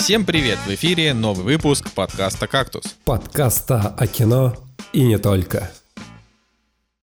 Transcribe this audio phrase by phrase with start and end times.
[0.00, 0.58] Всем привет!
[0.66, 2.96] В эфире новый выпуск подкаста «Кактус».
[3.04, 4.56] Подкаста о кино
[4.94, 5.70] и не только.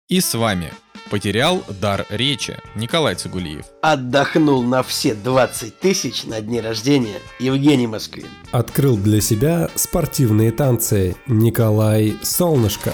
[0.09, 0.73] И с вами
[1.09, 3.63] потерял дар речи Николай Цигулиев.
[3.81, 8.27] Отдохнул на все 20 тысяч на дне рождения Евгений Москвин.
[8.51, 12.91] Открыл для себя спортивные танцы Николай Солнышко.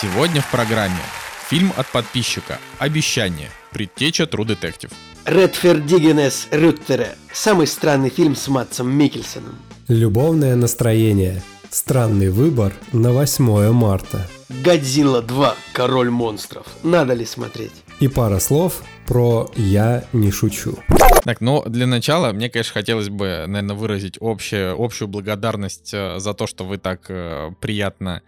[0.00, 1.02] Сегодня в программе
[1.50, 3.50] фильм от подписчика «Обещание.
[3.72, 4.92] Предтеча True Detective».
[5.28, 7.08] Редфердигенес Рюттера.
[7.34, 9.56] Самый странный фильм с Матсом Микельсоном.
[9.86, 11.42] Любовное настроение.
[11.68, 14.26] Странный выбор на 8 марта.
[14.64, 15.54] Годзилла 2.
[15.74, 16.64] Король монстров.
[16.82, 17.72] Надо ли смотреть?
[18.00, 20.78] И пара слов про «Я не шучу».
[21.24, 26.32] Так, ну, для начала, мне, конечно, хотелось бы, наверное, выразить общее, общую благодарность э, за
[26.32, 28.22] то, что вы так э, приятно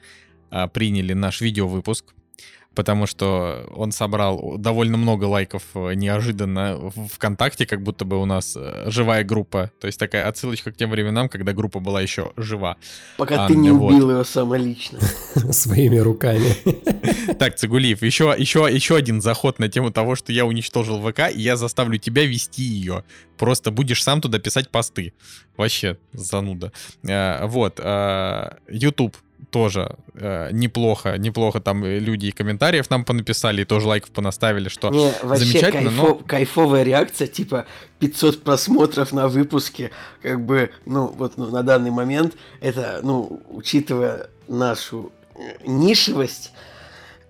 [0.50, 2.12] э, приняли наш видеовыпуск
[2.74, 8.26] потому что он собрал довольно много лайков э, неожиданно в ВКонтакте, как будто бы у
[8.26, 9.72] нас э, живая группа.
[9.80, 12.76] То есть такая отсылочка к тем временам, когда группа была еще жива.
[13.16, 13.92] Пока а, ты не вот.
[13.92, 15.00] убил ее самолично.
[15.52, 16.56] Своими руками.
[17.38, 21.40] Так, Цигулиев, еще, еще, еще один заход на тему того, что я уничтожил ВК, и
[21.40, 23.04] я заставлю тебя вести ее.
[23.38, 25.14] Просто будешь сам туда писать посты.
[25.56, 26.72] Вообще, зануда.
[27.02, 29.16] Э, вот, YouTube
[29.50, 34.90] тоже э, неплохо, неплохо там люди и комментариев нам понаписали, и тоже лайков понаставили, что
[34.90, 36.14] Не, вообще замечательно, кайфо, но...
[36.14, 37.66] кайфовая реакция, типа
[37.98, 39.90] 500 просмотров на выпуске,
[40.22, 46.52] как бы, ну, вот ну, на данный момент, это, ну, учитывая нашу э, нишевость,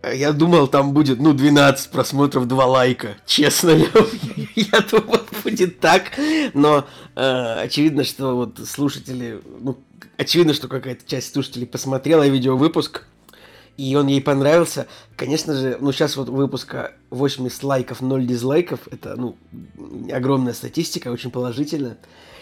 [0.02, 3.16] я думал, там будет, ну, 12 просмотров, 2 лайка.
[3.26, 3.88] Честно, я,
[4.54, 6.12] я думал, будет так.
[6.54, 9.78] Но э, очевидно, что вот слушатели, ну,
[10.20, 13.06] очевидно, что какая-то часть слушателей посмотрела видеовыпуск,
[13.78, 14.86] и он ей понравился.
[15.16, 19.38] Конечно же, ну сейчас вот выпуска 80 лайков, 0 дизлайков, это, ну,
[20.12, 21.96] огромная статистика, очень положительно.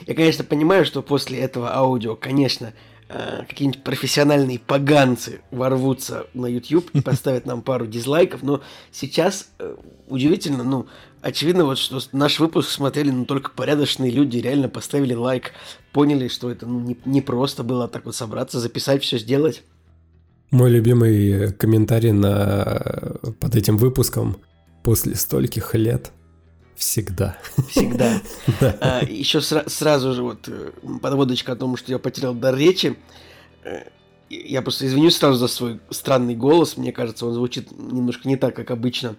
[0.07, 2.73] Я, конечно, понимаю, что после этого аудио, конечно,
[3.09, 8.61] э, какие-нибудь профессиональные поганцы ворвутся на YouTube и поставят нам пару дизлайков, но
[8.91, 9.77] сейчас э,
[10.09, 10.89] удивительно, ну,
[11.23, 15.53] очевидно, вот что наш выпуск смотрели ну, только порядочные люди, реально поставили лайк,
[15.93, 19.63] поняли, что это ну, не, не просто было так вот собраться, записать, все сделать.
[20.51, 23.19] Мой любимый комментарий на...
[23.39, 24.39] под этим выпуском
[24.83, 26.11] после стольких лет
[26.75, 27.37] всегда.
[27.69, 28.23] Всегда.
[28.81, 30.71] а, еще сра- сразу же вот э,
[31.03, 32.97] подводочка о том, что я потерял дар речи.
[33.65, 33.83] Э,
[34.31, 36.77] я просто извинюсь сразу за свой странный голос.
[36.77, 39.17] Мне кажется, он звучит немножко не так, как обычно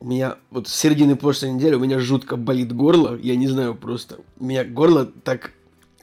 [0.00, 3.18] у меня вот с середины прошлой недели у меня жутко болит горло.
[3.18, 4.18] Я не знаю просто.
[4.38, 5.52] У меня горло так...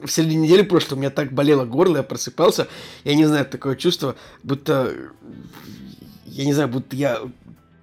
[0.00, 2.66] В середине недели прошлой у меня так болело горло, я просыпался.
[3.04, 4.92] Я не знаю, такое чувство, будто...
[6.26, 7.20] Я не знаю, будто я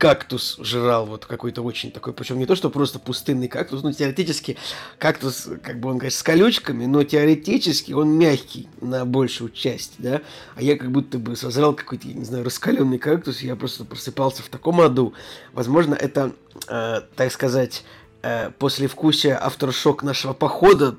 [0.01, 4.57] кактус жрал, вот какой-то очень такой, причем не то, что просто пустынный кактус, но теоретически
[4.97, 10.22] кактус, как бы он, конечно, с колючками, но теоретически он мягкий на большую часть, да,
[10.56, 14.41] а я как будто бы созрел какой-то, я не знаю, раскаленный кактус, я просто просыпался
[14.41, 15.13] в таком аду.
[15.53, 16.31] Возможно, это,
[16.67, 17.84] э, так сказать,
[18.23, 20.95] э, послевкусие авторшок нашего похода,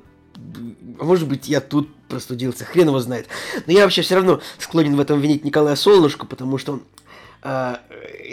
[0.99, 3.27] а может быть, я тут простудился, хрен его знает.
[3.67, 6.92] Но я вообще все равно склонен в этом винить Николая Солнышко, потому что а,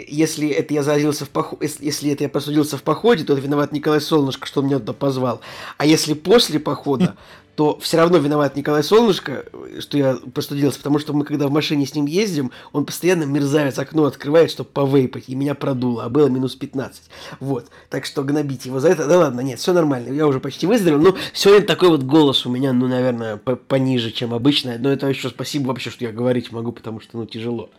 [0.07, 3.71] если это я заразился в походе, если это я просудился в походе, то это виноват
[3.71, 5.41] Николай Солнышко, что он меня туда позвал.
[5.77, 7.15] А если после похода,
[7.55, 9.45] то все равно виноват Николай Солнышко,
[9.79, 13.77] что я простудился, потому что мы, когда в машине с ним ездим, он постоянно мерзавец
[13.77, 17.03] окно открывает, чтобы повейпать, и меня продуло, а было минус 15.
[17.39, 17.67] Вот.
[17.89, 21.01] Так что гнобить его за это, да ладно, нет, все нормально, я уже почти выздоровел,
[21.01, 25.29] но сегодня такой вот голос у меня, ну, наверное, пониже, чем обычно, но это еще
[25.29, 27.69] спасибо вообще, что я говорить могу, потому что, ну, тяжело.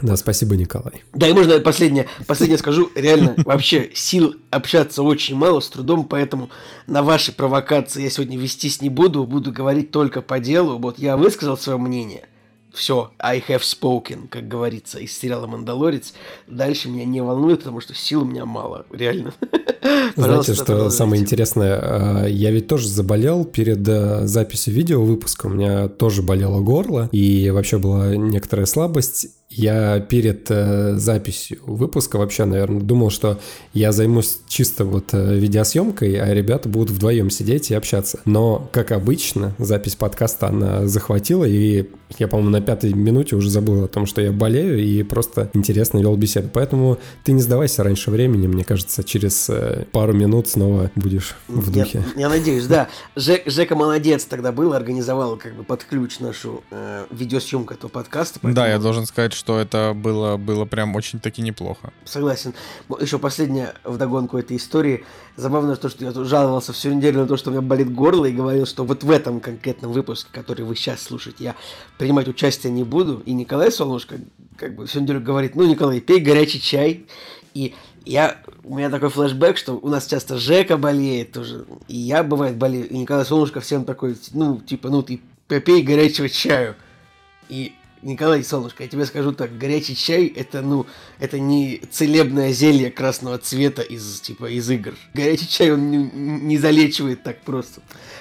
[0.00, 1.02] Да, спасибо, Николай.
[1.12, 2.90] Да, и можно последнее, последнее скажу.
[2.94, 6.50] Реально, вообще сил общаться очень мало, с трудом, поэтому
[6.86, 10.78] на ваши провокации я сегодня вестись не буду, буду говорить только по делу.
[10.78, 12.28] Вот я высказал свое мнение–
[12.78, 16.14] все, I have spoken, как говорится, из сериала «Мандалорец».
[16.46, 19.34] Дальше меня не волнует, потому что сил у меня мало, реально.
[20.16, 25.50] Знаете, что самое интересное, а, я ведь тоже заболел перед э, записью видео выпуска, у
[25.50, 32.44] меня тоже болело горло, и вообще была некоторая слабость, я перед э, записью выпуска вообще,
[32.44, 33.40] наверное, думал, что
[33.72, 38.20] я займусь чисто вот э, видеосъемкой, а ребята будут вдвоем сидеть и общаться.
[38.26, 41.86] Но, как обычно, запись подкаста она захватила, и
[42.18, 45.98] я, по-моему, на пятой минуте уже забыл о том, что я болею, и просто интересно
[45.98, 46.50] вел беседу.
[46.52, 51.72] Поэтому ты не сдавайся раньше времени, мне кажется, через э, пару минут снова будешь в
[51.72, 52.04] духе.
[52.16, 52.88] Я, я надеюсь, да.
[53.16, 58.40] Жек, Жека молодец тогда был, организовал как бы под ключ нашу э, видеосъемку этого подкаста.
[58.42, 58.54] Поэтому...
[58.54, 61.92] Да, я должен сказать, что это было, было прям очень-таки неплохо.
[62.04, 62.54] Согласен.
[63.00, 65.04] Еще последнее вдогонку этой истории.
[65.36, 68.32] Забавно то, что я жаловался всю неделю на то, что у меня болит горло, и
[68.32, 71.56] говорил, что вот в этом конкретном выпуске, который вы сейчас слушаете, я
[71.96, 73.22] принимать участие не буду.
[73.24, 74.16] И Николай Солнышко
[74.56, 77.06] как бы всю неделю говорит, ну, Николай, пей горячий чай.
[77.54, 77.74] И
[78.04, 82.56] я, у меня такой флешбэк, что у нас часто Жека болеет тоже, и я, бывает,
[82.56, 86.74] болею, и Николай Солнышко всем такой, ну, типа, ну, ты попей горячего чаю.
[87.48, 90.86] И Николай Солнышко, я тебе скажу так, горячий чай это, ну,
[91.18, 94.94] это не целебное зелье красного цвета из, типа, из игр.
[95.14, 97.80] Горячий чай он не, не залечивает так просто.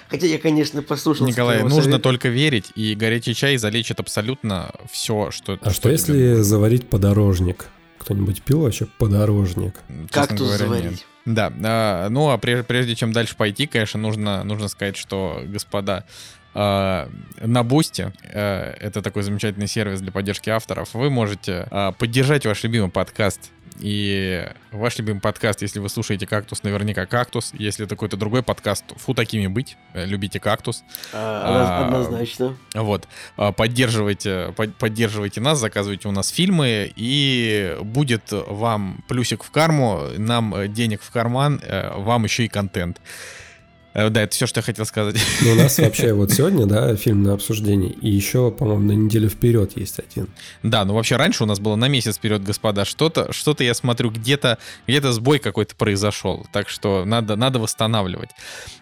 [0.09, 1.27] Хотя я, конечно, послушал.
[1.27, 1.99] Николай, нужно совета.
[1.99, 5.57] только верить, и горячий чай залечит абсолютно все, что...
[5.61, 7.67] А что, что если заварить подорожник?
[7.99, 9.75] Кто-нибудь пил вообще подорожник?
[10.11, 10.83] Как тут заварить?
[10.91, 11.05] Нет.
[11.27, 16.05] Да, а, ну а прежде, прежде чем дальше пойти, конечно, нужно, нужно сказать, что, господа,
[16.57, 22.63] на Boosty, э, это такой замечательный сервис для поддержки авторов, вы можете а, поддержать ваш
[22.63, 23.51] любимый подкаст.
[23.79, 27.51] И ваш любимый подкаст, если вы слушаете «Кактус», наверняка «Кактус».
[27.53, 29.77] Если это какой-то другой подкаст, фу, такими быть.
[29.93, 30.83] Э, любите «Кактус».
[31.13, 32.57] А, однозначно.
[32.73, 33.07] А, вот.
[33.55, 41.03] Поддерживайте, поддерживайте нас, заказывайте у нас фильмы, и будет вам плюсик в карму, нам денег
[41.03, 42.99] в карман, э, вам еще и контент.
[43.97, 45.17] Э, да, это все, что я хотел сказать.
[45.41, 49.27] Ну, у нас вообще вот сегодня, да, фильм на обсуждение, и еще, по-моему, на неделю
[49.27, 50.27] вперед есть один.
[50.61, 52.85] Да, ну вообще раньше у нас было на месяц вперед, господа.
[52.85, 58.29] Что-то, что-то я смотрю, где-то, где-то сбой какой-то произошел, так что надо, надо восстанавливать.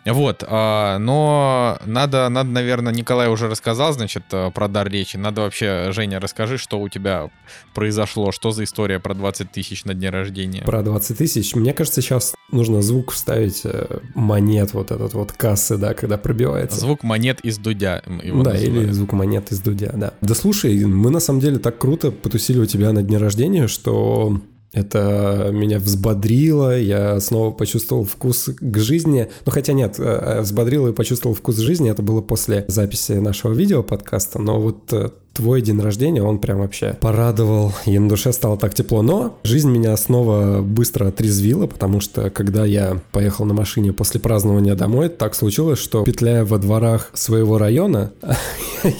[0.06, 5.18] Вот, а, но надо, надо, наверное, Николай уже рассказал, значит, э, про дар речи.
[5.18, 7.32] Надо вообще, Женя, расскажи, что у тебя
[7.74, 10.64] произошло, что за история про 20 тысяч на дне рождения.
[10.64, 11.56] Про 20 тысяч?
[11.56, 16.80] Мне кажется, сейчас нужно звук вставить э, монет вот этот вот кассы, да, когда пробивается.
[16.80, 18.04] Звук монет из дудя.
[18.24, 18.84] Его да, называют.
[18.84, 20.14] или звук монет из дудя, да.
[20.22, 24.40] Да слушай, мы на самом деле так круто потусили у тебя на дне рождения, что
[24.76, 29.30] это меня взбодрило, я снова почувствовал вкус к жизни.
[29.46, 33.84] Ну, хотя нет, э, взбодрило и почувствовал вкус жизни, это было после записи нашего видео
[33.84, 38.58] подкаста, но вот э, твой день рождения, он прям вообще порадовал, и на душе стало
[38.58, 39.02] так тепло.
[39.02, 44.76] Но жизнь меня снова быстро отрезвила, потому что когда я поехал на машине после празднования
[44.76, 48.12] домой, так случилось, что петляя во дворах своего района,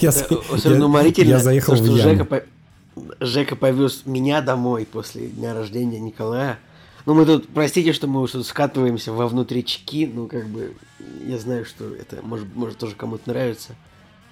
[1.28, 2.26] я заехал в яму.
[3.20, 6.58] Жека повез меня домой после дня рождения Николая.
[7.04, 10.74] Ну, мы тут, простите, что мы уже скатываемся во внутрички, ну, как бы,
[11.24, 13.76] я знаю, что это может, может тоже кому-то нравится.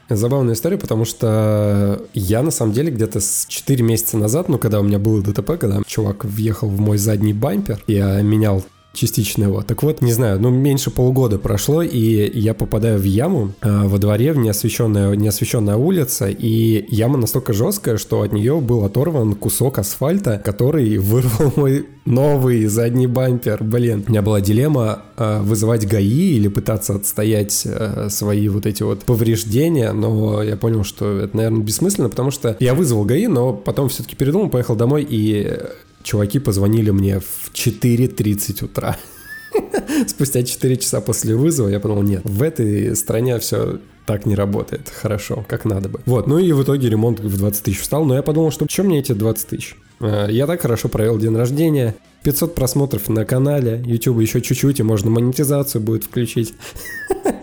[0.08, 4.80] Забавная история, потому что я, на самом деле, где-то с 4 месяца назад, ну, когда
[4.80, 8.64] у меня было ДТП, когда чувак въехал в мой задний бампер, я менял
[8.94, 9.62] частично его.
[9.62, 13.98] Так вот, не знаю, ну меньше полугода прошло, и я попадаю в яму э, во
[13.98, 19.78] дворе, в неосвещенная, неосвещенная улица, и яма настолько жесткая, что от нее был оторван кусок
[19.78, 23.62] асфальта, который вырвал мой новый задний бампер.
[23.62, 28.82] Блин, у меня была дилемма э, вызывать ГАИ или пытаться отстоять э, свои вот эти
[28.82, 33.52] вот повреждения, но я понял, что это, наверное, бессмысленно, потому что я вызвал ГАИ, но
[33.52, 35.58] потом все-таки передумал, поехал домой и
[36.04, 38.96] чуваки позвонили мне в 4.30 утра.
[40.06, 44.90] Спустя 4 часа после вызова я подумал, нет, в этой стране все так не работает
[44.90, 46.00] хорошо, как надо бы.
[46.04, 48.86] Вот, ну и в итоге ремонт в 20 тысяч встал, но я подумал, что чем
[48.86, 49.76] мне эти 20 тысяч?
[50.00, 54.82] Э, я так хорошо провел день рождения, 500 просмотров на канале, YouTube еще чуть-чуть, и
[54.82, 56.54] можно монетизацию будет включить.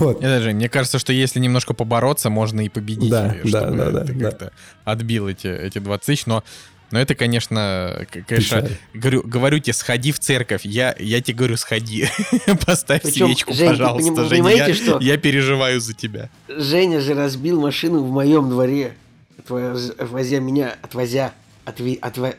[0.00, 0.18] Вот.
[0.22, 3.10] Это же, мне кажется, что если немножко побороться, можно и победить.
[3.10, 4.04] Да, да, да, да.
[4.04, 4.52] Ты как-то
[4.84, 6.44] отбил эти, эти 20 тысяч, но
[6.90, 10.64] но это, конечно, конечно, говорю, говорю тебе, сходи в церковь.
[10.64, 12.06] Я, я тебе говорю, сходи.
[12.66, 14.22] Поставь Причем, свечку, Жень, пожалуйста.
[14.22, 14.98] Вы Женя, я, что?
[15.00, 16.30] я переживаю за тебя.
[16.48, 18.94] Женя же разбил машину в моем дворе,
[19.38, 22.34] отвозя меня, отвозя, отви, отва...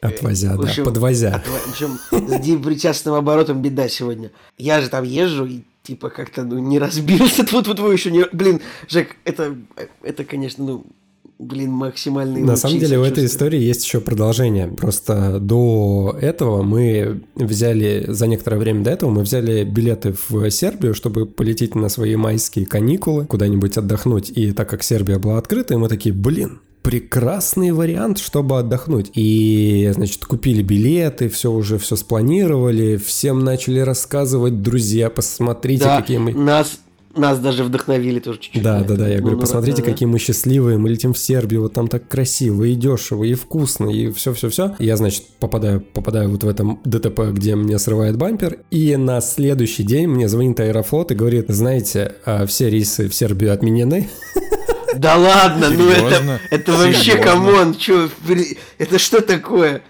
[0.00, 1.36] Отвозя, да, общем, подвозя.
[1.36, 1.52] Отво...
[1.52, 4.30] В общем, с депричастным оборотом беда сегодня.
[4.58, 7.44] Я же там езжу и типа как-то ну, не разбился.
[7.44, 8.24] Тут вот вы еще не...
[8.32, 9.56] Блин, Жек, это,
[10.02, 10.86] это, конечно, ну,
[11.38, 12.42] блин, максимальный.
[12.42, 14.68] На самом деле у этой истории есть еще продолжение.
[14.68, 20.94] Просто до этого мы взяли, за некоторое время до этого мы взяли билеты в Сербию,
[20.94, 24.30] чтобы полететь на свои майские каникулы, куда-нибудь отдохнуть.
[24.30, 29.10] И так как Сербия была открыта, мы такие, блин, прекрасный вариант, чтобы отдохнуть.
[29.14, 36.18] И, значит, купили билеты, все уже все спланировали, всем начали рассказывать, друзья, посмотрите, да, какие
[36.18, 36.32] мы...
[36.32, 36.78] Нас
[37.14, 38.62] нас даже вдохновили тоже чуть-чуть.
[38.62, 39.08] Да, да, да.
[39.08, 40.78] Я говорю, ну, посмотрите, да, какие мы счастливые.
[40.78, 44.74] Мы летим в Сербию, вот там так красиво и дешево, и вкусно, и все-все-все.
[44.78, 48.58] Я, значит, попадаю, попадаю вот в этом ДТП, где мне срывает бампер.
[48.70, 53.52] И на следующий день мне звонит Аэрофлот и говорит, знаете, а все рейсы в Сербию
[53.52, 54.08] отменены.
[54.94, 58.10] Да ладно, ну это, это вообще come on, что,
[58.76, 59.82] это что такое?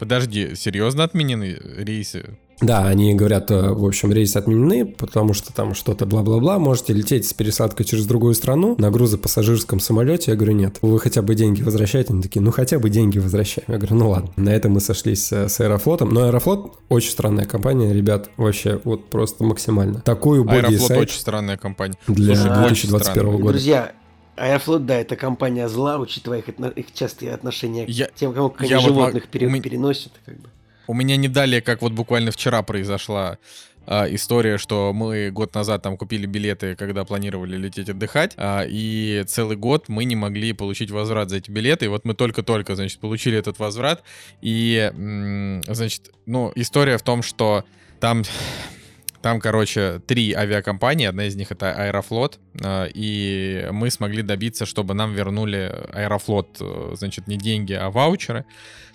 [0.00, 2.24] Подожди, серьезно отменены рейсы?
[2.60, 7.26] Да, они говорят, э, в общем, рейсы отменены, потому что там что-то бла-бла-бла, можете лететь
[7.26, 10.32] с пересадкой через другую страну на грузопассажирском самолете.
[10.32, 12.12] Я говорю, нет, вы хотя бы деньги возвращаете?
[12.12, 13.66] Они такие, ну хотя бы деньги возвращаем.
[13.68, 14.30] Я говорю, ну ладно.
[14.36, 16.10] На этом мы сошлись э, с Аэрофлотом.
[16.10, 20.00] Но Аэрофлот очень странная компания, ребят, вообще вот просто максимально.
[20.00, 21.96] Такую боди Аэрофлот сайт очень странная компания.
[22.08, 23.52] Для Слушай, 2021 года.
[23.52, 23.92] Друзья,
[24.36, 28.68] Аэрофлот, да, это компания зла, учитывая их, их частые отношения я, к тем, кому они
[28.68, 30.12] животных вот, пере, переносят.
[30.24, 30.48] Как бы.
[30.88, 33.36] У меня не далее, как вот буквально вчера произошла
[33.86, 39.22] а, история, что мы год назад там купили билеты, когда планировали лететь отдыхать, а, и
[39.26, 41.84] целый год мы не могли получить возврат за эти билеты.
[41.84, 44.02] И вот мы только-только, значит, получили этот возврат.
[44.40, 44.90] И,
[45.66, 47.64] значит, ну, история в том, что
[48.00, 48.24] там
[49.20, 54.94] там, короче, три авиакомпании, одна из них это Аэрофлот, а, и мы смогли добиться, чтобы
[54.94, 58.44] нам вернули Аэрофлот, э, значит, не деньги, а ваучеры.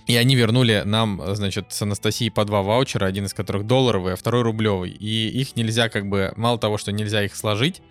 [0.05, 4.15] И они вернули нам, значит, с Анастасией по два ваучера, один из которых долларовый, а
[4.17, 4.91] второй рублевый.
[4.91, 7.81] И их нельзя как бы, мало того, что нельзя их сложить,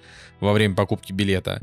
[0.43, 1.59] во время покупки билета.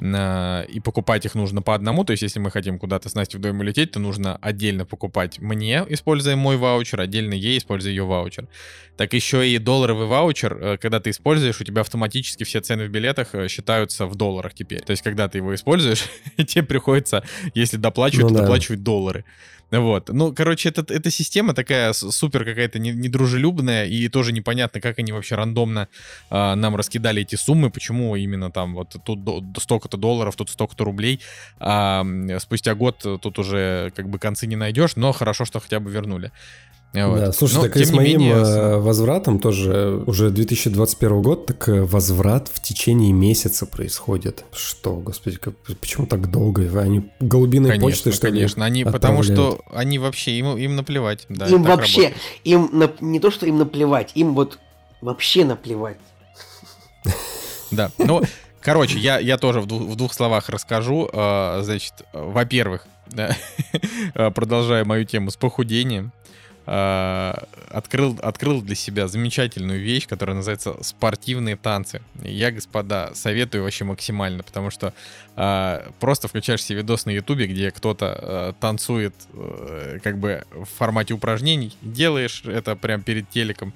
[0.71, 2.05] И покупать их нужно по одному.
[2.05, 5.85] То есть, если мы хотим куда-то с Настей вдвоем улететь, то нужно отдельно покупать мне,
[5.89, 8.47] используя мой ваучер, отдельно ей, используя ее ваучер.
[8.95, 12.89] Так еще и долларовый ваучер, э, когда ты используешь, у тебя автоматически все цены в
[12.89, 14.81] билетах э, считаются в долларах теперь.
[14.81, 16.03] То есть, когда ты его используешь,
[16.47, 18.41] тебе приходится, если доплачивать, ну, да.
[18.41, 19.23] доплачивать доллары.
[19.71, 20.09] Вот.
[20.09, 25.35] Ну, короче, это, эта система такая супер какая-то недружелюбная, и тоже непонятно, как они вообще
[25.35, 25.87] рандомно
[26.29, 29.19] э, нам раскидали эти суммы, почему именно там вот тут
[29.57, 31.19] столько-то долларов, тут столько-то рублей.
[31.59, 32.05] А
[32.39, 36.31] спустя год тут уже как бы концы не найдешь, но хорошо, что хотя бы вернули.
[36.91, 37.19] Вот.
[37.19, 38.33] Да, слушай, Но, так и с моим менее...
[38.33, 44.43] Э, возвратом тоже уже 2021 год, так э, возврат в течение месяца происходит.
[44.51, 46.63] Что, господи, как, почему так долго?
[46.81, 51.27] Они голубиной конечно, почтой, что Конечно, они, потому что они вообще, им, им наплевать.
[51.29, 52.23] Да, им вообще, работает.
[52.43, 54.57] им на, не то, что им наплевать, им вот
[55.01, 55.97] вообще наплевать.
[57.71, 58.23] Да, ну,
[58.61, 61.09] короче, я, я тоже в двух, в двух словах расскажу.
[61.11, 62.85] Э, значит, во-первых,
[64.13, 66.11] продолжая мою тему с похудением,
[66.71, 67.33] Э,
[67.71, 72.03] открыл, открыл для себя замечательную вещь, которая называется спортивные танцы.
[72.21, 74.93] Я, господа, советую вообще максимально, потому что
[75.35, 80.65] э, просто включаешь себе видос на ютубе, где кто-то э, танцует э, как бы в
[80.65, 83.73] формате упражнений, делаешь это прям перед телеком,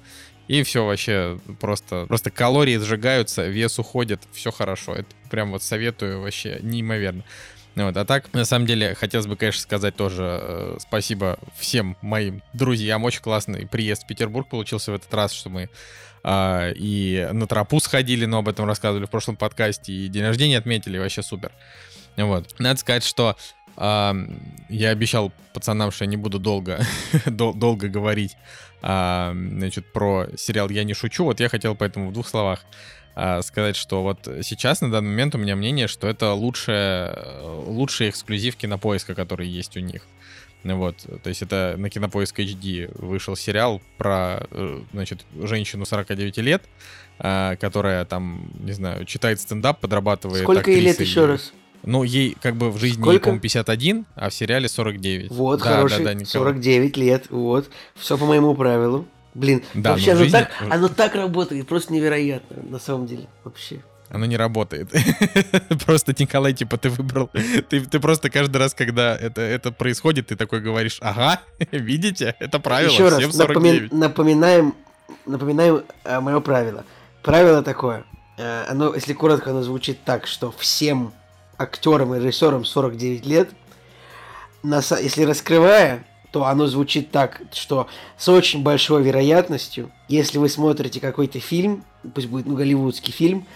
[0.48, 4.94] и все вообще просто, просто калории сжигаются, вес уходит, все хорошо.
[4.94, 7.24] Это прям вот советую вообще неимоверно.
[7.76, 12.40] Вот, а так, на самом деле, хотелось бы, конечно, сказать тоже э, спасибо всем моим
[12.52, 13.02] друзьям.
[13.02, 15.68] Очень классный приезд в Петербург получился в этот раз, что мы
[16.22, 20.58] э, и на тропу сходили, но об этом рассказывали в прошлом подкасте, и день рождения
[20.58, 21.50] отметили, вообще супер.
[22.16, 22.54] Вот.
[22.60, 23.36] Надо сказать, что
[23.76, 24.12] э,
[24.68, 26.78] я обещал пацанам, что я не буду долго,
[27.26, 28.36] дол- долго говорить
[28.84, 31.24] э, значит, про сериал «Я не шучу».
[31.24, 32.60] Вот я хотел поэтому в двух словах
[33.16, 37.16] а, сказать, что вот сейчас, на данный момент, у меня мнение, что это лучшие,
[37.66, 40.02] лучшие эксклюзивки на поиска, которые есть у них.
[40.64, 46.62] Вот, то есть это на Кинопоиск HD вышел сериал про, э, значит, женщину 49 лет,
[47.18, 51.52] а, которая там, не знаю, читает стендап, подрабатывает Сколько ей лет еще раз?
[51.86, 53.24] Ну, ей как бы в жизни, Сколько?
[53.24, 55.30] по-моему, 51, а в сериале 49.
[55.30, 57.70] Вот, да, хороший, да, да, 49 лет, вот.
[57.94, 59.06] Все по моему правилу.
[59.34, 60.32] Блин, да, вообще оно, жизни...
[60.32, 63.82] так, оно так работает, просто невероятно, на самом деле, вообще.
[64.08, 64.90] Оно не работает.
[65.84, 67.30] просто, Николай, типа, ты выбрал...
[67.68, 71.40] ты, ты просто каждый раз, когда это, это происходит, ты такой говоришь, ага,
[71.72, 73.88] видите, это правило, Еще раз, напоми...
[73.90, 74.74] напоминаем,
[75.26, 76.84] напоминаем э, мое правило.
[77.22, 78.04] Правило такое,
[78.38, 81.12] э, оно, если коротко, оно звучит так, что всем
[81.58, 83.50] актерам и режиссерам 49 лет,
[84.62, 87.86] если раскрывая то оно звучит так, что
[88.18, 93.46] с очень большой вероятностью, если вы смотрите какой-то фильм, пусть будет ну, голливудский фильм,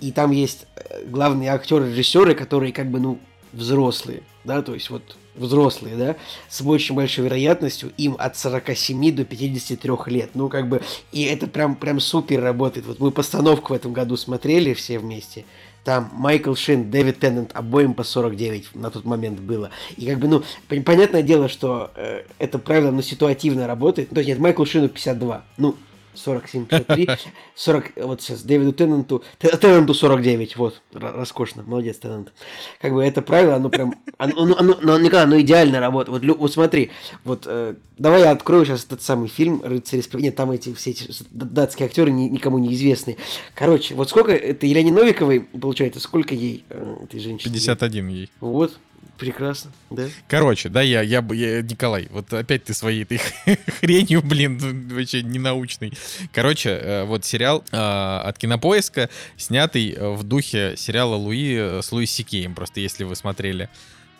[0.00, 3.18] и там есть э, главные актеры, режиссеры, которые как бы, ну,
[3.52, 6.16] взрослые, да, то есть вот взрослые, да,
[6.48, 10.30] с очень большой вероятностью им от 47 до 53 лет.
[10.34, 12.86] Ну, как бы, и это прям, прям супер работает.
[12.86, 15.44] Вот мы постановку в этом году смотрели все вместе,
[15.88, 19.70] там Майкл Шин, Дэвид Теннант, обоим по 49 на тот момент было.
[19.96, 20.42] И как бы, ну,
[20.82, 24.10] понятное дело, что э, это правило, но ситуативно работает.
[24.10, 25.44] То есть нет, Майкл Шину 52.
[25.56, 25.76] Ну,
[26.18, 27.08] 47, 53,
[27.54, 32.32] 40, вот сейчас Дэвиду Теннанту, Теннанту 49, вот, роскошно, молодец Теннант.
[32.80, 36.24] Как бы это правило, оно прям, оно, оно, оно, оно, оно идеально работает.
[36.24, 36.90] Вот, вот смотри,
[37.24, 41.08] вот, э, давай я открою сейчас этот самый фильм «Рыцари Нет, там эти все эти
[41.30, 43.16] датские актеры ни, никому не известны.
[43.54, 47.54] Короче, вот сколько, это Елене Новиковой, получается, сколько ей, э, этой женщине?
[47.54, 48.30] 51 ей.
[48.40, 48.78] Вот,
[49.18, 50.06] Прекрасно, да.
[50.28, 53.20] Короче, да, я, я, я, Николай, вот опять ты своей этой
[53.80, 55.92] хренью, блин, вообще ненаучный.
[56.32, 62.06] Короче, э, вот сериал э, от Кинопоиска, снятый э, в духе сериала Луи с Луи
[62.06, 63.68] Сикеем, просто если вы смотрели,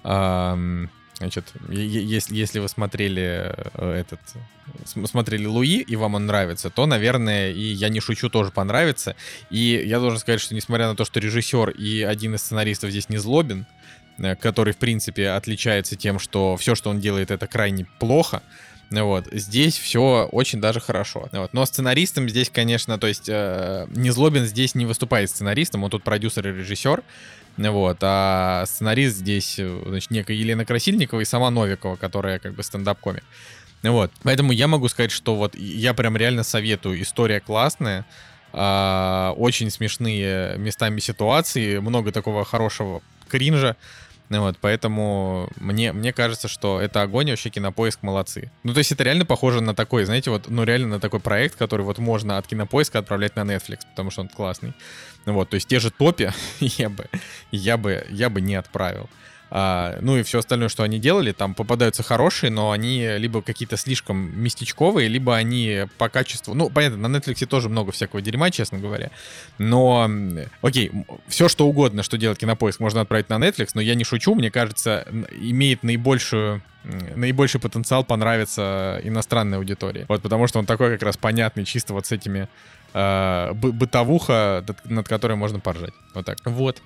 [0.02, 4.20] значит, если, если вы смотрели этот,
[4.84, 9.14] смотрели Луи, и вам он нравится, то, наверное, и я не шучу, тоже понравится.
[9.50, 13.08] И я должен сказать, что несмотря на то, что режиссер и один из сценаристов здесь
[13.08, 13.66] не злобен,
[14.40, 18.42] который, в принципе, отличается тем, что все, что он делает, это крайне плохо.
[18.90, 19.26] Вот.
[19.30, 21.28] Здесь все очень даже хорошо.
[21.32, 21.52] Вот.
[21.52, 26.48] Но сценаристом здесь, конечно, то есть э, Незлобин здесь не выступает сценаристом, он тут продюсер
[26.48, 27.02] и режиссер.
[27.58, 32.62] Вот, а сценарист здесь, э, значит, некая Елена Красильникова и сама Новикова, которая как бы
[32.62, 33.24] стендап-комик.
[33.82, 37.02] Вот, поэтому я могу сказать, что вот я прям реально советую.
[37.02, 38.06] История классная,
[38.52, 43.76] э, очень смешные местами ситуации, много такого хорошего кринжа.
[44.28, 48.50] Вот, поэтому мне, мне кажется, что это огонь, вообще кинопоиск молодцы.
[48.62, 51.56] Ну, то есть это реально похоже на такой, знаете, вот, ну, реально на такой проект,
[51.56, 54.74] который вот можно от кинопоиска отправлять на Netflix, потому что он классный.
[55.24, 56.30] Вот, то есть те же топи
[56.60, 57.06] я бы,
[57.50, 59.08] я бы, я бы не отправил.
[59.50, 63.76] А, ну и все остальное, что они делали, там попадаются хорошие, но они либо какие-то
[63.76, 66.54] слишком местечковые, либо они по качеству...
[66.54, 69.10] Ну, понятно, на Netflix тоже много всякого дерьма, честно говоря.
[69.58, 70.10] Но,
[70.60, 70.92] окей,
[71.28, 74.50] все что угодно, что делает Кинопоиск, можно отправить на Netflix, но я не шучу, мне
[74.50, 75.06] кажется,
[75.40, 76.62] имеет наибольшую
[77.16, 80.06] наибольший потенциал понравиться иностранной аудитории.
[80.08, 82.48] Вот потому что он такой как раз понятный, чисто вот с этими
[82.94, 85.92] э, бытовуха, над которой можно поржать.
[86.14, 86.38] Вот так.
[86.44, 86.80] Вот.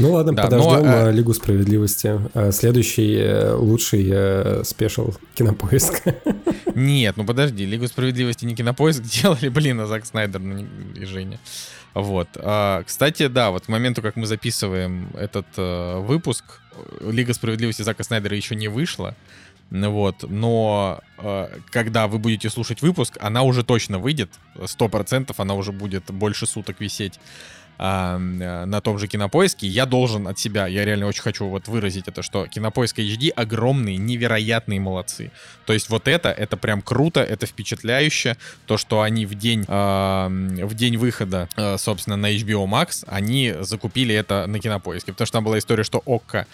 [0.00, 1.12] Ну ладно, да, подождем но, э...
[1.12, 2.20] Лигу справедливости.
[2.34, 6.02] Э, следующий э, лучший э, спешл кинопоиск.
[6.74, 11.38] Нет, ну подожди, Лигу справедливости не кинопоиск делали, блин, а Зак Снайдер ну, и Женя.
[11.94, 12.28] Вот.
[12.36, 16.44] А, кстати, да, вот к моменту, как мы записываем этот выпуск,
[17.00, 19.14] Лига справедливости Зака Снайдера еще не вышла.
[19.70, 24.28] Вот, но э, когда вы будете слушать выпуск, она уже точно выйдет,
[24.66, 27.20] сто процентов, она уже будет больше суток висеть
[27.80, 32.08] э, на том же Кинопоиске, я должен от себя, я реально очень хочу вот выразить
[32.08, 35.30] это, что Кинопоиск HD огромные, невероятные молодцы.
[35.66, 40.74] То есть вот это, это прям круто, это впечатляюще, то, что они в день, в
[40.74, 45.44] день выхода, э, собственно, на HBO Max, они закупили это на Кинопоиске, потому что там
[45.44, 46.46] была история, что ОККО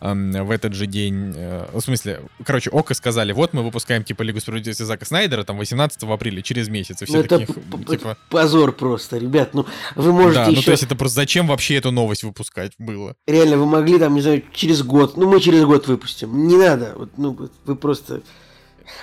[0.00, 4.40] в этот же день, э, в смысле, короче, Око сказали, вот мы выпускаем типа Лигу
[4.40, 7.02] справедливости Зака Снайдера там 18 апреля, через месяц.
[7.02, 7.56] И все ну, это таких,
[7.88, 8.16] типа...
[8.28, 10.56] позор просто, ребят, ну вы можете да, еще...
[10.56, 13.16] ну то есть это просто зачем вообще эту новость выпускать было?
[13.26, 16.92] Реально, вы могли там, не знаю, через год, ну мы через год выпустим, не надо,
[16.96, 18.22] вот, ну вы просто...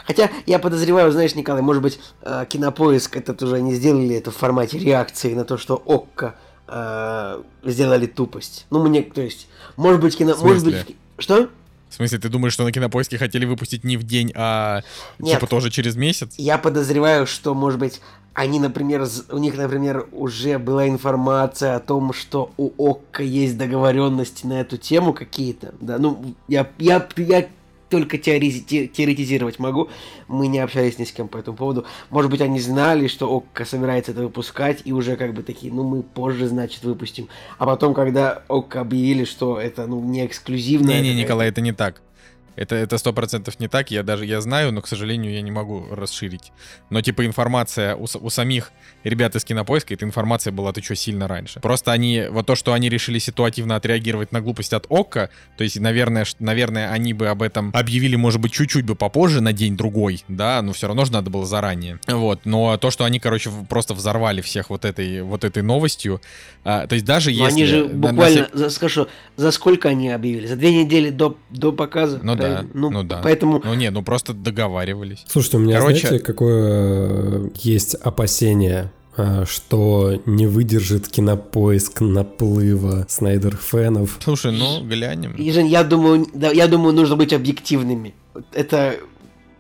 [0.06, 4.38] Хотя я подозреваю, знаешь, Николай, может быть, э, Кинопоиск этот уже не сделали это в
[4.38, 6.36] формате реакции на то, что Окко
[6.68, 8.66] э, сделали тупость.
[8.70, 10.36] Ну, мне, то есть, может быть, кино...
[10.40, 10.96] Может быть...
[11.18, 11.50] Что?
[11.90, 14.82] В смысле, ты думаешь, что на кинопоиске хотели выпустить не в день, а
[15.20, 16.34] Нет, типа тоже через месяц?
[16.38, 18.02] Я подозреваю, что, может быть,
[18.34, 24.48] они, например, у них, например, уже была информация о том, что у ОККО есть договоренности
[24.48, 25.76] на эту тему какие-то.
[25.80, 27.48] Да, ну, я, я, я
[27.94, 29.88] только теоретизировать могу.
[30.28, 31.86] Мы не общались ни с кем по этому поводу.
[32.10, 35.84] Может быть, они знали, что ОККО собирается это выпускать, и уже как бы такие, ну,
[35.84, 37.28] мы позже, значит, выпустим.
[37.60, 40.90] А потом, когда ОККО объявили, что это, ну, не эксклюзивно...
[40.90, 42.02] Не-не, Николай, это не так.
[42.56, 45.52] Это это сто процентов не так, я даже я знаю, но к сожалению я не
[45.52, 46.52] могу расширить.
[46.90, 48.72] Но типа информация у, у самих
[49.04, 51.60] ребят из Кинопоиска, эта информация была ты что сильно раньше.
[51.60, 55.80] Просто они вот то, что они решили ситуативно отреагировать на глупость от ОККО, то есть
[55.80, 60.24] наверное, наверное они бы об этом объявили, может быть, чуть-чуть бы попозже на день другой,
[60.28, 62.00] да, но все равно же надо было заранее.
[62.08, 66.22] Вот, но то, что они, короче, просто взорвали всех вот этой вот этой новостью,
[66.64, 68.58] а, то есть даже но если они же буквально, на, на...
[68.58, 70.48] За, скажу, за сколько они объявили?
[70.48, 72.20] За две недели до до показа.
[72.22, 73.22] Ну да, ну, ну да.
[73.24, 73.62] Поэтому...
[73.64, 75.26] Ну не, ну просто договаривались.
[75.28, 76.08] Слушайте, у меня, Короче...
[76.08, 84.20] знаете, какое есть опасение э, что не выдержит кинопоиск наплыва Снайдер фенов.
[84.24, 85.34] Слушай, ну глянем.
[85.36, 88.14] И, Жень, я думаю, да, я думаю, нужно быть объективными.
[88.54, 88.96] Это,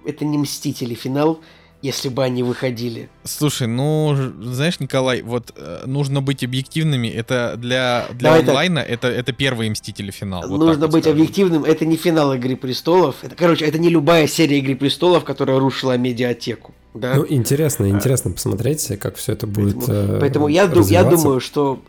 [0.05, 1.39] это не Мстители финал
[1.83, 3.09] если бы они выходили.
[3.25, 7.09] Слушай, ну, знаешь, Николай, вот э, нужно быть объективными.
[7.09, 8.89] Это для, для Давай онлайна так.
[8.89, 10.47] это, это первый Мстители финал.
[10.47, 11.19] Вот нужно быть скажем.
[11.19, 11.65] объективным.
[11.65, 13.17] Это не финал Игры престолов.
[13.21, 16.73] Это, короче, это не любая серия Игры престолов, которая рушила медиатеку.
[16.93, 17.15] Да.
[17.15, 19.75] Ну, интересно, интересно посмотреть, как все это будет.
[19.85, 21.81] Поэтому, э, поэтому я, я думаю, что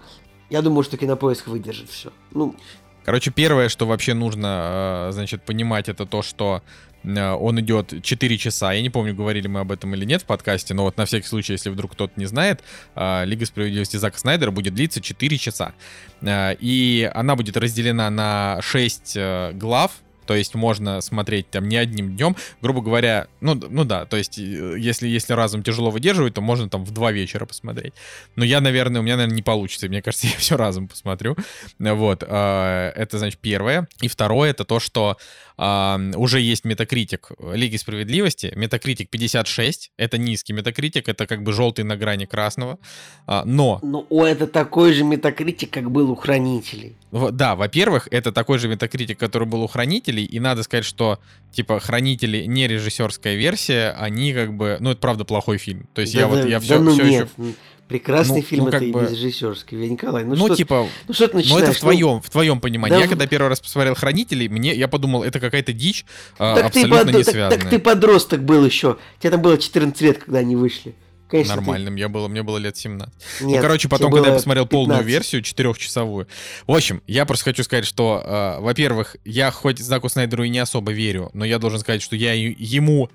[0.51, 2.11] я думаю, что кинопоиск выдержит все.
[2.33, 2.57] Ну,
[3.05, 6.63] Короче, первое, что вообще нужно, э, значит, понимать, это то, что
[7.05, 8.73] он идет 4 часа.
[8.73, 11.27] Я не помню, говорили мы об этом или нет в подкасте, но вот на всякий
[11.27, 12.63] случай, если вдруг кто-то не знает,
[12.95, 15.75] э, Лига справедливости Зака Снайдера будет длиться 4 часа.
[16.27, 19.17] И она будет разделена на 6
[19.53, 19.93] глав,
[20.27, 24.39] то есть можно смотреть там не одним днем, грубо говоря, ну, ну да, то есть
[24.39, 27.95] э, если, если разум тяжело выдерживать, то можно там в два вечера посмотреть.
[28.37, 31.37] Но я, наверное, у меня, наверное, не получится, мне кажется, я все разом посмотрю.
[31.79, 33.89] Вот, это, значит, первое.
[34.01, 35.19] И второе, это то, что
[35.57, 41.85] а, уже есть метакритик Лиги Справедливости, метакритик 56, это низкий метакритик, это как бы желтый
[41.85, 42.79] на грани красного,
[43.27, 43.79] а, но...
[43.83, 46.97] Ну, это такой же метакритик, как был у Хранителей.
[47.11, 51.21] Да, во-первых, это такой же метакритик, который был у Хранителей, и надо сказать, что,
[51.53, 54.79] типа, Хранители не режиссерская версия, они как бы...
[54.81, 55.89] Ну, это правда плохой фильм.
[55.95, 57.29] То есть да, я да, вот, я все, да, ну все нет.
[57.39, 57.55] еще...
[57.95, 59.07] Прекрасный ну, фильм ну, это и бы...
[59.09, 59.89] режиссерский.
[59.89, 61.63] Николай, ну, ну что, типа, ну что ты начинаешь?
[61.63, 62.21] Ну это в твоем, ну...
[62.21, 62.97] в твоем понимании.
[62.97, 66.05] Да, я когда первый раз посмотрел Хранителей, мне я подумал, это какая-то дичь,
[66.37, 67.51] а, так абсолютно ты, не связанная.
[67.51, 68.97] Так, так ты подросток был еще.
[69.21, 70.97] Тебе там было 14 лет, когда они вышли.
[71.29, 72.01] Конечно, Нормальным ты...
[72.01, 73.15] я был, мне было лет 17.
[73.43, 74.71] Ну, Нет, ну, короче, потом, когда я посмотрел 15.
[74.71, 76.27] полную версию, четырехчасовую.
[76.67, 80.59] В общем, я просто хочу сказать, что, э, во-первых, я хоть Заку Снайдеру и не
[80.59, 83.09] особо верю, но я должен сказать, что я ему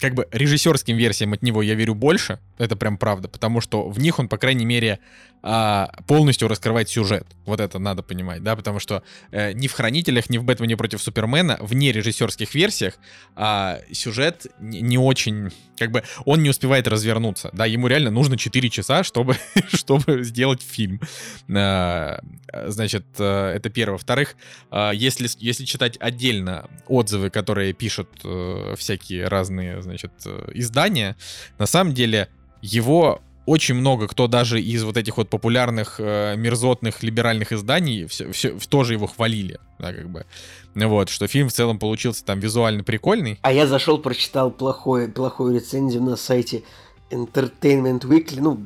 [0.00, 3.98] как бы режиссерским версиям от него я верю больше, это прям правда, потому что в
[3.98, 5.00] них он, по крайней мере,
[5.42, 7.26] а, полностью раскрывать сюжет.
[7.44, 11.00] Вот это надо понимать, да, потому что э, ни в «Хранителях», ни в «Бэтмене против
[11.00, 12.94] Супермена» в нережиссерских версиях
[13.36, 18.36] а, сюжет не, не очень, как бы, он не успевает развернуться, да, ему реально нужно
[18.36, 19.36] 4 часа, чтобы,
[19.72, 21.00] чтобы сделать фильм.
[21.48, 22.20] А,
[22.66, 23.94] значит, э, это первое.
[23.94, 24.36] Во-вторых,
[24.70, 30.12] а, если, если читать отдельно отзывы, которые пишут а, всякие разные, значит,
[30.54, 31.16] издания,
[31.58, 32.28] на самом деле
[32.62, 38.30] его очень много кто даже из вот этих вот популярных э, мерзотных либеральных изданий все,
[38.32, 40.26] все, тоже его хвалили, да, как бы.
[40.74, 43.38] Вот, что фильм в целом получился там визуально прикольный.
[43.42, 46.64] А я зашел, прочитал плохое, плохую рецензию на сайте
[47.10, 48.58] Entertainment Weekly, ну,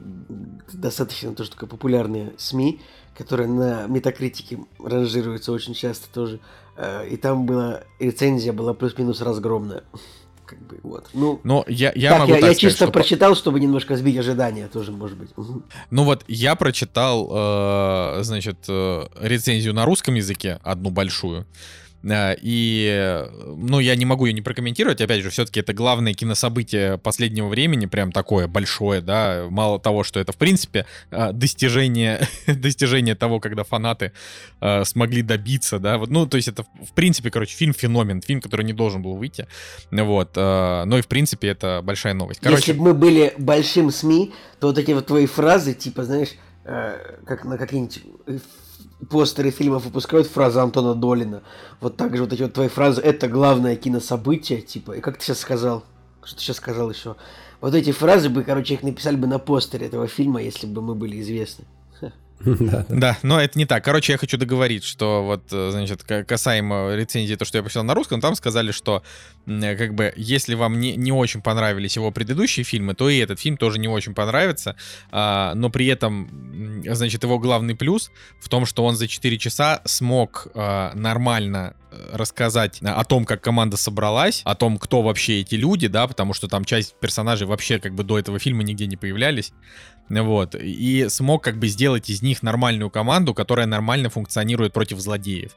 [0.72, 2.80] достаточно тоже такая популярные СМИ,
[3.16, 6.40] которые на метакритике ранжируются очень часто тоже.
[6.76, 9.84] Э, и там была рецензия была плюс-минус разгромная
[10.50, 11.08] как бы вот.
[11.14, 12.92] Ну, но я, я так, могу я, так я сказать, чисто что...
[12.92, 15.30] прочитал, чтобы немножко сбить ожидания, тоже может быть.
[15.90, 21.46] Ну вот я прочитал, э, значит, э, рецензию на русском языке одну большую.
[22.02, 26.98] Э, и, ну, я не могу ее не прокомментировать, опять же, все-таки это главное кинособытие
[26.98, 33.14] последнего времени, прям такое большое, да, мало того, что это, в принципе, э, достижение, достижение
[33.14, 34.12] того, когда фанаты
[34.60, 38.64] э, смогли добиться, да, вот, ну, то есть это, в принципе, короче, фильм-феномен, фильм, который
[38.64, 39.46] не должен был выйти,
[39.90, 42.40] вот, но и, в принципе, это большая новость.
[42.40, 42.60] Короче...
[42.60, 46.30] Если бы мы были большим СМИ, то вот эти вот твои фразы, типа, знаешь,
[46.64, 48.02] как на какие-нибудь
[49.08, 51.42] постеры фильмов выпускают фразы Антона Долина.
[51.80, 55.24] Вот так же вот эти вот твои фразы «это главное кинособытие», типа, и как ты
[55.24, 55.84] сейчас сказал?
[56.22, 57.16] Что ты сейчас сказал еще?
[57.60, 60.94] Вот эти фразы бы, короче, их написали бы на постере этого фильма, если бы мы
[60.94, 61.64] были известны.
[62.40, 63.84] Да, да, но это не так.
[63.84, 67.94] Короче, я хочу договорить, что вот, э, значит, касаемо рецензии, то, что я прочитал на
[67.94, 69.02] русском, там сказали, что
[69.76, 73.56] как бы, если вам не, не очень понравились его предыдущие фильмы, то и этот фильм
[73.56, 74.76] тоже не очень понравится,
[75.10, 78.10] а, но при этом, значит, его главный плюс
[78.40, 83.40] в том, что он за 4 часа смог а, нормально э, рассказать о том, как
[83.40, 87.78] команда собралась, о том, кто вообще эти люди, да, потому что там часть персонажей вообще
[87.78, 89.52] как бы до этого фильма нигде не появлялись.
[90.10, 90.56] Вот.
[90.56, 95.52] И смог как бы сделать из них нормальную команду, которая нормально функционирует против злодеев.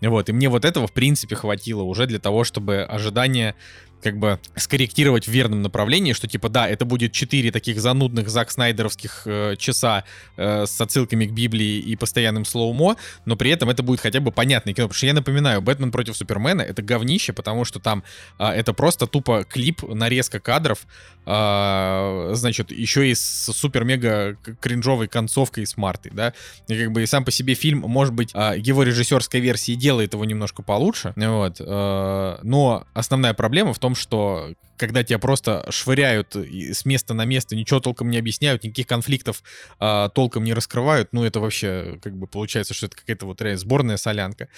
[0.00, 0.30] Вот.
[0.30, 3.52] И мне вот этого, в принципе, хватило уже для того, чтобы ожидания Panie,
[4.02, 8.50] как бы скорректировать в верном направлении, что типа да, это будет четыре таких занудных Зак
[8.50, 10.04] Снайдеровских э, часа
[10.36, 14.32] э, с отсылками к Библии и постоянным слоумо, но при этом это будет хотя бы
[14.32, 18.02] понятное кино, потому что я напоминаю, Бэтмен против Супермена это говнище, потому что там
[18.38, 20.86] э, это просто тупо клип, нарезка кадров,
[21.26, 26.32] э, значит, еще и с супер-мега кринжовой концовкой с Мартой, да,
[26.68, 30.14] и как бы и сам по себе фильм, может быть, э, его режиссерской версии делает
[30.14, 35.66] его немножко получше, вот, э, но основная проблема в том, том, что когда тебя просто
[35.70, 39.42] швыряют с места на место, ничего толком не объясняют, никаких конфликтов
[39.80, 43.58] а, толком не раскрывают, ну это вообще как бы получается, что это какая-то вот реально
[43.58, 44.48] сборная солянка.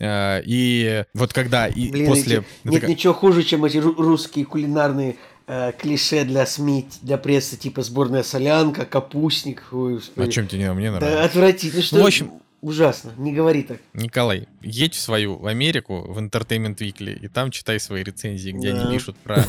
[0.00, 2.44] А, и вот когда и Блин, после...
[2.64, 2.90] Нет это...
[2.90, 8.84] ничего хуже, чем эти русские кулинарные э, клише для СМИ, для прессы, типа сборная солянка,
[8.86, 9.64] капустник.
[9.70, 11.18] Ой, а чем тебе не мне нравится?
[11.18, 11.82] Да, отвратительно.
[11.82, 11.96] Что...
[11.98, 13.78] Ну, в общем, Ужасно, не говори так.
[13.94, 18.72] Николай, едь в свою в Америку, в Entertainment Weekly, и там читай свои рецензии, где
[18.72, 18.82] да.
[18.82, 19.44] они пишут про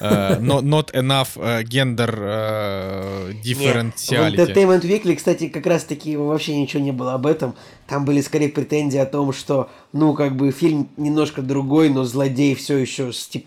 [0.00, 4.36] not, not enough gender differentiality.
[4.36, 7.54] в Entertainment Weekly, кстати, как раз таки вообще ничего не было об этом.
[7.86, 12.54] Там были скорее претензии о том, что, ну, как бы фильм немножко другой, но злодей
[12.54, 13.46] все еще стип,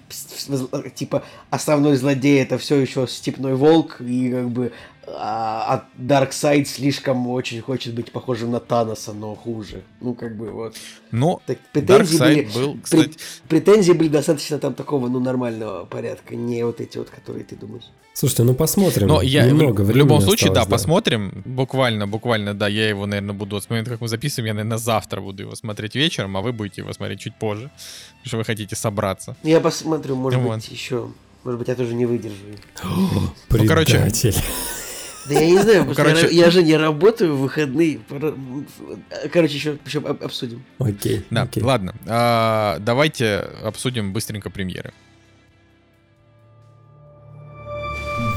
[0.96, 4.74] типа основной злодей это все еще степной волк и как бы
[5.08, 9.84] а, Darkseid слишком очень хочет быть похожим на Таноса, но хуже.
[10.02, 10.76] Ну, как бы вот.
[11.12, 13.18] Ну, так, претензии были, был, кстати...
[13.48, 17.86] претензии были достаточно там такого, ну, нормального порядка, не вот эти вот, которые ты думаешь.
[18.14, 19.08] Слушайте, ну посмотрим.
[19.08, 21.42] Но я Немного в, в любом случае, осталось, да, да, посмотрим.
[21.46, 25.20] Буквально, буквально, да, я его, наверное, буду, с момента, как мы записываем, я, наверное, завтра
[25.20, 27.72] буду его смотреть вечером, а вы будете его смотреть чуть позже,
[28.18, 29.36] потому что вы хотите собраться.
[29.42, 30.56] Я посмотрю, может вот.
[30.58, 31.10] быть, еще
[31.44, 32.36] Может быть, я тоже не выдержу.
[32.84, 34.12] ну, короче,
[35.28, 36.28] да я не знаю, ну, короче...
[36.32, 38.00] я, я же не работаю в выходные.
[39.32, 40.64] Короче, еще, еще обсудим.
[40.80, 41.26] Окей.
[41.30, 41.64] Да, окей.
[41.64, 41.96] ладно.
[42.08, 44.94] А, давайте обсудим быстренько премьеры.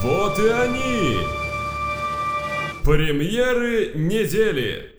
[0.03, 1.19] Вот и они!
[2.85, 4.96] Премьеры недели!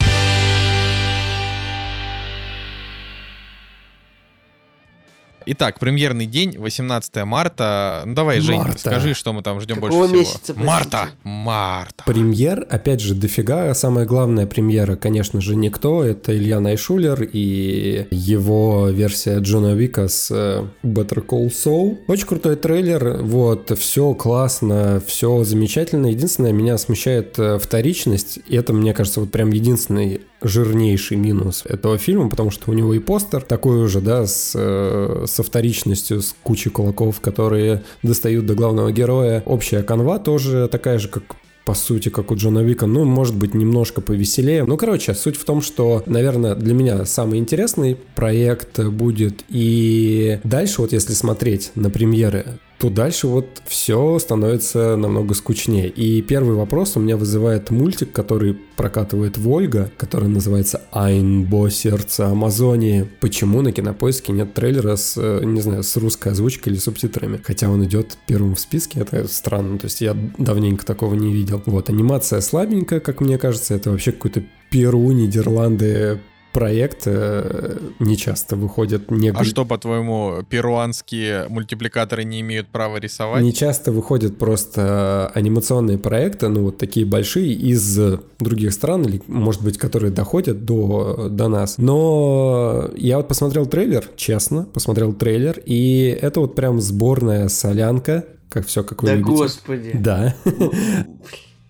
[5.50, 8.04] Итак, премьерный день, 18 марта.
[8.06, 8.80] Ну давай, Жень, марта.
[8.80, 10.66] скажи, что мы там ждем Какого больше месяца, всего.
[10.66, 11.08] Марта!
[11.24, 12.04] Марта!
[12.06, 13.74] Премьер, опять же, дофига.
[13.74, 16.04] Самая главная премьера, конечно же, никто.
[16.04, 22.00] Это Илья Найшулер и его версия Джона Вика с э, Better Call Saul.
[22.10, 23.20] Очень крутой трейлер.
[23.22, 26.08] Вот, все классно, все замечательно.
[26.08, 28.40] Единственное, меня смущает э, вторичность.
[28.48, 32.94] И это, мне кажется, вот прям единственный жирнейший минус этого фильма, потому что у него
[32.94, 38.56] и постер такой уже, да, с, э, со вторичностью, с кучей кулаков, которые достают до
[38.56, 39.44] главного героя.
[39.46, 41.24] Общая канва тоже такая же, как
[41.64, 44.64] по сути, как у Джона Вика, ну, может быть, немножко повеселее.
[44.64, 49.44] Ну, короче, суть в том, что, наверное, для меня самый интересный проект будет.
[49.50, 55.90] И дальше, вот если смотреть на премьеры то дальше вот все становится намного скучнее.
[55.90, 61.70] И первый вопрос у меня вызывает мультик, который прокатывает Вольга, который называется «Айнбо.
[61.72, 63.08] Сердце Амазонии».
[63.20, 67.42] Почему на Кинопоиске нет трейлера с, э, не знаю, с русской озвучкой или субтитрами?
[67.44, 71.62] Хотя он идет первым в списке, это странно, то есть я давненько такого не видел.
[71.66, 76.20] Вот, анимация слабенькая, как мне кажется, это вообще какой-то Перу, Нидерланды,
[76.58, 79.30] проект э, не часто выходят не...
[79.30, 83.44] А что, по-твоему, перуанские мультипликаторы не имеют права рисовать?
[83.44, 88.00] Не часто выходят просто анимационные проекты, ну вот такие большие из
[88.40, 91.78] других стран, или, может быть, которые доходят до, до нас.
[91.78, 98.66] Но я вот посмотрел трейлер, честно, посмотрел трейлер, и это вот прям сборная солянка, как
[98.66, 99.38] все, как вы да любите.
[99.38, 99.92] господи.
[99.94, 100.36] Да.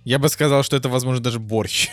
[0.06, 1.90] Я бы сказал, что это, возможно, даже борщ.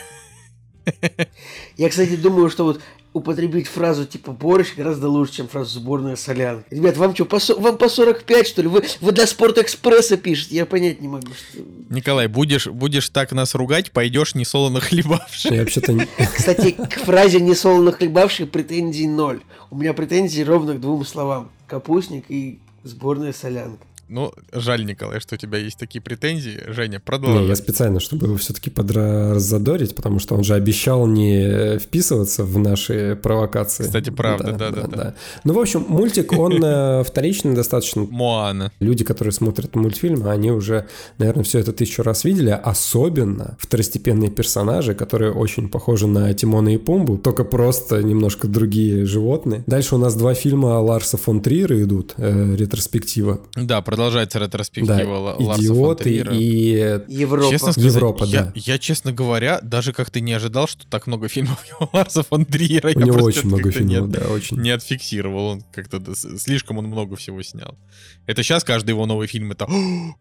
[1.77, 2.81] Я, кстати, думаю, что вот
[3.15, 6.65] употребить фразу типа борщ гораздо лучше, чем фразу сборная солянка.
[6.71, 8.69] Ребят, вам что, по, вам по 45, что ли?
[8.69, 10.57] Вы, вы для Спортэкспресса пишете?
[10.57, 11.29] Я понять не могу.
[11.29, 11.63] Что...
[11.91, 15.55] Николай, будешь, будешь так нас ругать, пойдешь не солоно хлебавший.
[15.55, 15.97] Я вообще-то...
[16.37, 19.41] Кстати, к фразе не солоно хлебавший претензий ноль.
[19.71, 21.51] У меня претензии ровно к двум словам.
[21.69, 23.87] Капустник и сборная солянка.
[24.09, 26.61] Ну, жаль, Николай, что у тебя есть такие претензии.
[26.69, 27.43] Женя, продолжай.
[27.43, 32.59] Не, я специально, чтобы его все-таки подразодорить, потому что он же обещал не вписываться в
[32.59, 33.85] наши провокации.
[33.85, 35.15] Кстати, правда, да-да-да.
[35.45, 38.07] Ну, в общем, мультик, он э, вторичный достаточно.
[38.11, 38.73] Моана.
[38.81, 40.87] Люди, которые смотрят мультфильмы, они уже,
[41.19, 46.79] наверное, все это тысячу раз видели, особенно второстепенные персонажи, которые очень похожи на Тимона и
[46.79, 49.65] Пумбу, только просто немножко другие животные.
[49.67, 53.41] Дальше у нас два фильма Ларса фон Триера идут, э, ретроспектива.
[53.55, 57.51] Да, продолжается ретроспектива да, Ларса идиоты фон и Европа.
[57.51, 58.53] Честно сказать, Европа, я, да.
[58.55, 62.89] я, честно говоря, даже как-то не ожидал, что так много фильмов Ларса фон Триера.
[62.95, 64.59] У я него очень много фильмов, не, да, очень.
[64.59, 67.79] Не отфиксировал, он как-то слишком он много всего снял.
[68.27, 69.69] Это сейчас каждый его новый фильм это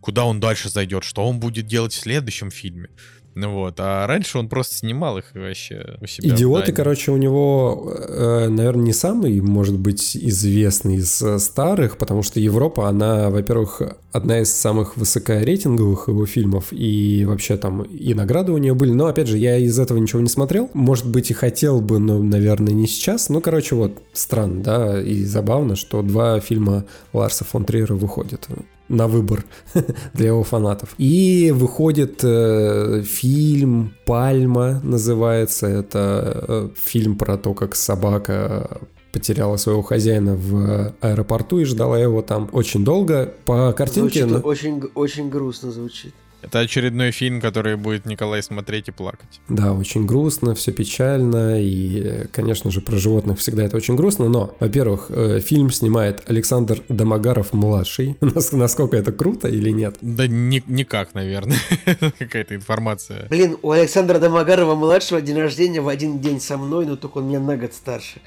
[0.02, 2.90] куда он дальше зайдет, что он будет делать в следующем фильме.
[3.36, 6.30] Ну вот, а раньше он просто снимал их вообще у себя.
[6.30, 12.22] Идиоты, короче, у него, э, наверное, не самый, может быть, известный из э, старых, потому
[12.22, 18.52] что Европа, она, во-первых, одна из самых высокорейтинговых его фильмов, и вообще там и награды
[18.52, 18.91] у нее были.
[18.91, 20.69] Но, опять же, я из этого ничего не смотрел.
[20.74, 23.30] Может быть, и хотел бы, но, наверное, не сейчас.
[23.30, 28.48] Ну, короче, вот странно, да, и забавно, что два фильма Ларса фон Триера выходят
[28.89, 29.46] на выбор
[30.13, 30.96] для его фанатов.
[30.98, 35.67] И выходит э, фильм «Пальма» называется.
[35.67, 42.22] Это э, фильм про то, как собака потеряла своего хозяина в аэропорту и ждала его
[42.22, 43.34] там очень долго.
[43.46, 44.28] По картинке...
[44.28, 46.13] Звучит, очень, очень грустно звучит.
[46.44, 49.42] Это очередной фильм, который будет Николай смотреть и плакать.
[49.48, 54.56] Да, очень грустно, все печально, и, конечно же, про животных всегда это очень грустно, но,
[54.60, 58.18] во-первых, э, фильм снимает Александр Домогаров-младший.
[58.52, 59.98] Насколько это круто или нет?
[60.02, 61.58] Да ни, никак, наверное.
[62.20, 63.28] Какая-то информация.
[63.30, 67.40] Блин, у Александра Домогарова-младшего день рождения в один день со мной, но только он меня
[67.40, 68.22] на год старше.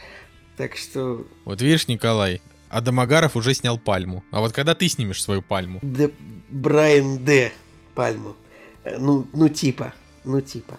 [0.57, 1.27] Так что...
[1.45, 4.25] Вот видишь, Николай, а Домогаров уже снял пальму.
[4.31, 5.81] А вот когда ты снимешь свою пальму?
[5.83, 6.11] Д...
[6.49, 7.53] Брайан Д.
[7.97, 8.37] Пальму.
[8.85, 9.93] Э, ну, ну типа,
[10.25, 10.79] ну типа,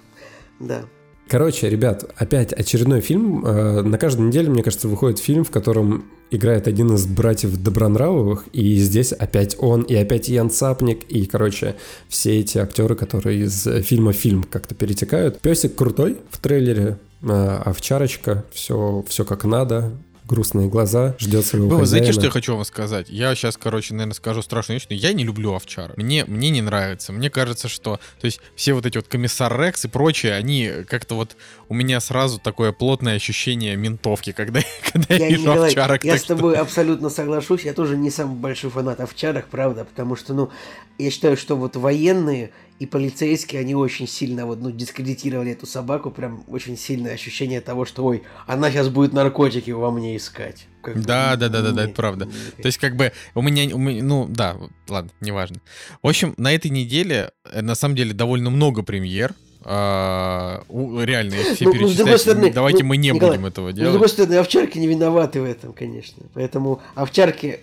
[0.59, 0.85] да.
[1.27, 3.45] Короче, ребят, опять очередной фильм.
[3.45, 8.45] Э, на каждой неделе, мне кажется, выходит фильм, в котором играет один из братьев Добронравовых,
[8.53, 11.75] и здесь опять он, и опять Ян Цапник, и, короче,
[12.07, 15.39] все эти актеры, которые из фильма в фильм как-то перетекают.
[15.39, 19.91] Песик крутой в трейлере, э, овчарочка, все, все как надо,
[20.27, 21.85] грустные глаза, ждет своего Вы хозяина.
[21.87, 23.07] знаете, что я хочу вам сказать?
[23.09, 25.93] Я сейчас, короче, наверное, скажу страшную вещь, но я не люблю овчар.
[25.95, 27.13] Мне, мне не нравится.
[27.13, 27.99] Мне кажется, что...
[28.19, 31.35] То есть все вот эти вот комиссар Рекс и прочие, они как-то вот...
[31.69, 34.61] У меня сразу такое плотное ощущение ментовки, когда,
[34.93, 36.03] когда я, Я, вижу Николай, овчарок.
[36.03, 37.63] я с что- тобой абсолютно соглашусь.
[37.63, 40.49] Я тоже не самый большой фанат овчарок, правда, потому что, ну,
[40.97, 46.11] я считаю, что вот военные и полицейские, они очень сильно вот, ну, дискредитировали эту собаку,
[46.11, 50.67] прям очень сильное ощущение того, что, ой, она сейчас будет наркотики во мне искать.
[50.83, 52.25] Как бы, Да, да, да, да, да, не- это правда.
[52.25, 55.57] не- То есть, как бы, у меня, у меня- ну, да, ладно, неважно.
[56.03, 59.33] В общем, на этой неделе, э, на самом деле, довольно много премьер.
[59.69, 63.65] А, реально, их все Ну, ну, перечислять, стороны, давайте ну, мы не Николай, будем этого
[63.67, 63.91] Ну, с делать.
[63.91, 66.23] другой стороны, овчарки не виноваты в этом, конечно.
[66.33, 67.59] Поэтому овчарки...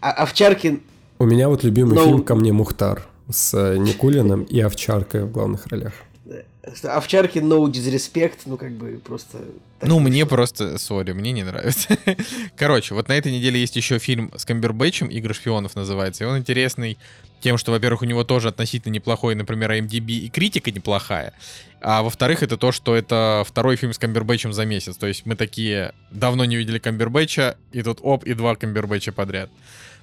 [0.00, 0.80] а- овчарки
[1.18, 5.30] У меня вот любимый Но- фильм «Ко мне Мухтар» с э, Никулиным и Овчаркой в
[5.30, 5.92] главных ролях.
[6.24, 9.38] да, Овчарки no disrespect, ну как бы просто...
[9.80, 11.98] Ну, мне просто, сори, мне не нравится.
[12.56, 16.22] Короче, вот на этой неделе есть еще фильм с Камбербэтчем «Игры шпионов» называется.
[16.22, 16.98] И он интересный
[17.40, 21.34] тем, что, во-первых, у него тоже относительно неплохой, например, IMDb и критика неплохая.
[21.80, 24.96] А во-вторых, это то, что это второй фильм с Камбербэтчем за месяц.
[24.96, 29.50] То есть мы такие давно не видели Камбербэтча, и тут оп, и два Камбербэтча подряд.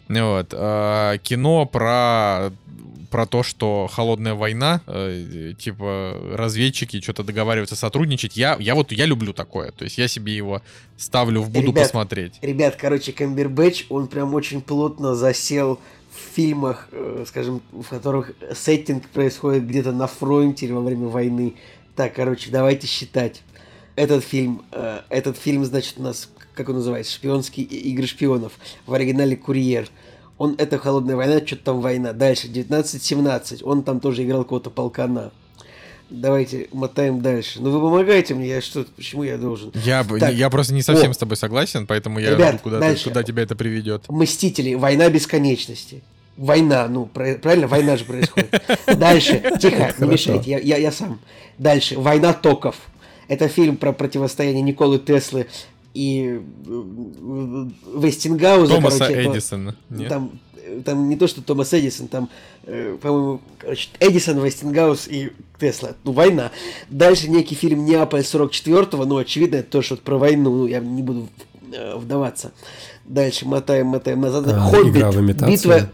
[0.10, 0.54] Вот.
[0.54, 2.52] а, Кино про
[3.10, 8.38] про то, что холодная война, э, типа разведчики что-то договариваются сотрудничать.
[8.38, 9.72] Я, я вот я люблю такое.
[9.72, 10.62] То есть я себе его
[10.98, 12.34] ставлю в буду Ребят, посмотреть.
[12.41, 15.80] Ребят, короче, Камбербэтч, он прям очень плотно засел
[16.12, 21.56] в фильмах, э, скажем, в которых сеттинг происходит где-то на фронте или во время войны.
[21.95, 23.41] Так, короче, давайте считать.
[23.95, 28.52] Этот фильм, э, этот фильм, значит, у нас, как он называется, шпионские игры шпионов.
[28.86, 29.88] В оригинале «Курьер».
[30.38, 32.12] Он, это «Холодная война», что-то там война.
[32.12, 35.32] Дальше, 1917, он там тоже играл какого-то полкана.
[36.10, 37.62] Давайте мотаем дальше.
[37.62, 39.72] Ну вы помогаете мне, я что, почему я должен?
[39.74, 40.34] Я, Так.
[40.34, 41.13] я просто не совсем О.
[41.13, 43.06] с тобой согласен, поэтому я Ребят, куда, дальше.
[43.06, 44.04] куда тебя это приведет.
[44.10, 46.04] Мстители, война бесконечности.
[46.36, 48.54] Война, ну, правильно, война же происходит.
[48.98, 51.22] Дальше, тихо, не мешайте, я, я, я сам.
[51.58, 52.76] Дальше, война токов.
[53.30, 55.48] Это фильм про противостояние Николы Теслы
[55.93, 56.84] и э,
[57.95, 58.75] Вестингауза.
[58.75, 59.75] Томаса короче, Эдисона.
[59.89, 60.10] Нет?
[60.10, 60.39] Там,
[60.86, 62.30] там не то, что Томас Эдисон, там,
[62.63, 65.95] э, по-моему, короче, Эдисон, Вестингаус и Тесла.
[66.04, 66.52] Ну, война.
[66.89, 71.02] Дальше некий фильм Неаполь 44-го, ну, очевидно, это тоже вот про войну, ну, я не
[71.02, 71.28] буду
[71.73, 72.52] э, вдаваться.
[73.06, 74.45] Дальше мотаем, мотаем назад.
[74.47, 75.52] А, Хоббит, игра в имитацию.
[75.52, 75.89] битва...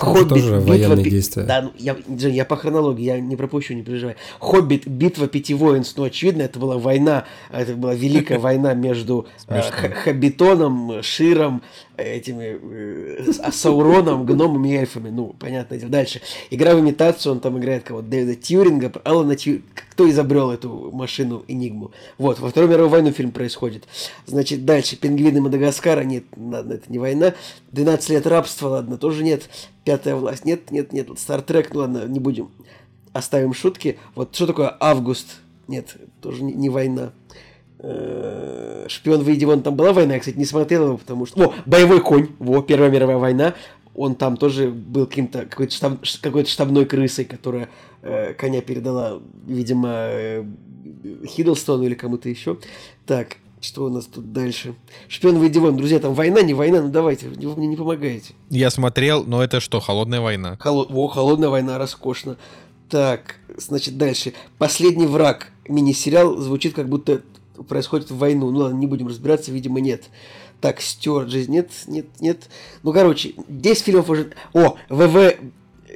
[0.00, 1.44] Же тоже военные пи- действия.
[1.44, 4.16] Да, ну, я, Жень, я по хронологии, я не пропущу, не переживай.
[4.40, 9.60] Хоббит, битва пяти воинств, ну, очевидно, это была война, это была великая война между э,
[9.60, 11.62] Хоббитоном, Широм,
[11.96, 15.90] этими, э, а, Сауроном, гномами и эльфами, ну, понятное дело.
[15.90, 16.20] Дальше.
[16.50, 19.62] Игра в имитацию, он там играет кого-то, Дэвида Тьюринга, Алана Тью...
[19.90, 21.92] Кто изобрел эту машину Энигму?
[22.18, 23.84] Вот, во Вторую мировую войну фильм происходит.
[24.26, 24.96] Значит, дальше.
[24.96, 27.34] Пингвины Мадагаскара, нет, ладно, это не война.
[27.70, 29.48] 12 лет рабства, ладно, тоже нет.
[29.84, 31.08] Пятая власть, нет, нет, нет.
[31.18, 32.50] Стартрек, ну ладно, не будем.
[33.12, 33.98] Оставим шутки.
[34.14, 35.40] Вот что такое август?
[35.68, 37.12] Нет, тоже не, не война.
[37.78, 41.48] Э, Шпион, выйди вон, там была война, я, кстати, не смотрел его, потому что...
[41.48, 43.54] О, боевой конь, во, Первая мировая война.
[43.94, 47.68] Он там тоже был каким-то, какой-то, штаб- какой-то штабной крысой, которая
[48.02, 50.44] э, коня передала, видимо, э,
[51.26, 52.58] Хиддлстону или кому-то еще.
[53.06, 54.74] Так, что у нас тут дальше?
[55.08, 58.34] Шпион, выйди вон, друзья, там война, не война, ну давайте, вы мне не помогаете.
[58.50, 60.56] Я смотрел, но это что, холодная война?
[60.60, 62.36] Холо- О, холодная война, роскошно.
[62.90, 64.34] Так, значит, дальше.
[64.58, 65.48] Последний враг.
[65.68, 67.22] Мини-сериал звучит, как будто
[67.68, 68.50] происходит в войну.
[68.50, 70.04] Ну ладно, не будем разбираться, видимо, нет.
[70.60, 71.50] Так, Стюарт жизнь.
[71.50, 72.48] Нет, нет, нет.
[72.82, 74.32] Ну, короче, 10 фильмов уже...
[74.52, 75.36] О, ВВ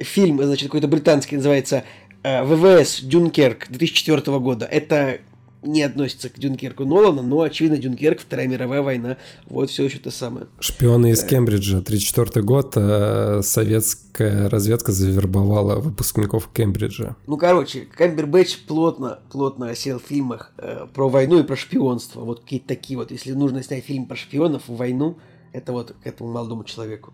[0.01, 1.83] фильм, значит, какой-то британский, называется
[2.23, 4.65] э, ВВС Дюнкерк 2004 года.
[4.65, 5.19] Это
[5.61, 9.17] не относится к Дюнкерку Нолана, но, очевидно, Дюнкерк, Вторая мировая война,
[9.47, 10.47] вот все еще то самое.
[10.59, 17.15] Шпионы из Кембриджа, 1934 год, э, советская разведка завербовала выпускников Кембриджа.
[17.27, 22.21] Ну, короче, Камбербэтч плотно, плотно осел в фильмах э, про войну и про шпионство.
[22.21, 25.17] Вот какие-то такие вот, если нужно снять фильм про шпионов, войну,
[25.51, 27.13] это вот к этому молодому человеку.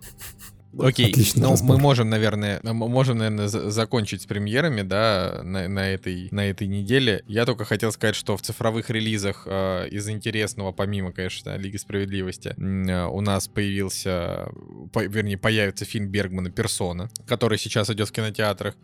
[0.79, 1.75] Окей, Отличный ну разбор.
[1.77, 7.23] мы можем, наверное, можем, наверное, закончить с премьерами, да, на, на, этой, на этой неделе.
[7.27, 12.55] Я только хотел сказать, что в цифровых релизах э, из интересного, помимо, конечно, Лиги Справедливости,
[12.57, 14.49] э, у нас появился,
[14.91, 18.75] по, вернее, появится фильм Бергмана «Персона», который сейчас идет в кинотеатрах.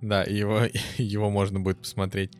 [0.00, 0.62] Да, его,
[0.98, 2.32] его можно будет посмотреть.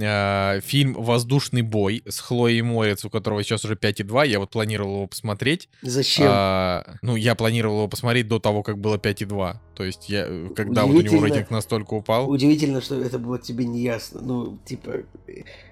[0.00, 4.28] Э, фильм «Воздушный бой» с Хлоей Морец, у которого сейчас уже 5,2.
[4.28, 5.68] Я вот планировал его посмотреть.
[5.82, 6.26] Зачем?
[6.28, 9.56] А, ну, я планировал его посмотреть до того, как было 5,2.
[9.74, 10.26] То есть, я,
[10.56, 12.28] когда вот у него рейтинг настолько упал.
[12.30, 14.20] Удивительно, что это было тебе не ясно.
[14.20, 15.02] Ну, типа...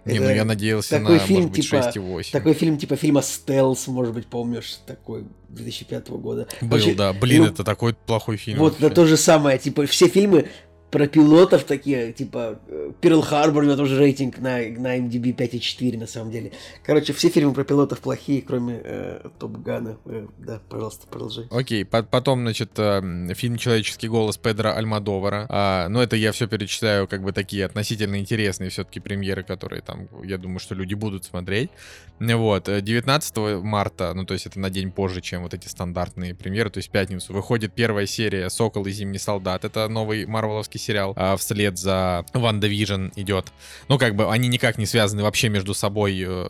[0.05, 2.33] Не, ну я надеялся такой на, фильм, может быть, типа, 6,8.
[2.33, 6.49] Такой фильм, типа фильма «Стелс», может быть, помнишь, такой 2005 года.
[6.61, 7.12] Был, Вообще, да.
[7.12, 8.59] Блин, ну, это такой плохой фильм.
[8.59, 9.59] Вот, да, то же самое.
[9.59, 10.49] Типа, все фильмы
[10.91, 12.59] про пилотов такие, типа
[13.01, 16.53] Перл Харбор, у него тоже рейтинг на, на IMDb 5,4 на самом деле.
[16.84, 19.99] Короче, все фильмы про пилотов плохие, кроме э, Top Gun а.
[20.05, 21.47] Э, да, пожалуйста, продолжай.
[21.51, 25.47] Окей, по потом, значит, э, фильм «Человеческий голос» Педро Альмодовара.
[25.49, 30.09] А, ну, это я все перечисляю, как бы такие относительно интересные все-таки премьеры, которые там,
[30.24, 31.70] я думаю, что люди будут смотреть.
[32.18, 36.70] Вот, 19 марта, ну, то есть это на день позже, чем вот эти стандартные премьеры,
[36.70, 39.64] то есть пятницу, выходит первая серия «Сокол и Зимний солдат».
[39.64, 43.53] Это новый марвеловский сериал, а вслед за WandaVision идет.
[43.89, 46.49] Ну, как бы они никак не связаны вообще между собой э,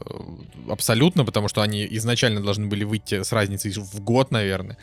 [0.68, 4.78] абсолютно, потому что они изначально должны были выйти с разницей в год, наверное.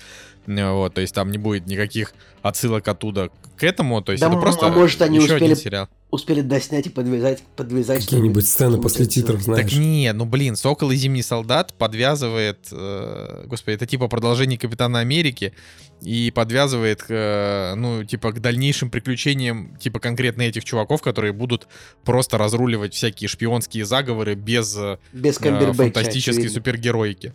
[0.45, 4.37] Вот, то есть там не будет никаких отсылок оттуда к этому, то есть да, это
[4.37, 5.87] просто а может они успели, сериал.
[6.11, 9.71] успели доснять и подвязать, подвязать какие-нибудь сцены после титров, знаешь.
[9.71, 14.99] Так не, ну блин, Сокол и Зимний Солдат подвязывает, э, господи, это типа продолжение Капитана
[14.99, 15.53] Америки
[16.01, 21.67] и подвязывает, э, ну типа к дальнейшим приключениям типа конкретно этих чуваков, которые будут
[22.03, 27.33] просто разруливать всякие шпионские заговоры без, э, без э, фантастической супергероики.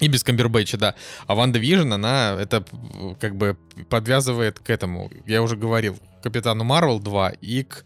[0.00, 0.94] И без Камбербэтча, да.
[1.26, 2.64] А WandaVision, она это
[3.20, 3.56] как бы
[3.88, 5.10] подвязывает к этому.
[5.26, 7.84] Я уже говорил, Капитану Марвел 2 и к...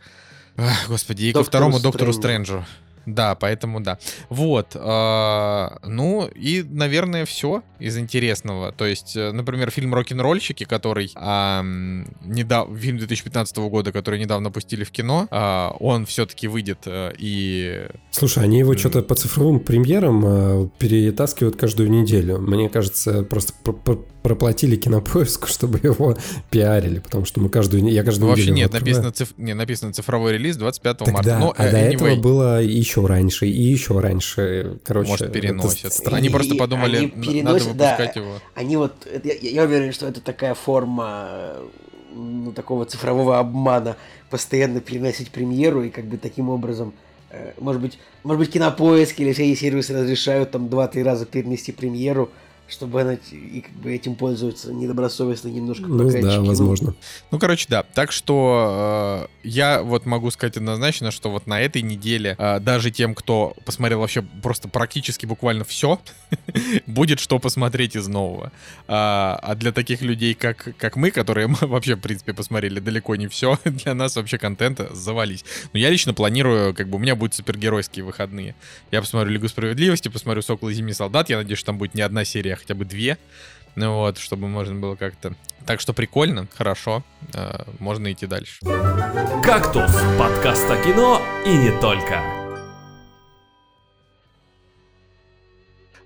[0.88, 2.64] Господи, и Доктору ко второму Доктору Стрэнджу.
[3.06, 3.98] Да, поэтому да.
[4.28, 4.72] Вот.
[4.74, 8.72] Э, ну, и, наверное, все из интересного.
[8.72, 11.62] То есть, э, например, фильм «Рок-н-ролльщики», который э,
[12.24, 12.68] недав...
[12.76, 17.86] фильм 2015 года, который недавно пустили в кино, э, он все-таки выйдет э, и...
[18.10, 22.38] Слушай, они его что-то по цифровым премьерам э, перетаскивают каждую неделю.
[22.38, 23.52] Мне кажется, просто
[24.26, 26.16] проплатили кинопоиску, чтобы его
[26.50, 29.34] пиарили, потому что мы каждую я каждую ну, Вообще нет, написано, циф...
[29.36, 31.30] не, написано цифровой релиз 25 так марта.
[31.30, 31.94] Да, Но, а э, до anyway.
[31.94, 34.78] этого было еще раньше, и еще раньше.
[34.84, 36.00] Короче, Может, переносят.
[36.12, 38.32] Они просто подумали, они переносят, надо выпускать да, его.
[38.54, 38.94] Они вот,
[39.24, 41.56] я, я уверен, что это такая форма
[42.14, 43.96] ну, такого цифрового обмана,
[44.30, 46.94] постоянно переносить премьеру и как бы таким образом
[47.30, 52.30] э, может быть, может быть, кинопоиск или все сервисы разрешают там 2-3 раза перенести премьеру,
[52.68, 56.94] чтобы она и как бы этим пользуется недобросовестно немножко ну, да, возможно.
[57.30, 57.82] Ну, короче, да.
[57.82, 62.90] Так что э, я вот могу сказать однозначно, что вот на этой неделе э, даже
[62.90, 66.00] тем, кто посмотрел вообще просто практически буквально все,
[66.86, 68.50] будет что посмотреть из нового.
[68.88, 73.28] А, а для таких людей, как, как мы, которые вообще, в принципе, посмотрели далеко не
[73.28, 75.44] все, для нас вообще контента завались.
[75.72, 78.56] Но я лично планирую, как бы у меня будут супергеройские выходные.
[78.90, 81.30] Я посмотрю Лигу Справедливости, посмотрю Сокол и Зимний Солдат.
[81.30, 83.18] Я надеюсь, что там будет не одна серия, хотя бы две.
[83.76, 85.34] Ну вот, чтобы можно было как-то...
[85.66, 87.04] Так что прикольно, хорошо,
[87.34, 88.60] э, можно идти дальше.
[89.44, 92.22] «Кактус»— подкаст о кино и не только.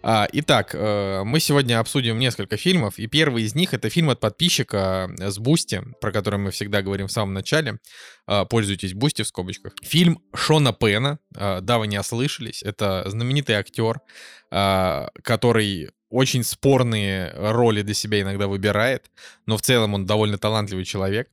[0.03, 4.19] А, итак, э, мы сегодня обсудим несколько фильмов, и первый из них это фильм от
[4.19, 7.79] подписчика с Boosty, про который мы всегда говорим в самом начале.
[8.27, 9.75] А, пользуйтесь Бусти в скобочках.
[9.83, 14.01] Фильм Шона Пена, а, да, вы не ослышались, это знаменитый актер,
[14.51, 19.11] который очень спорные роли для себя иногда выбирает,
[19.47, 21.29] но в целом он довольно талантливый человек.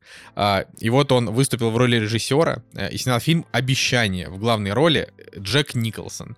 [0.78, 5.10] И вот он выступил в роли режиссера э, и снял фильм «Обещание» в главной роли
[5.38, 6.38] Джек Николсон.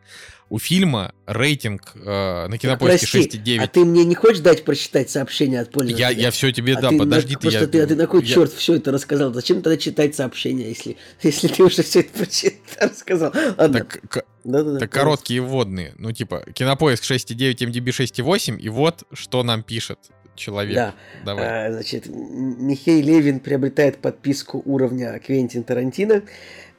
[0.49, 3.59] У фильма рейтинг э, на кинопоиске 6,9.
[3.59, 6.09] А ты мне не хочешь дать прочитать сообщение от пользователя?
[6.09, 7.35] Я, я все тебе, а да, ты, подожди.
[7.35, 8.27] Просто я, ты, а ты на кой я...
[8.27, 9.31] черт все это рассказал?
[9.33, 13.33] Зачем тогда читать сообщение, если, если ты уже все это прочитал, рассказал?
[13.57, 13.79] Ладно.
[13.79, 15.93] Так, да, да, так короткие вводные.
[15.97, 19.99] Ну, типа, кинопоиск 6,9, MDB 6,8, и вот что нам пишет
[20.39, 20.75] человек.
[20.75, 20.95] Да.
[21.25, 21.67] Давай.
[21.67, 26.23] А, значит, Михей Левин приобретает подписку уровня Квентин Тарантино.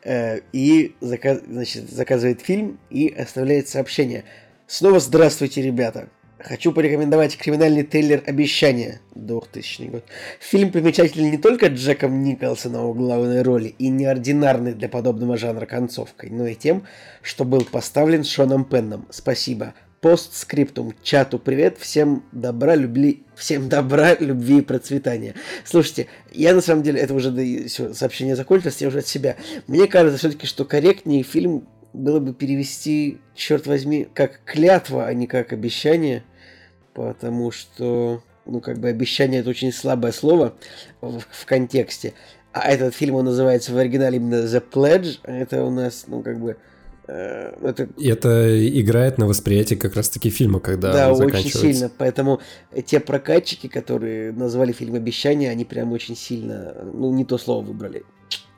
[0.04, 4.24] Э, и заказ, значит, заказывает фильм и оставляет сообщение.
[4.66, 6.08] Снова здравствуйте, ребята.
[6.42, 10.04] Хочу порекомендовать криминальный трейлер «Обещание» 2000 год.
[10.40, 16.30] Фильм примечателен не только Джеком Николсоном в главной роли и неординарной для подобного жанра концовкой,
[16.30, 16.86] но и тем,
[17.20, 19.06] что был поставлен Шоном Пенном.
[19.10, 19.74] Спасибо.
[20.00, 20.94] Постскриптум.
[21.02, 21.76] Чату привет.
[21.78, 25.34] Всем добра, любви, всем добра, любви и процветания.
[25.64, 29.36] Слушайте, я на самом деле, это уже да, все, сообщение закончилось, я уже от себя.
[29.66, 35.26] Мне кажется все-таки, что корректнее фильм было бы перевести, черт возьми, как клятва, а не
[35.26, 36.24] как обещание
[36.94, 40.54] потому что, ну, как бы обещание это очень слабое слово
[41.00, 42.14] в, в контексте.
[42.52, 45.20] А этот фильм, он называется в оригинале именно The Pledge.
[45.22, 46.56] Это у нас, ну, как бы...
[47.10, 47.88] Э, это...
[48.00, 51.90] это играет на восприятие как раз-таки фильма, когда Да, очень сильно.
[51.98, 52.40] Поэтому
[52.86, 58.04] те прокатчики, которые назвали фильм «Обещание», они прям очень сильно, ну, не то слово выбрали.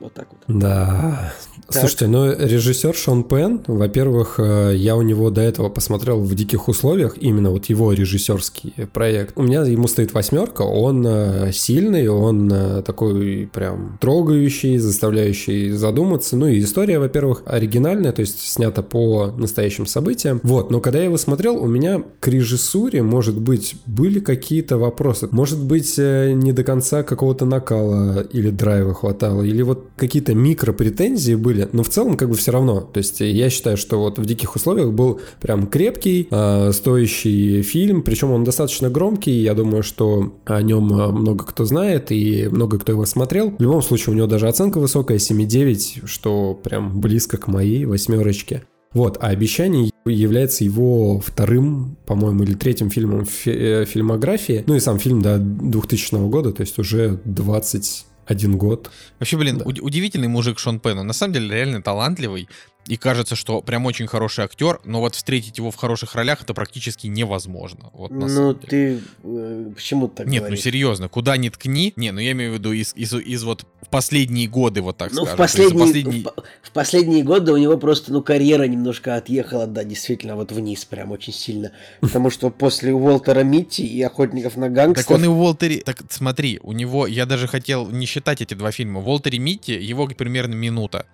[0.03, 0.59] Вот так вот.
[0.59, 1.31] Да.
[1.67, 1.79] Так.
[1.79, 6.67] Слушайте, ну режиссер Шон Пен, во-первых, э, я у него до этого посмотрел в диких
[6.67, 9.37] условиях, именно вот его режиссерский проект.
[9.37, 16.35] У меня ему стоит восьмерка, он э, сильный, он э, такой прям трогающий, заставляющий задуматься.
[16.35, 20.41] Ну и история, во-первых, оригинальная, то есть снята по настоящим событиям.
[20.43, 25.29] Вот, но когда я его смотрел, у меня к режиссуре, может быть, были какие-то вопросы.
[25.31, 31.69] Может быть, не до конца какого-то накала или драйва хватало, или вот какие-то микропретензии были,
[31.71, 32.81] но в целом как бы все равно.
[32.81, 38.01] То есть я считаю, что вот в диких условиях был прям крепкий, э, стоящий фильм,
[38.01, 42.79] причем он достаточно громкий, я думаю, что о нем а, много кто знает и много
[42.79, 43.51] кто его смотрел.
[43.57, 48.63] В любом случае у него даже оценка высокая, 7,9, что прям близко к моей восьмерочке.
[48.93, 54.63] Вот, а «Обещание» является его вторым, по-моему, или третьим фильмом в фи- э, фильмографии.
[54.67, 58.89] Ну и сам фильм, до 2000 года, то есть уже 20 один год.
[59.19, 59.65] Вообще, блин, да.
[59.65, 61.05] удивительный мужик Шон Пен.
[61.05, 62.47] На самом деле реально талантливый.
[62.87, 66.53] И кажется, что прям очень хороший актер, но вот встретить его в хороших ролях это
[66.53, 67.89] практически невозможно.
[67.93, 70.59] Вот, ну, ты э, почему так Нет, ну, говоришь?
[70.59, 71.93] ну серьезно, куда ни ткни.
[71.95, 75.13] Не, ну я имею в виду из, из, из вот в последние годы, вот так
[75.13, 75.35] ну, скажем.
[75.35, 76.23] В последние, последние...
[76.23, 80.83] В, в последние годы у него просто, ну, карьера немножко отъехала, да, действительно, вот вниз
[80.83, 81.71] прям очень сильно.
[82.01, 85.07] Потому что после Уолтера Митти и Охотников на гангстеров...
[85.07, 85.81] Так он и в Уолтере...
[85.81, 88.99] Так смотри, у него, я даже хотел не считать эти два фильма.
[88.99, 91.05] В Уолтере Митти его примерно минута.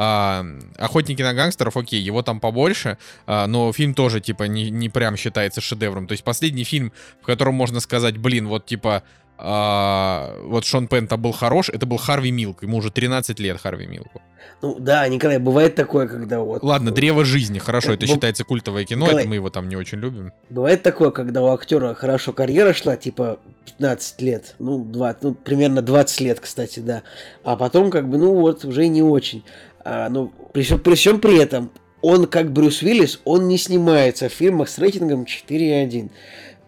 [0.00, 0.46] А,
[0.76, 5.16] Охотники на гангстеров, окей, его там побольше, а, но фильм тоже, типа, не, не прям
[5.16, 6.06] считается шедевром.
[6.06, 9.02] То есть последний фильм, в котором можно сказать, блин, вот, типа,
[9.38, 12.62] а, вот Шон Пента был хорош, это был Харви Милк.
[12.62, 14.22] Ему уже 13 лет Харви Милку.
[14.62, 16.62] Ну да, Николай, бывает такое, когда вот...
[16.62, 18.12] Ладно, Древо жизни, хорошо, это Б...
[18.12, 20.32] считается культовое кино, Николай, это мы его там не очень любим.
[20.48, 25.82] Бывает такое, когда у актера хорошо карьера шла, типа 15 лет, ну, 20, ну примерно
[25.82, 27.02] 20 лет, кстати, да.
[27.42, 29.44] А потом как бы, ну вот, уже не очень.
[29.90, 31.70] А, ну, при, при всем при этом,
[32.02, 36.10] он, как Брюс Уиллис, он не снимается в фильмах с рейтингом 4,1.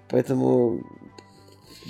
[0.09, 0.83] Поэтому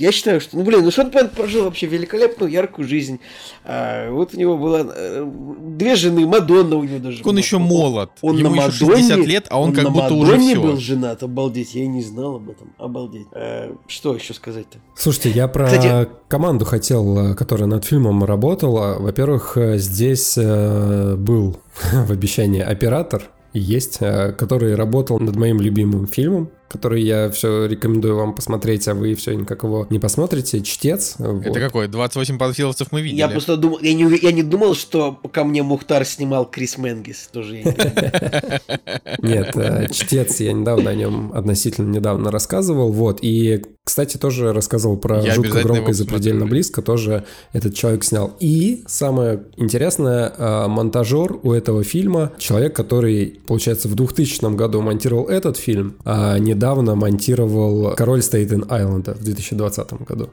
[0.01, 3.21] я считаю, что, ну, блин, ну Шон Пен прожил вообще великолепную, яркую жизнь.
[3.65, 5.31] А, вот у него было э,
[5.61, 7.21] две жены, Мадонна у него даже.
[7.23, 8.11] Он еще молод.
[8.23, 10.59] Он Ему на еще Мадонне, 60 лет, а он, он как будто уже все.
[10.59, 13.27] был женат, обалдеть, я не знал об этом, обалдеть.
[13.33, 14.79] А, что еще сказать-то?
[14.97, 16.09] Слушайте, я про Кстати...
[16.29, 18.97] команду хотел, которая над фильмом работала.
[18.99, 21.59] Во-первых, здесь э, был
[21.93, 28.15] в обещании оператор, есть, э, который работал над моим любимым фильмом который я все рекомендую
[28.15, 30.63] вам посмотреть, а вы все никак его не посмотрите.
[30.63, 31.17] Чтец.
[31.19, 31.59] Это вот.
[31.59, 31.89] какой?
[31.89, 33.19] 28 панфиловцев мы видели.
[33.19, 37.29] Я просто думал, я не, я не думал, что ко мне Мухтар снимал Крис Менгис.
[37.33, 37.57] Тоже
[39.19, 42.93] Нет, э, Чтец, я недавно о нем относительно недавно рассказывал.
[42.93, 43.19] Вот.
[43.23, 46.83] И, кстати, тоже рассказывал про жутко громко и запредельно близко.
[46.83, 48.37] Тоже этот человек снял.
[48.39, 55.27] И самое интересное, э, монтажер у этого фильма, человек, который, получается, в 2000 году монтировал
[55.27, 60.29] этот фильм, а не недавно монтировал «Король Стейтен Айленда» в 2020 году.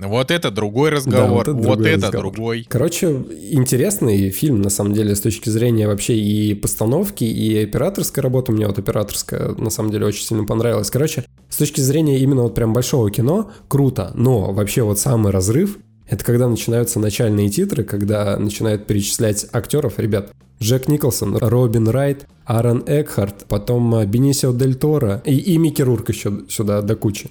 [0.00, 2.32] Вот это другой разговор, да, вот, это, вот другой, это разговор.
[2.32, 2.66] другой.
[2.68, 3.06] Короче,
[3.50, 8.52] интересный фильм, на самом деле, с точки зрения вообще и постановки, и операторской работы.
[8.52, 10.90] Мне вот операторская, на самом деле, очень сильно понравилась.
[10.90, 15.78] Короче, с точки зрения именно вот прям большого кино, круто, но вообще вот самый разрыв
[16.08, 19.98] это когда начинаются начальные титры, когда начинают перечислять актеров.
[19.98, 25.82] Ребят, Джек Николсон, Робин Райт, Аарон Экхарт, потом э, Бенисио Дель Торо и, и Микки
[25.82, 27.30] Рурк еще сюда до кучи.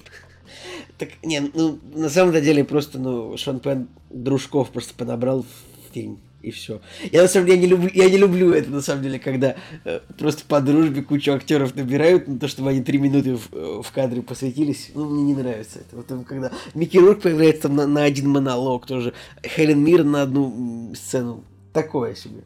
[0.96, 6.18] Так, не, ну, на самом деле просто, ну, Шон Пен дружков просто подобрал в фильм
[6.42, 6.80] и все.
[7.10, 10.00] Я на самом деле не люблю, я не люблю это на самом деле, когда э,
[10.16, 13.92] просто по дружбе кучу актеров набирают, на то, чтобы они три минуты в, э, в
[13.92, 14.90] кадре посвятились.
[14.94, 15.96] Ну, мне не нравится это.
[15.96, 19.14] Вот когда Микки Рурк появляется там на, на один монолог тоже,
[19.44, 22.42] Хелен Мир на одну сцену такое себе.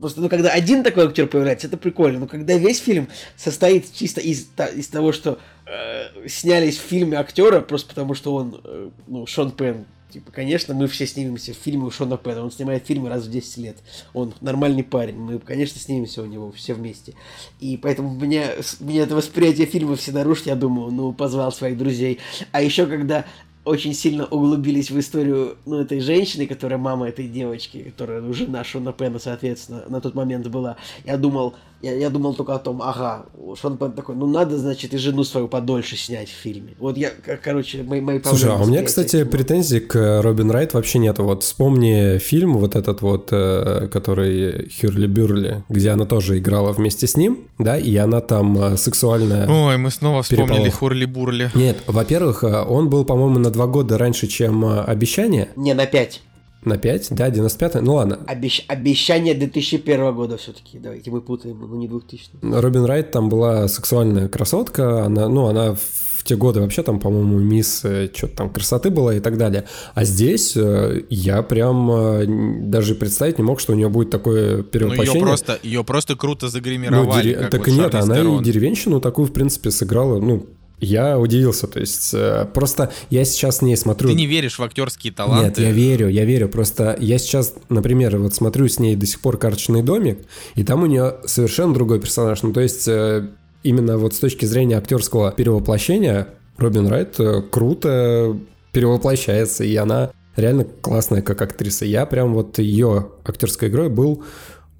[0.00, 2.20] Просто, ну, когда один такой актер появляется, это прикольно.
[2.20, 7.60] Но когда весь фильм состоит чисто из, из того, что э, снялись в фильме актера,
[7.60, 11.84] просто потому что он, э, ну, Шон Пен, Типа, конечно, мы все снимемся в фильме
[11.84, 12.42] у Шона Пэна.
[12.42, 13.76] Он снимает фильмы раз в 10 лет.
[14.12, 15.16] Он нормальный парень.
[15.16, 17.14] Мы, конечно, снимемся у него все вместе.
[17.60, 18.46] И поэтому мне,
[18.80, 20.46] мне это восприятие фильма все нарушит.
[20.46, 22.18] Я думаю, ну, позвал своих друзей.
[22.52, 23.24] А еще, когда
[23.64, 28.64] очень сильно углубились в историю ну, этой женщины, которая мама этой девочки, которая ну, жена
[28.64, 30.76] Шона Пена, соответственно, на тот момент была.
[31.04, 33.26] Я думал, я, я думал только о том, ага,
[33.60, 36.74] Шон Пен такой, ну надо, значит, и жену свою подольше снять в фильме.
[36.78, 37.10] Вот я,
[37.42, 39.30] короче, мои, мои Слушай, а у меня, кстати, этим.
[39.30, 41.24] претензий к Робин Райт вообще нету.
[41.24, 47.06] Вот вспомни фильм вот этот вот, э, который Хюрли Бюрли, где она тоже играла вместе
[47.06, 49.48] с ним, да, и она там э, сексуальная...
[49.48, 51.50] Ой, мы снова вспомнили Хурли Бурли.
[51.54, 55.48] Нет, во-первых, э, он был, по-моему, на два года раньше, чем «Обещание».
[55.56, 56.20] Не, на пять.
[56.64, 58.20] На 5, да, 95 ну ладно.
[58.26, 58.64] Обещ...
[58.68, 62.30] Обещание 2001 года все-таки, давайте мы путаем, ну не 2000.
[62.42, 67.38] Робин Райт там была сексуальная красотка, она, ну она в те годы вообще там, по-моему,
[67.38, 69.64] мисс э, что-то там красоты была и так далее.
[69.94, 74.62] А здесь э, я прям э, даже представить не мог, что у нее будет такое
[74.62, 75.14] перевоплощение.
[75.14, 77.06] Ну, ее просто, ее просто круто загримировали.
[77.06, 77.50] Ну, дерев...
[77.50, 80.46] Так вот нет, она и деревенщину такую, в принципе, сыграла, ну,
[80.80, 84.08] я удивился, то есть э, просто я сейчас с ней смотрю...
[84.08, 85.44] Ты не веришь в актерские таланты?
[85.44, 89.20] Нет, я верю, я верю, просто я сейчас, например, вот смотрю с ней до сих
[89.20, 90.20] пор «Карточный домик»,
[90.54, 93.28] и там у нее совершенно другой персонаж, ну то есть э,
[93.62, 98.36] именно вот с точки зрения актерского перевоплощения Робин Райт э, круто
[98.72, 101.84] перевоплощается, и она реально классная как актриса.
[101.84, 104.24] Я прям вот ее актерской игрой был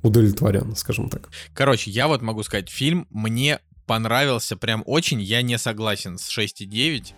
[0.03, 1.28] удовлетворен, скажем так.
[1.55, 3.61] Короче, я вот могу сказать, фильм мне
[3.91, 5.20] понравился прям очень.
[5.20, 6.68] Я не согласен с 6,9.
[6.70, 7.12] Uh,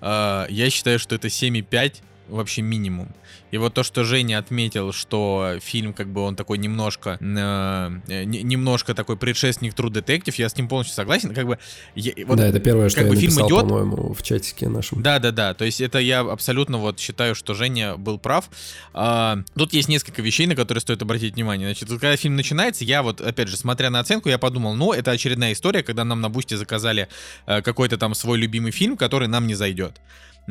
[0.00, 1.96] а, я считаю, что это 7,5
[2.28, 3.08] вообще минимум.
[3.50, 8.94] И вот то, что Женя отметил, что фильм, как бы он такой немножко, э, немножко
[8.94, 11.34] такой предшественник True Detective, я с ним полностью согласен.
[11.34, 11.58] Как бы,
[11.94, 14.68] я, вот, да, это первое, что как я бы, написал, фильм идет, по-моему, в чатике
[14.68, 15.02] нашем.
[15.02, 15.54] Да, да, да.
[15.54, 18.50] То есть это я абсолютно вот считаю, что Женя был прав.
[18.92, 21.68] А, тут есть несколько вещей, на которые стоит обратить внимание.
[21.68, 25.10] Значит, когда фильм начинается, я вот, опять же, смотря на оценку, я подумал, ну, это
[25.10, 27.08] очередная история, когда нам на Бусте заказали
[27.46, 30.00] э, какой-то там свой любимый фильм, который нам не зайдет.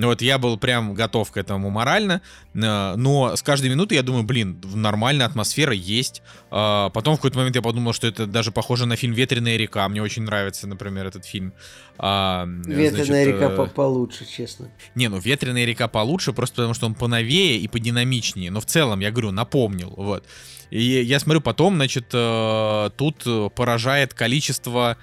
[0.05, 2.21] Вот я был прям готов к этому морально,
[2.53, 6.21] э, но с каждой минуты я думаю, блин, нормальная атмосфера есть.
[6.51, 9.89] А, потом в какой-то момент я подумал, что это даже похоже на фильм «Ветреная река».
[9.89, 11.51] Мне очень нравится, например, этот фильм.
[11.97, 13.67] А, «Ветреная значит, река» э...
[13.67, 14.69] получше, честно.
[14.93, 18.51] Не, ну «Ветреная река» получше, просто потому что он поновее и подинамичнее.
[18.51, 20.25] Но в целом, я говорю, напомнил, вот.
[20.69, 23.25] И я смотрю потом, значит, э, тут
[23.55, 24.97] поражает количество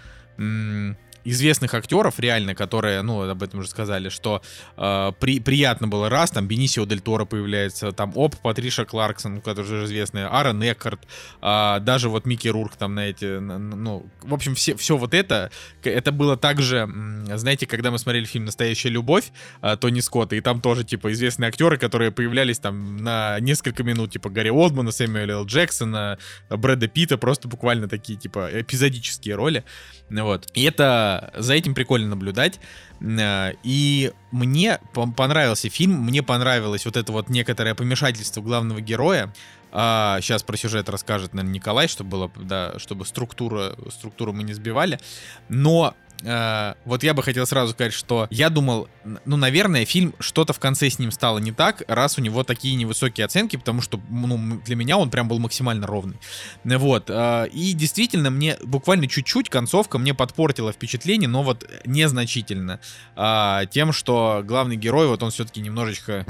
[1.24, 4.42] известных актеров, реально, которые, ну, об этом уже сказали, что
[4.76, 9.64] э, при, приятно было раз, там Бенисио Дель Торо появляется, там Оп, Патриша Кларксон, который
[9.64, 11.00] уже известный, Аарон Эккарт,
[11.42, 15.50] э, даже вот Микки Рурк там на эти, ну, в общем, все, все вот это,
[15.82, 16.88] это было также,
[17.34, 21.48] знаете, когда мы смотрели фильм «Настоящая любовь» э, Тони Скотта, и там тоже, типа, известные
[21.48, 25.46] актеры, которые появлялись там на несколько минут, типа Гарри Олдмана, Сэмюэля Л.
[25.46, 26.18] Джексона,
[26.50, 29.64] Брэда Питта, просто буквально такие, типа, эпизодические роли,
[30.10, 30.48] вот.
[30.54, 32.60] И это за этим прикольно наблюдать.
[33.00, 34.80] Э, и мне
[35.16, 39.32] понравился фильм, мне понравилось вот это вот некоторое помешательство главного героя.
[39.76, 44.54] А, сейчас про сюжет расскажет, наверное, Николай, чтобы было, да, чтобы структура, структуру мы не
[44.54, 45.00] сбивали.
[45.48, 48.88] Но э, вот я бы хотел сразу сказать, что я думал,
[49.24, 52.74] ну, наверное, фильм что-то в конце с ним стало не так, раз у него такие
[52.76, 56.16] невысокие оценки, потому что, ну, для меня он прям был максимально ровный.
[56.64, 57.08] Вот.
[57.08, 62.80] Э, и действительно, мне буквально чуть-чуть концовка мне подпортила впечатление, но вот незначительно.
[63.16, 66.26] Э, тем, что главный герой, вот он все-таки немножечко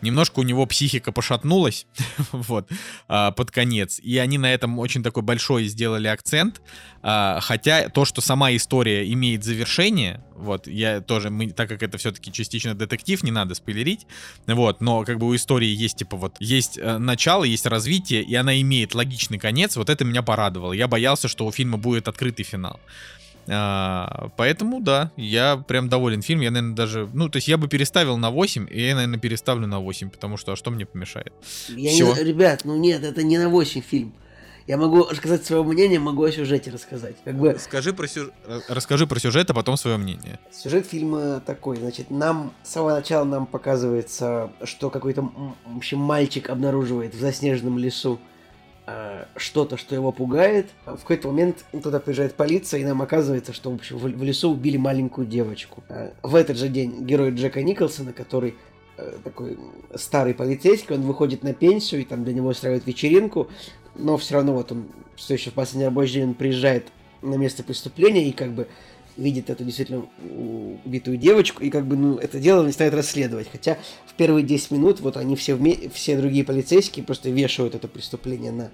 [0.00, 1.86] немножко у него психика пошатнулась,
[2.32, 2.70] вот,
[3.08, 6.60] а, под конец, и они на этом очень такой большой сделали акцент,
[7.02, 11.98] а, хотя то, что сама история имеет завершение, вот, я тоже, мы, так как это
[11.98, 14.06] все-таки частично детектив, не надо спойлерить,
[14.46, 18.34] вот, но как бы у истории есть, типа, вот, есть э, начало, есть развитие, и
[18.34, 22.44] она имеет логичный конец, вот это меня порадовало, я боялся, что у фильма будет открытый
[22.44, 22.80] финал,
[23.50, 26.40] а, поэтому, да, я прям доволен фильм.
[26.40, 27.08] Я, наверное, даже...
[27.14, 30.36] Ну, то есть я бы переставил на 8, и я, наверное, переставлю на 8, потому
[30.36, 31.32] что а что мне помешает?
[31.68, 31.92] Я.
[31.92, 34.12] Не, ребят, ну нет, это не на 8 фильм.
[34.68, 37.16] Я могу рассказать свое мнение, могу о сюжете рассказать.
[37.24, 37.56] Как бы...
[37.58, 38.28] Скажи про сюж...
[38.68, 40.38] Расскажи про сюжет, а потом свое мнение.
[40.52, 46.50] Сюжет фильма такой, значит, нам с самого начала нам показывается, что какой-то в общем, мальчик
[46.50, 48.20] обнаруживает в заснеженном лесу
[48.90, 50.70] Э, что-то, что его пугает.
[50.86, 54.78] В какой-то момент туда приезжает полиция, и нам оказывается, что в, общем, в лесу убили
[54.78, 55.84] маленькую девочку.
[55.90, 58.54] Э, в этот же день герой Джека Николсона, который
[58.96, 59.58] э, такой
[59.94, 63.48] старый полицейский, он выходит на пенсию, и там для него устраивают вечеринку,
[63.98, 64.86] но все равно вот он
[65.16, 66.88] все еще в последний рабочий день он приезжает
[67.22, 68.68] на место преступления и как бы
[69.16, 70.06] видит эту действительно
[70.84, 73.48] убитую девочку, и как бы, ну, это дело начинает расследовать.
[73.50, 73.76] Хотя
[74.06, 78.52] в первые 10 минут вот они все, вме- все другие полицейские просто вешают это преступление
[78.52, 78.70] на...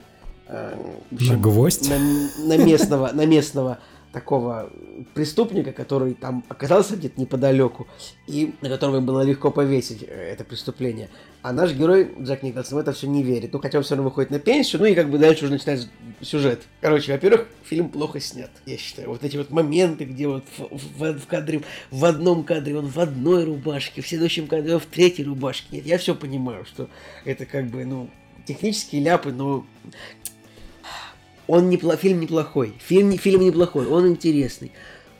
[0.47, 0.77] Э,
[1.11, 1.89] общем, на гвоздь?
[1.89, 1.99] На,
[2.47, 3.79] на местного, на местного
[4.14, 4.70] такого
[5.12, 7.88] преступника, который там оказался где-то неподалеку,
[8.28, 11.10] и на которого было легко повесить э, это преступление.
[11.42, 13.52] А наш герой, Джек Николсон, в это все не верит.
[13.52, 15.88] Ну, хотя он все равно выходит на пенсию, ну и как бы дальше уже начинается
[16.22, 16.62] сюжет.
[16.80, 19.08] Короче, во-первых, фильм плохо снят, я считаю.
[19.08, 22.98] Вот эти вот моменты, где вот в, в, в кадре, в одном кадре он в
[22.98, 25.66] одной рубашке, в следующем кадре он в третьей рубашке.
[25.72, 26.88] Нет, я все понимаю, что
[27.24, 28.08] это как бы, ну,
[28.46, 29.66] технические ляпы, но
[31.47, 32.72] он не, фильм неплохой.
[32.78, 34.72] Фильм, фильм неплохой, он интересный.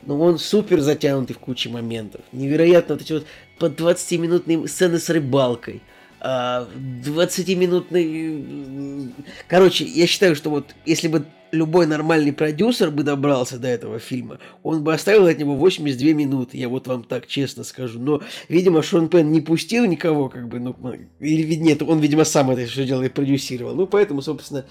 [0.03, 2.21] Но он супер затянутый в куче моментов.
[2.31, 3.25] Невероятно вот эти вот
[3.57, 5.81] по 20-минутные сцены с рыбалкой.
[6.21, 9.13] 20-минутный...
[9.47, 14.39] Короче, я считаю, что вот если бы любой нормальный продюсер бы добрался до этого фильма,
[14.63, 17.99] он бы оставил от него 82 минуты, я вот вам так честно скажу.
[17.99, 20.75] Но, видимо, Шон Пен не пустил никого, как бы, ну,
[21.19, 23.75] или нет, он, видимо, сам это все дело и продюсировал.
[23.75, 24.65] Ну, поэтому, собственно,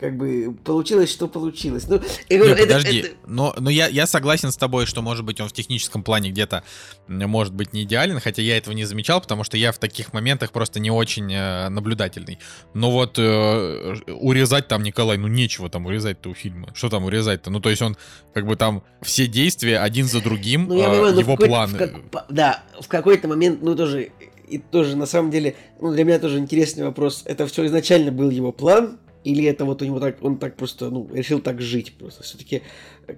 [0.00, 1.86] как бы получилось, что получилось.
[1.86, 2.00] Ну,
[2.30, 3.08] я говорю, Нет, это, подожди, это...
[3.26, 6.64] но, но я, я согласен с тобой, что, может быть, он в техническом плане где-то
[7.06, 10.52] может быть не идеален, хотя я этого не замечал, потому что я в таких моментах
[10.52, 12.38] просто не очень э, наблюдательный.
[12.72, 16.68] Но вот э, урезать там, Николай, ну нечего там урезать-то у фильма.
[16.74, 17.50] Что там урезать-то?
[17.50, 17.96] Ну, то есть он
[18.32, 21.78] как бы там все действия один за другим, ну, я э, понимаю, его планы.
[21.78, 21.94] Как,
[22.28, 24.10] да, в какой-то момент, ну, тоже
[24.48, 27.22] и тоже, на самом деле, ну, для меня тоже интересный вопрос.
[27.24, 30.88] Это все изначально был его план, или это вот у него так, он так просто,
[30.90, 32.22] ну, решил так жить просто.
[32.22, 32.62] Все-таки,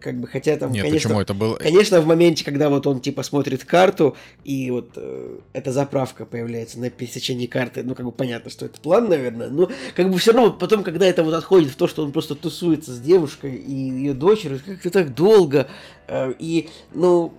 [0.00, 1.56] как бы, хотя там, Нет, конечно, почему это было?
[1.56, 6.80] Конечно, в моменте, когда вот он, типа, смотрит карту, и вот э, эта заправка появляется
[6.80, 10.32] на пересечении карты, ну, как бы понятно, что это план, наверное, но, как бы, все
[10.32, 13.72] равно потом, когда это вот отходит в то, что он просто тусуется с девушкой и
[13.72, 15.68] ее дочерью, как-то так долго,
[16.08, 17.32] э, и, ну,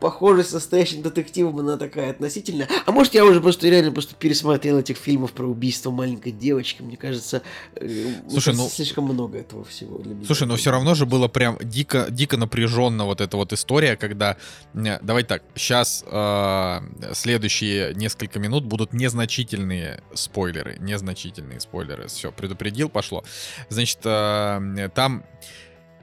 [0.00, 2.68] похожесть с настоящим детективом, она такая относительная.
[2.86, 6.82] А может, я уже просто реально просто пересмотрел этих фильмов про убийство маленькой девочки.
[6.82, 7.42] Мне кажется,
[7.76, 10.26] э, Слушай, ну, слишком много этого всего для меня.
[10.26, 14.36] Слушай, но все равно же было прям дико, дико напряженно вот эта вот история, когда...
[14.74, 16.80] Давай так, сейчас э,
[17.14, 20.76] следующие несколько минут будут незначительные спойлеры.
[20.80, 22.08] Незначительные спойлеры.
[22.08, 23.24] Все, предупредил, пошло.
[23.68, 25.24] Значит, э, там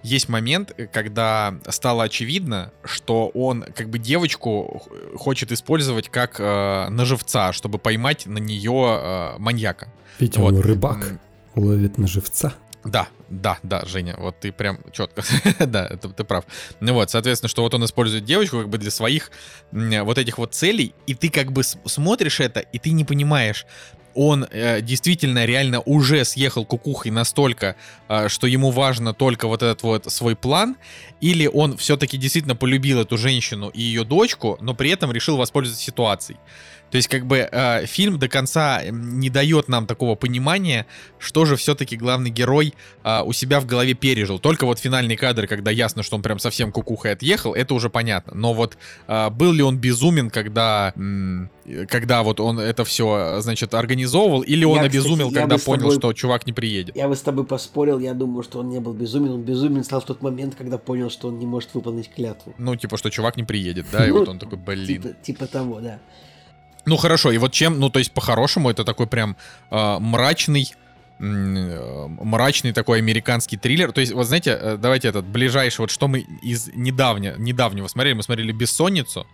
[0.04, 4.82] есть момент, э, когда стало очевидно, что он как бы девочку
[5.16, 9.92] хочет использовать как э, наживца, чтобы поймать на нее э, маньяка.
[10.20, 10.54] Ведь вот.
[10.54, 11.20] он рыбак,
[11.56, 12.54] ловит наживца.
[12.86, 15.22] Да, да, да, Женя, вот ты прям четко,
[15.66, 16.46] да, это ты прав.
[16.80, 19.32] Ну вот, соответственно, что вот он использует девочку как бы для своих
[19.72, 23.66] вот этих вот целей, и ты как бы смотришь это, и ты не понимаешь,
[24.22, 27.78] он э, действительно реально уже съехал кукухой настолько,
[28.10, 30.76] э, что ему важно только вот этот вот свой план,
[31.22, 35.82] или он все-таки действительно полюбил эту женщину и ее дочку, но при этом решил воспользоваться
[35.82, 36.38] ситуацией.
[36.92, 40.86] То есть, как бы, э, фильм до конца не дает нам такого понимания,
[41.20, 42.74] что же все-таки главный герой
[43.04, 44.40] э, у себя в голове пережил.
[44.40, 48.34] Только вот финальный кадр, когда ясно, что он прям совсем кукухой отъехал, это уже понятно.
[48.36, 48.78] Но вот
[49.08, 50.94] э, был ли он безумен, когда,
[51.88, 55.98] когда вот он это все, значит, организовывал, или он я, обезумел, кстати, когда понял, тобой,
[55.98, 56.96] что чувак не приедет?
[56.96, 59.32] Я бы с тобой поспорил, я думаю, что он не был безумен.
[59.32, 62.54] Он безумен стал в тот момент, когда понял, что он не может выполнить клятву.
[62.58, 65.02] Ну, типа, что чувак не приедет, да, и ну, вот он такой, блин.
[65.02, 66.00] Типа, типа того, да.
[66.86, 69.36] Ну хорошо, и вот чем, ну то есть по-хорошему это такой прям
[69.70, 70.74] э, мрачный,
[71.20, 73.92] э, мрачный такой американский триллер.
[73.92, 78.16] То есть, вот знаете, э, давайте этот ближайший, вот что мы из недавнего, недавнего смотрели,
[78.16, 79.28] мы смотрели «Бессонницу»,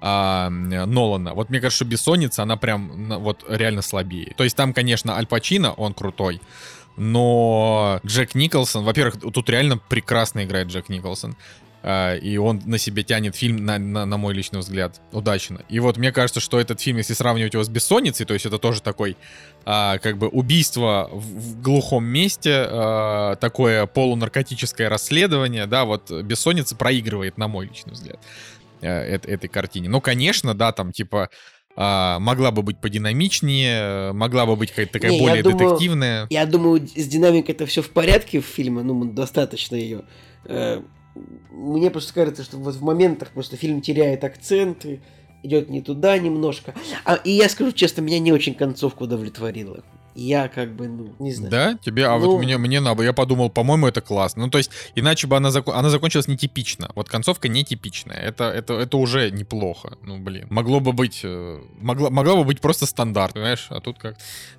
[0.00, 1.34] а, Нолана.
[1.34, 4.34] Вот мне кажется, что «Бессонница», она прям вот реально слабее.
[4.36, 6.42] То есть там, конечно, Аль Пачино, он крутой,
[6.96, 11.36] но Джек Николсон, во-первых, тут реально прекрасно играет Джек Николсон.
[11.86, 15.60] А, и он на себе тянет фильм, на, на, на мой личный взгляд, удачно.
[15.68, 18.58] И вот мне кажется, что этот фильм, если сравнивать его с «Бессонницей», то есть это
[18.58, 19.18] тоже такой,
[19.66, 26.74] а, как бы, убийство в, в глухом месте, а, такое полунаркотическое расследование, да, вот «Бессонница»
[26.74, 28.18] проигрывает, на мой личный взгляд,
[28.80, 29.90] это, этой картине.
[29.90, 31.28] Но, конечно, да, там, типа,
[31.76, 36.26] а, могла бы быть подинамичнее, могла бы быть какая-то такая Не, более я думаю, детективная.
[36.30, 40.04] Я думаю, с динамикой это все в порядке в фильме, ну, достаточно ее.
[40.46, 40.82] Э,
[41.50, 45.00] мне просто кажется, что вот в моментах просто фильм теряет акценты,
[45.42, 46.74] идет не туда немножко.
[47.04, 49.84] А, и я скажу честно, меня не очень концовка удовлетворила.
[50.14, 51.50] Я как бы, ну, не знаю.
[51.50, 51.78] Да?
[51.84, 54.44] Тебе, а Ну- вот мне, мне надо, я подумал, по-моему, это классно.
[54.44, 56.90] Ну, то есть, иначе бы она, зако- она закончилась нетипично.
[56.94, 58.16] Вот концовка нетипичная.
[58.16, 59.96] Это, это, это уже неплохо.
[60.02, 60.46] Ну, блин.
[60.50, 63.66] Могло бы быть, э, могла, могла бы быть просто стандарт, понимаешь?
[63.70, 64.16] А тут как...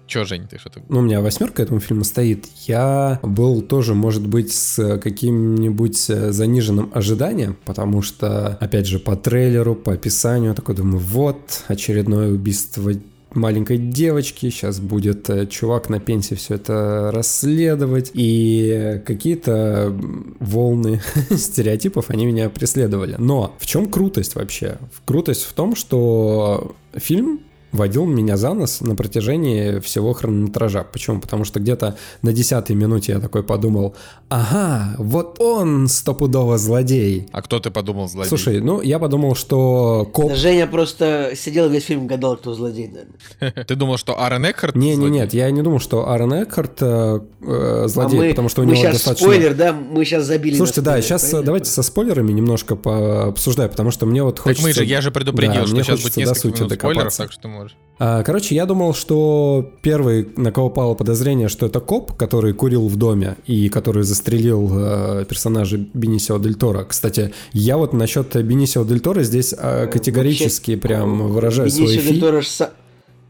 [0.08, 0.82] Че, Жень, ты что-то...
[0.88, 2.46] Ну, у меня восьмерка этому фильму стоит.
[2.68, 9.16] Я был тоже, может быть, с каким-нибудь э, заниженным ожиданием, потому что, опять же, по
[9.16, 12.92] трейлеру, по описанию, такой думаю, вот, очередное убийство
[13.36, 19.96] маленькой девочки, сейчас будет э, чувак на пенсии все это расследовать, и какие-то
[20.40, 23.16] волны стереотипов, они меня преследовали.
[23.18, 24.78] Но в чем крутость вообще?
[25.06, 27.42] Крутость в том, что фильм
[27.76, 30.84] водил меня за нос на протяжении всего хронометража.
[30.84, 31.20] Почему?
[31.20, 33.96] Потому что где-то на десятой минуте я такой подумал,
[34.30, 37.28] ага, вот он стопудово злодей.
[37.32, 38.30] А кто ты подумал, злодей?
[38.30, 40.34] Слушай, ну я подумал, что коп...
[40.36, 43.66] Женя просто сидел весь фильм, гадал, кто злодей, наверное.
[43.66, 47.20] Ты думал, что Аарон Экхарт Не, не, нет, я не думал, что Аарон Экхарт э,
[47.42, 49.28] э, злодей, а мы, потому что у мы него сейчас достаточно.
[49.28, 51.46] спойлер, да, мы сейчас забили Слушайте, да, сейчас правильно?
[51.46, 54.68] давайте со спойлерами немножко пообсуждаем, потому что мне вот Так хочется...
[54.68, 57.24] мы же, я же предупредил, что мне сейчас будет хочется до несколько минут спойлеров, докопаться.
[57.24, 57.65] так что можешь.
[57.98, 62.88] А, Короче, я думал, что первый, на кого пало подозрение, что это коп, который курил
[62.88, 66.84] в доме и который застрелил э, персонажа Бенисио Дель Торо.
[66.84, 71.98] Кстати, я вот насчет Бенисио Дель Торо здесь э, категорически Вообще, прям выражаю Бенисио свой
[71.98, 72.20] дель фи.
[72.20, 72.42] Торо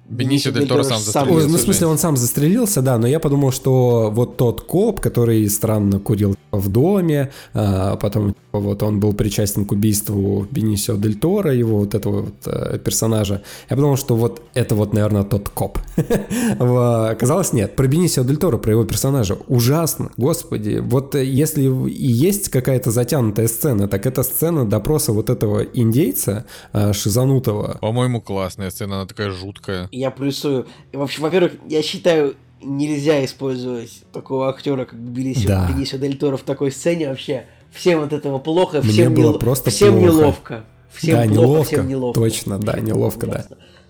[0.10, 1.50] Бенисио Дель Торо сам застрелился.
[1.50, 5.50] ну, в смысле, он сам застрелился, да, но я подумал, что вот тот коп, который
[5.50, 11.16] странно курил в доме, а потом типа, вот он был причастен к убийству Бенисио Дель
[11.16, 15.50] Торо, его вот этого вот э, персонажа, я подумал, что вот это вот, наверное, тот
[15.50, 15.80] коп.
[16.60, 17.76] Оказалось, нет.
[17.76, 19.38] Про Бенисио Дель Торо, про его персонажа.
[19.48, 20.82] Ужасно, господи.
[20.84, 26.94] Вот если и есть какая-то затянутая сцена, так это сцена допроса вот этого индейца э,
[26.94, 27.78] шизанутого.
[27.82, 29.90] По-моему, классная сцена, она такая жуткая.
[29.96, 30.68] Я плюсую.
[30.92, 35.70] Вообще, во-первых, я считаю, нельзя использовать такого актера, как Бенисио, Да.
[35.72, 37.46] Бенисио Дель Торо в такой сцене вообще.
[37.72, 40.06] Всем от этого плохо, Мне всем, было нело- просто всем плохо.
[40.14, 40.64] неловко.
[40.94, 41.64] Всем да, плохо, неловко.
[41.66, 42.20] всем неловко.
[42.22, 43.46] Точно, да, неловко, да.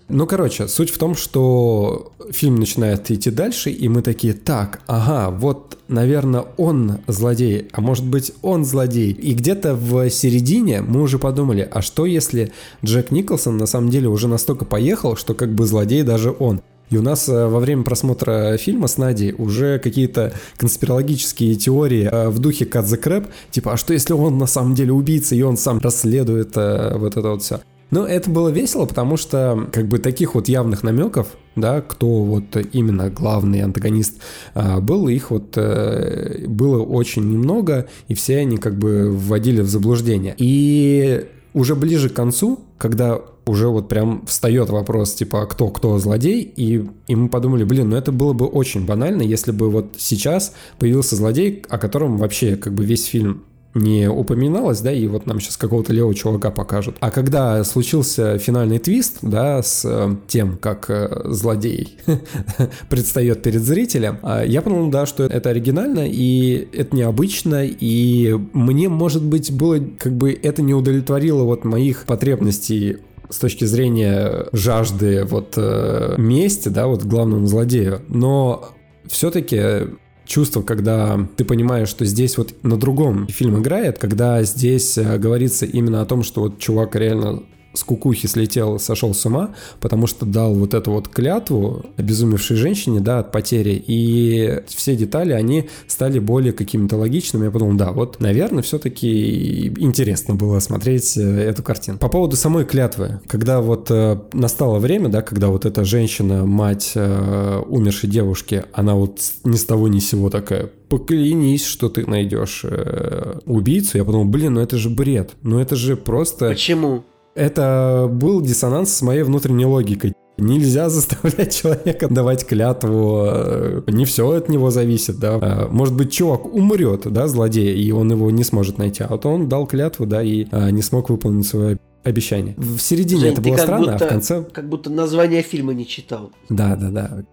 [0.08, 5.30] Ну, короче, суть в том, что фильм начинает идти дальше, и мы такие, так, ага,
[5.30, 9.10] вот, наверное, он злодей, а может быть, он злодей.
[9.10, 12.52] И где-то в середине мы уже подумали, а что если
[12.84, 16.60] Джек Николсон на самом деле уже настолько поехал, что как бы злодей даже он.
[16.88, 22.28] И у нас э, во время просмотра фильма с Надей уже какие-то конспирологические теории э,
[22.28, 25.56] в духе the Crab, типа, а что если он на самом деле убийца, и он
[25.56, 27.60] сам расследует э, вот это вот все.
[27.90, 32.44] Но это было весело, потому что как бы таких вот явных намеков, да, кто вот
[32.72, 34.20] именно главный антагонист
[34.54, 39.68] а, был, их вот э, было очень немного, и все они как бы вводили в
[39.68, 40.34] заблуждение.
[40.36, 45.98] И уже ближе к концу, когда уже вот прям встает вопрос, типа, а кто, кто
[45.98, 49.94] злодей, и, и мы подумали, блин, ну это было бы очень банально, если бы вот
[49.96, 53.44] сейчас появился злодей, о котором вообще как бы весь фильм
[53.76, 56.96] не упоминалось, да, и вот нам сейчас какого-то левого чувака покажут.
[57.00, 61.98] А когда случился финальный твист, да, с э, тем, как э, злодей
[62.88, 68.88] предстает перед зрителем, а, я подумал, да, что это оригинально, и это необычно, и мне,
[68.88, 72.98] может быть, было, как бы, это не удовлетворило вот моих потребностей
[73.28, 78.70] с точки зрения жажды вот э, мести, да, вот главному злодею, но
[79.06, 79.88] все-таки
[80.26, 85.64] чувство, когда ты понимаешь, что здесь вот на другом фильм играет, когда здесь э, говорится
[85.66, 87.44] именно о том, что вот чувак реально
[87.76, 93.00] с кукухи слетел, сошел с ума, потому что дал вот эту вот клятву обезумевшей женщине,
[93.00, 97.44] да, от потери, и все детали, они стали более какими-то логичными.
[97.44, 101.98] Я подумал, да, вот, наверное, все-таки интересно было смотреть э, эту картину.
[101.98, 106.92] По поводу самой клятвы, когда вот э, настало время, да, когда вот эта женщина, мать
[106.94, 112.06] э, умершей девушки, она вот ни с того ни с сего такая, поклянись, что ты
[112.06, 113.98] найдешь э, убийцу.
[113.98, 116.48] Я подумал, блин, ну это же бред, ну это же просто...
[116.48, 117.04] Почему?
[117.36, 120.14] Это был диссонанс с моей внутренней логикой.
[120.38, 125.38] Нельзя заставлять человека давать клятву, э, не все от него зависит, да.
[125.40, 129.24] Э, Может быть, чувак умрет, да, злодей, и он его не сможет найти, а вот
[129.26, 132.54] он дал клятву, да, и э, не смог выполнить свое обещание.
[132.56, 134.42] В середине Жень, это было странно, а будто- в конце...
[134.44, 136.32] Как будто название фильма не читал.
[136.48, 137.24] Да, да, да.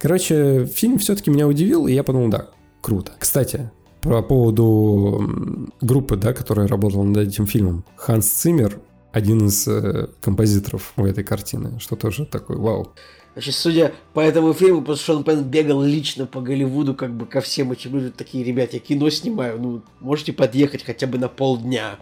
[0.00, 2.48] Короче, фильм все-таки меня удивил, и я подумал, да,
[2.82, 3.12] круто.
[3.18, 3.70] Кстати,
[4.02, 7.84] по поводу группы, да, которая работала над этим фильмом.
[7.96, 8.78] Ханс Циммер,
[9.16, 12.92] один из э, композиторов у этой картины, что тоже такой вау.
[13.32, 17.24] Значит, судя по этому фильму, потому что Шон Пен бегал лично по Голливуду, как бы
[17.24, 21.30] ко всем этим людям, такие, ребят, я кино снимаю, ну, можете подъехать хотя бы на
[21.30, 21.98] полдня.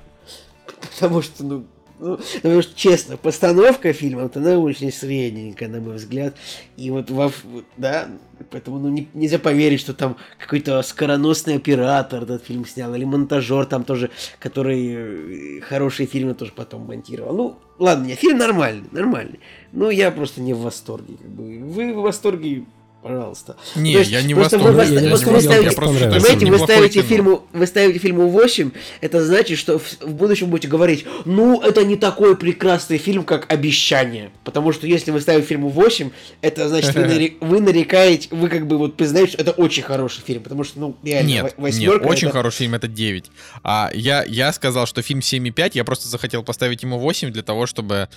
[0.80, 1.64] Потому что, ну,
[2.04, 6.36] Ну, потому что, честно, постановка фильма, вот она очень средненькая, на мой взгляд.
[6.76, 7.32] И вот во,
[7.78, 8.08] да,
[8.50, 13.64] поэтому ну, не, нельзя поверить, что там какой-то скороносный оператор этот фильм снял, или монтажер
[13.64, 17.34] там тоже, который э, хорошие фильмы тоже потом монтировал.
[17.34, 19.40] Ну, ладно, нет, фильм нормальный, нормальный.
[19.72, 21.14] Ну, я просто не в восторге.
[21.16, 21.58] Как бы.
[21.58, 22.66] Вы в восторге
[23.04, 23.56] пожалуйста.
[23.76, 24.70] Не, есть, я не в восторге.
[24.70, 28.70] Вы, я не вы, ставите, я просто понимаете, вы ставите, фильму, вы ставите фильму 8,
[29.02, 33.52] это значит, что в, в будущем будете говорить, ну, это не такой прекрасный фильм, как
[33.52, 34.30] «Обещание».
[34.42, 38.66] Потому что если вы ставите фильму 8, это значит, вы, нарек, вы нарекаете, вы как
[38.66, 40.42] бы вот признаете, что это очень хороший фильм.
[40.42, 42.38] Потому что, ну, реально, нет, нет, очень это...
[42.38, 43.30] хороший фильм, это 9.
[43.62, 47.66] А я, я сказал, что фильм 7,5, я просто захотел поставить ему 8 для того,
[47.66, 48.08] чтобы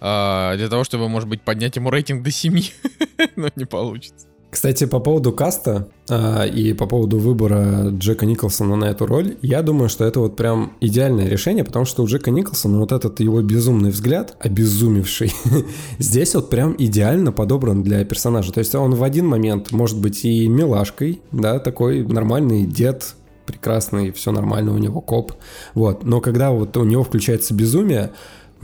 [0.00, 2.60] Uh, для того, чтобы, может быть, поднять ему рейтинг до 7,
[3.36, 4.26] но не получится.
[4.54, 9.62] Кстати, по поводу каста а, и по поводу выбора Джека Николсона на эту роль, я
[9.62, 13.42] думаю, что это вот прям идеальное решение, потому что у Джека Николсона вот этот его
[13.42, 15.32] безумный взгляд, обезумевший,
[15.98, 18.52] здесь вот прям идеально подобран для персонажа.
[18.52, 24.12] То есть он в один момент может быть и милашкой, да, такой нормальный дед, прекрасный,
[24.12, 25.32] все нормально, у него коп,
[25.74, 26.04] вот.
[26.04, 28.12] Но когда вот у него включается безумие,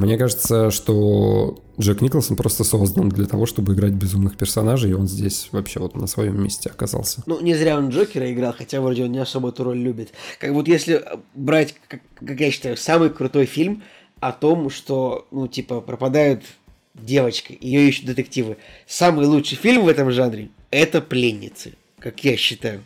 [0.00, 5.06] мне кажется, что Джек Николсон просто создан для того, чтобы играть безумных персонажей, и он
[5.06, 7.22] здесь вообще вот на своем месте оказался.
[7.26, 10.10] Ну, не зря он Джокера играл, хотя вроде он не особо эту роль любит.
[10.38, 13.82] Как вот если брать, как, как я считаю, самый крутой фильм
[14.20, 16.44] о том, что, ну, типа, пропадают
[16.94, 18.56] девочка, ее ищут детективы.
[18.86, 22.82] Самый лучший фильм в этом жанре– это «Пленницы», как я считаю,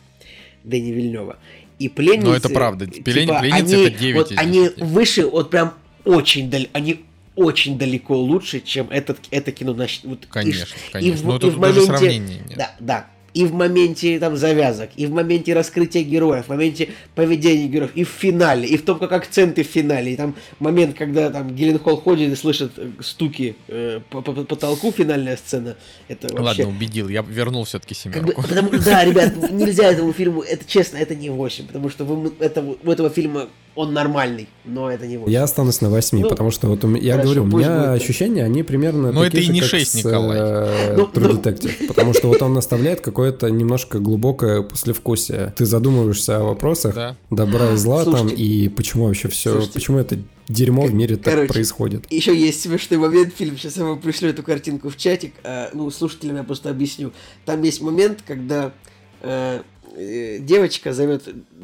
[0.63, 1.37] Дэни Вильнева.
[1.79, 2.27] И «Пленницы».
[2.27, 2.87] Ну, это правда.
[2.87, 5.73] Типа, «Пленницы» они, это 9 вот, Они выше, вот прям
[6.05, 9.73] очень далеко, они очень далеко лучше, чем этот, это кино.
[9.73, 11.19] Значит, вот, конечно, и, конечно.
[11.19, 12.57] И в, ну, и в моменте, сравнения нет.
[12.57, 17.67] Да, да и в моменте там завязок, и в моменте раскрытия героев, в моменте поведения
[17.67, 21.29] героев, и в финале, и в том, как акценты в финале, и там момент, когда
[21.29, 25.75] там Геленхол ходит и слышит э, стуки э, по, по потолку, финальная сцена,
[26.07, 26.63] это вообще...
[26.63, 28.27] Ладно, убедил, я вернул все-таки семерку.
[28.27, 32.05] Как бы, потому, да, ребят, нельзя этому фильму, это честно, это не 8, потому что
[32.05, 35.31] вы, это, у этого фильма он нормальный, но это не 8.
[35.31, 38.43] Я останусь на 8, ну, потому что вот у меня, я говорю, у меня ощущения,
[38.43, 40.37] они примерно Но это и не 6, с, Николай.
[40.39, 41.39] Э, ну, True ну...
[41.39, 45.53] Detective, потому что вот он оставляет какое-то немножко глубокое послевкусие.
[45.57, 47.17] Ты задумываешься о вопросах да.
[47.29, 50.17] добра и зла Слушайте, там, и почему вообще все, слушайте, почему это
[50.47, 52.11] дерьмо в мире короче, так происходит.
[52.11, 55.69] Еще есть смешной момент в фильме, сейчас я вам пришлю эту картинку в чатик, а,
[55.73, 57.11] ну, слушателям я просто объясню.
[57.45, 58.71] Там есть момент, когда э,
[59.27, 59.61] Э,
[59.95, 61.23] девочка зовет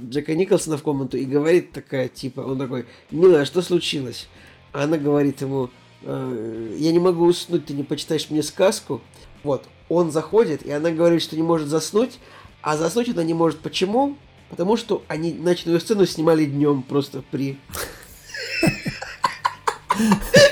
[0.10, 4.28] Джека Николсона в комнату и говорит такая, типа, он такой, милая, что случилось?
[4.72, 5.70] Она говорит ему,
[6.04, 9.02] э, я не могу уснуть, ты не почитаешь мне сказку?
[9.44, 12.20] Вот, он заходит, и она говорит, что не может заснуть,
[12.62, 13.60] а заснуть она не может.
[13.60, 14.18] Почему?
[14.50, 17.58] Потому что они ночную сцену снимали днем просто при...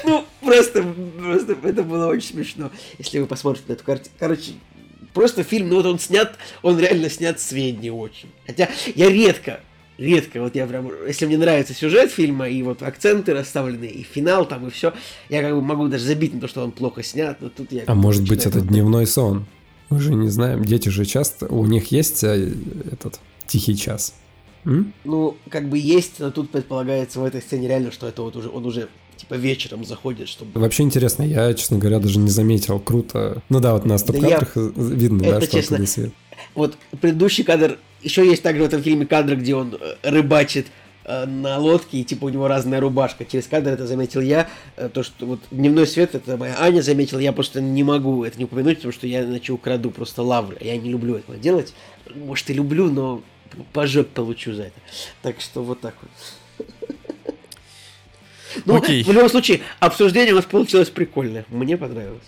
[0.04, 4.14] Ну, просто, просто это было очень смешно, если вы посмотрите на эту картину.
[4.20, 4.54] Короче,
[5.14, 8.30] просто фильм, ну вот он снят, он реально снят средний очень.
[8.46, 9.62] Хотя я редко,
[9.98, 14.46] редко, вот я прям, если мне нравится сюжет фильма, и вот акценты расставлены, и финал
[14.46, 14.94] там, и все,
[15.30, 17.84] я как бы могу даже забить на то, что он плохо снят, но тут я...
[17.86, 19.46] А может быть это дневной сон?
[19.90, 22.54] Мы же не знаем, дети же часто, у них есть э,
[22.92, 24.14] этот тихий час.
[24.66, 24.94] М?
[25.04, 28.50] Ну, как бы есть, но тут предполагается в этой сцене реально, что это вот уже,
[28.50, 28.90] он уже
[29.20, 30.60] типа вечером заходит, чтобы...
[30.60, 32.80] Вообще интересно, я, честно говоря, даже не заметил.
[32.80, 33.42] Круто.
[33.50, 34.72] Ну да, вот на стоп-кадрах да я...
[34.76, 36.12] видно, это да, что честно, свет.
[36.56, 40.68] Вот предыдущий кадр, еще есть также в этом фильме кадр, где он э, рыбачит
[41.04, 43.26] э, на лодке, и типа у него разная рубашка.
[43.26, 44.48] Через кадр это заметил я.
[44.78, 48.38] Э, то, что вот дневной свет, это моя Аня заметила, я просто не могу это
[48.38, 50.58] не упомянуть, потому что я иначе украду просто лавры.
[50.62, 51.74] Я не люблю этого делать.
[52.16, 53.22] Может и люблю, но
[53.74, 54.80] по жопе получу за это.
[55.22, 56.12] Так что вот так вот.
[58.66, 59.04] Ну, Окей.
[59.04, 61.46] в любом случае, обсуждение у нас получилось прикольное.
[61.50, 62.24] Мне понравилось.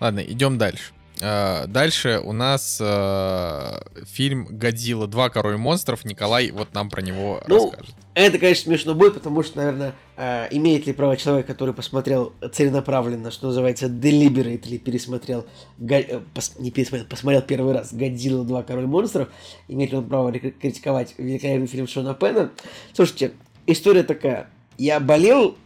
[0.00, 0.92] Ладно, идем дальше.
[1.20, 5.30] Uh, дальше у нас uh, фильм «Годзилла 2.
[5.30, 6.04] Король монстров».
[6.04, 7.94] Николай вот нам про него ну, расскажет.
[8.14, 13.30] Это, конечно, смешно будет, потому что, наверное, uh, имеет ли право человек, который посмотрел целенаправленно,
[13.30, 15.46] что называется, deliberately пересмотрел,
[15.88, 18.64] э, пос, не пересмотрел, посмотрел первый раз «Годзилла 2.
[18.64, 19.28] Король монстров»,
[19.68, 22.50] имеет ли он право критиковать великолепный фильм Шона Пена?
[22.92, 23.34] Слушайте,
[23.66, 24.48] история такая.
[24.78, 25.56] Я болел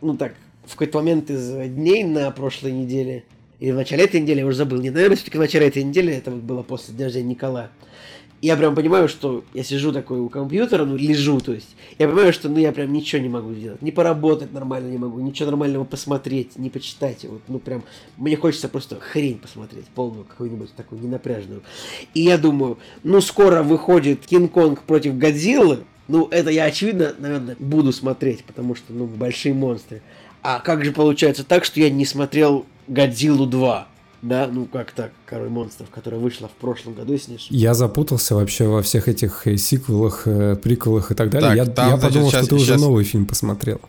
[0.00, 0.34] ну так,
[0.64, 3.24] в какой-то момент из дней на прошлой неделе,
[3.60, 6.12] или в начале этой недели, я уже забыл, не, наверное, все-таки в начале этой недели,
[6.12, 7.70] это было после дня рождения Николая.
[8.42, 12.32] я прям понимаю, что я сижу такой у компьютера, ну, лежу, то есть, я понимаю,
[12.32, 15.84] что, ну, я прям ничего не могу сделать, не поработать нормально не могу, ничего нормального
[15.84, 17.82] посмотреть, не почитать, вот, ну, прям,
[18.18, 21.62] мне хочется просто хрень посмотреть, полную, какую-нибудь такую ненапряжную.
[22.12, 27.92] И я думаю, ну, скоро выходит Кинг-Конг против Годзиллы, ну, это я, очевидно, наверное, буду
[27.92, 30.02] смотреть, потому что, ну, большие монстры.
[30.42, 33.88] А как же получается так, что я не смотрел Годзиллу 2?
[34.22, 38.34] Да, ну как так, Король монстров, которая вышла в прошлом году, если не Я запутался
[38.34, 41.50] вообще во всех этих э, сиквелах, э, приквелах и так далее.
[41.50, 42.76] Так, я там, я подумал, значит, что ты сейчас...
[42.76, 43.80] уже новый фильм посмотрел.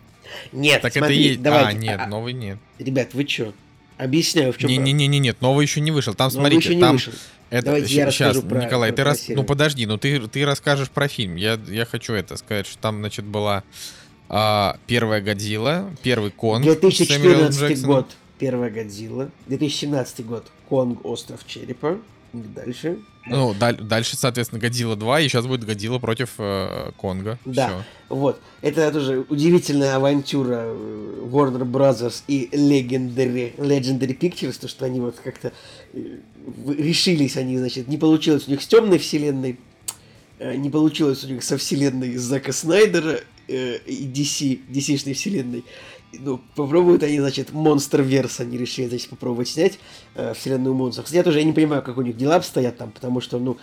[0.52, 1.42] Нет, так смотри, это и есть.
[1.42, 1.78] Давайте.
[1.78, 2.58] А, нет, а, новый нет.
[2.78, 3.52] Ребят, вы чё?
[3.96, 4.70] Объясняю, в чем.
[4.70, 6.14] Не, не, не, не, нет, новый еще не вышел.
[6.14, 6.92] Там, новый смотрите, еще не там.
[6.92, 7.12] Вышел.
[7.50, 9.24] Это Давайте я сейчас, про, Николай, про, ты про рас...
[9.28, 11.36] ну подожди, ну ты ты расскажешь про фильм.
[11.36, 13.64] Я я хочу это сказать, что там значит была
[14.28, 16.64] а, первая Годзилла, первый Конг.
[16.64, 18.06] 2014 год
[18.38, 21.98] первая Годзилла, 2017 год Конг Остров Черепа.
[22.32, 22.98] Дальше.
[23.26, 27.38] Ну, даль- дальше, соответственно, Годзилла 2, и сейчас будет Годзилла против э, Конга.
[27.44, 27.84] Да, Все.
[28.08, 28.40] вот.
[28.60, 35.16] Это тоже удивительная авантюра э, Warner Brothers и Legendary, Legendary Pictures, то, что они вот
[35.22, 35.52] как-то
[35.92, 36.18] э,
[36.66, 39.58] решились, они, значит, не получилось у них с темной вселенной,
[40.38, 45.64] э, не получилось у них со вселенной Зака Снайдера э, и DC, DC-шной вселенной
[46.12, 49.78] ну, попробуют они, значит, Монстр Верс они решили, значит, попробовать снять
[50.14, 51.04] э, вселенную монстров.
[51.04, 53.56] Кстати, я тоже не понимаю, как у них дела обстоят там, потому что, ну,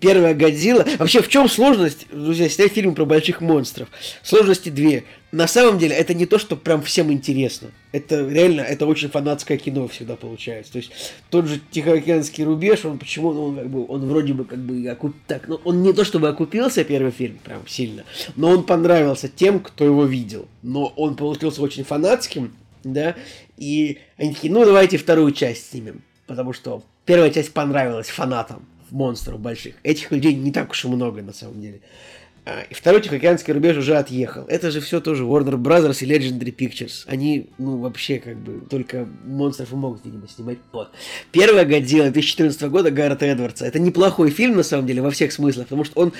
[0.00, 0.86] первая Годзилла...
[0.98, 3.88] Вообще, в чем сложность, друзья, снять фильм про больших монстров?
[4.22, 7.68] Сложности две на самом деле это не то, что прям всем интересно.
[7.92, 10.72] Это реально, это очень фанатское кино всегда получается.
[10.72, 10.90] То есть
[11.30, 14.88] тот же Тихоокеанский рубеж, он почему, ну, он как бы, он вроде бы как бы
[14.88, 15.14] окуп...
[15.26, 18.04] так, ну, он не то чтобы окупился первый фильм прям сильно,
[18.36, 20.48] но он понравился тем, кто его видел.
[20.62, 23.16] Но он получился очень фанатским, да,
[23.56, 29.40] и они такие, ну давайте вторую часть снимем, потому что первая часть понравилась фанатам монстров
[29.40, 29.74] больших.
[29.82, 31.80] Этих людей не так уж и много на самом деле.
[32.44, 34.44] А, и второй Тихоокеанский рубеж уже отъехал.
[34.46, 37.04] Это же все тоже Warner Brothers и Legendary Pictures.
[37.06, 40.58] Они, ну, вообще, как бы, только монстров и могут, видимо, снимать.
[40.72, 40.90] Вот.
[41.30, 43.66] Первая Годзилла 2014 года Гаррета Эдвардса.
[43.66, 46.14] Это неплохой фильм, на самом деле, во всех смыслах, потому что он,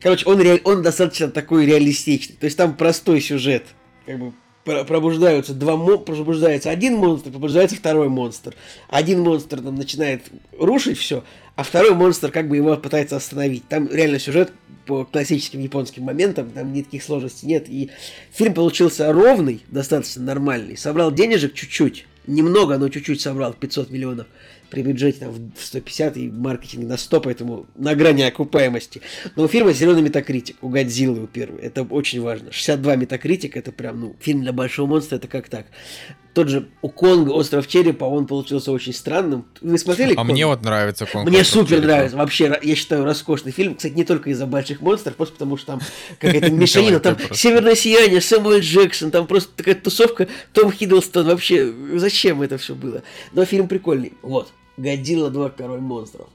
[0.00, 0.60] короче, он, ре...
[0.62, 2.36] он достаточно такой реалистичный.
[2.36, 3.64] То есть там простой сюжет.
[4.06, 4.32] Как бы
[4.64, 8.54] пробуждаются два пробуждается один монстр, пробуждается второй монстр.
[8.88, 10.22] Один монстр там начинает
[10.58, 11.22] рушить все,
[11.56, 13.68] а второй монстр как бы его пытается остановить.
[13.68, 14.52] Там реально сюжет
[14.86, 17.66] по классическим японским моментам, там никаких сложностей нет.
[17.68, 17.90] И
[18.32, 20.76] фильм получился ровный, достаточно нормальный.
[20.76, 24.26] Собрал денежек чуть-чуть, немного, но чуть-чуть собрал, 500 миллионов
[24.74, 29.02] при бюджете там, в 150 и маркетинг на 100, поэтому на грани окупаемости.
[29.36, 32.50] Но у фильма зеленый метакритик, у Годзиллы у первой, это очень важно.
[32.50, 35.66] 62 метакритик, это прям, ну, фильм для большого монстра, это как так.
[36.32, 39.46] Тот же у Конга «Остров черепа», он получился очень странным.
[39.60, 40.14] Вы смотрели?
[40.14, 40.32] А Конг?
[40.32, 41.28] мне вот нравится Конг.
[41.28, 41.86] Мне супер черепа.
[41.86, 42.16] нравится.
[42.16, 43.76] Вообще, я считаю, роскошный фильм.
[43.76, 45.80] Кстати, не только из-за больших монстров, просто потому что там
[46.18, 46.98] какая-то мешанина.
[46.98, 50.26] Там «Северное сияние», Сэмюэл Джексон, там просто такая тусовка.
[50.52, 51.26] Том Хиддлстон.
[51.26, 53.04] Вообще, зачем это все было?
[53.32, 54.14] Но фильм прикольный.
[54.22, 54.52] Вот.
[54.76, 56.28] Годзилла 2 Король монстров.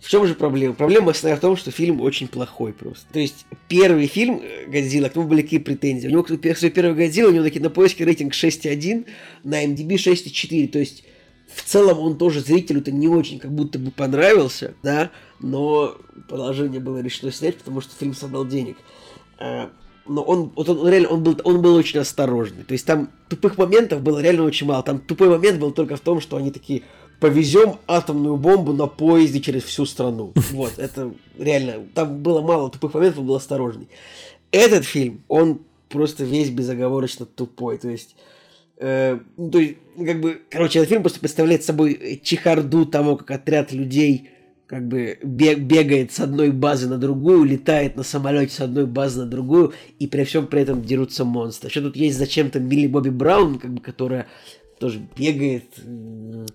[0.00, 0.74] В чем же проблема?
[0.74, 3.04] Проблема основная в том, что фильм очень плохой просто.
[3.12, 6.06] То есть первый фильм э, Годзилла, к нему были какие претензии?
[6.06, 9.06] У него свой первый Годзилла, у него на поиске рейтинг 6.1,
[9.42, 10.68] на MDB 6.4.
[10.68, 11.04] То есть
[11.48, 15.10] в целом он тоже зрителю-то не очень как будто бы понравился, да,
[15.40, 15.96] но
[16.28, 18.76] положение было решено снять, потому что фильм собрал денег.
[19.38, 19.70] А,
[20.06, 22.64] но он, вот он, реально, он был, он был очень осторожный.
[22.64, 24.82] То есть там тупых моментов было реально очень мало.
[24.82, 26.82] Там тупой момент был только в том, что они такие,
[27.20, 30.32] повезем атомную бомбу на поезде через всю страну.
[30.52, 33.88] Вот, это реально, там было мало тупых моментов, он был осторожный.
[34.50, 38.14] Этот фильм, он просто весь безоговорочно тупой, то есть
[38.78, 43.30] Э, ну, то есть, как бы, короче, этот фильм просто представляет собой чехарду того, как
[43.32, 44.30] отряд людей
[44.68, 49.26] как бы бегает с одной базы на другую, летает на самолете с одной базы на
[49.26, 51.70] другую, и при всем при этом дерутся монстры.
[51.70, 54.26] Еще тут есть зачем-то Билли Бобби Браун, как бы, которая
[54.78, 55.64] тоже бегает.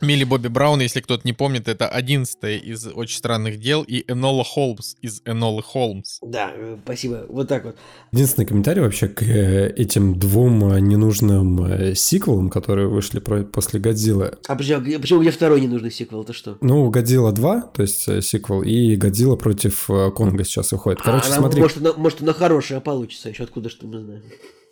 [0.02, 4.44] Милли Бобби Браун, если кто-то не помнит, это одиннадцатая из «Очень странных дел» и Энола
[4.44, 6.20] Холмс из Энолы Холмс.
[6.22, 7.26] Да, э, спасибо.
[7.30, 7.76] Вот так вот.
[8.12, 14.38] Единственный комментарий вообще к э, этим двум э, ненужным сиквелам, которые вышли после «Годзиллы».
[14.48, 16.24] А почему, почему где второй ненужный сиквел?
[16.24, 16.58] Это что?
[16.62, 21.02] Ну, «Годзилла 2», то есть сиквел, и «Годзилла против Конга» сейчас выходит.
[21.02, 21.62] Короче, а, смотри.
[21.62, 24.24] Может, она, может, она хорошая получится еще, откуда что мы знаем.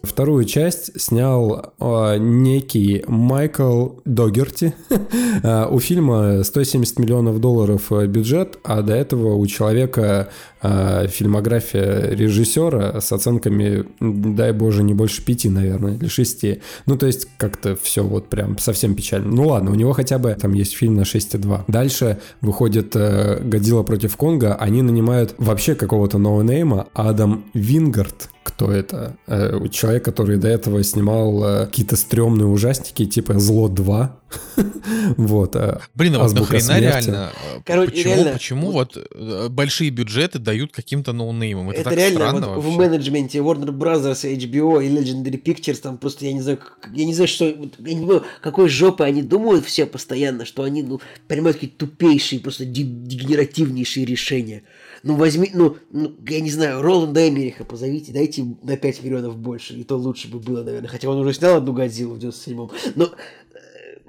[0.04, 4.74] Вторую часть снял э, некий Майкл Догерти.
[5.44, 10.30] А, у фильма 170 миллионов долларов э, бюджет, а до этого у человека
[10.62, 16.62] фильмография режиссера с оценками, дай боже, не больше пяти, наверное, или шести.
[16.86, 19.32] Ну, то есть как-то все вот прям совсем печально.
[19.32, 21.64] Ну ладно, у него хотя бы там есть фильм на 6,2.
[21.68, 24.56] Дальше выходит э, «Годзилла против Конга».
[24.56, 29.16] Они нанимают вообще какого-то ноунейма Адам Вингард, кто это.
[29.28, 34.10] Э, человек, который до этого снимал э, какие-то стрёмные ужастики, типа «Зло 2»,
[35.18, 35.56] вот.
[35.56, 37.32] А Блин, а вот нахрена реально?
[37.34, 41.70] Э, Короче, почему, реально, почему вот, э, большие бюджеты дают каким-то ноунеймам?
[41.70, 42.70] Это, это так реально странно вот вообще.
[42.70, 46.60] в менеджменте Warner Bros., HBO и Legendary Pictures там просто, я не знаю,
[46.94, 50.84] я не знаю, что, я не понимаю, какой жопы они думают все постоянно, что они,
[50.84, 54.64] ну, принимают какие-то тупейшие, просто дегенеративнейшие решения.
[55.04, 59.74] Ну, возьми, ну, ну, я не знаю, Роланда Эмериха позовите, дайте на 5 миллионов больше,
[59.74, 60.90] и то лучше бы было, наверное.
[60.90, 62.70] Хотя он уже снял одну Годзиллу в 97-м.
[62.96, 63.10] Но э,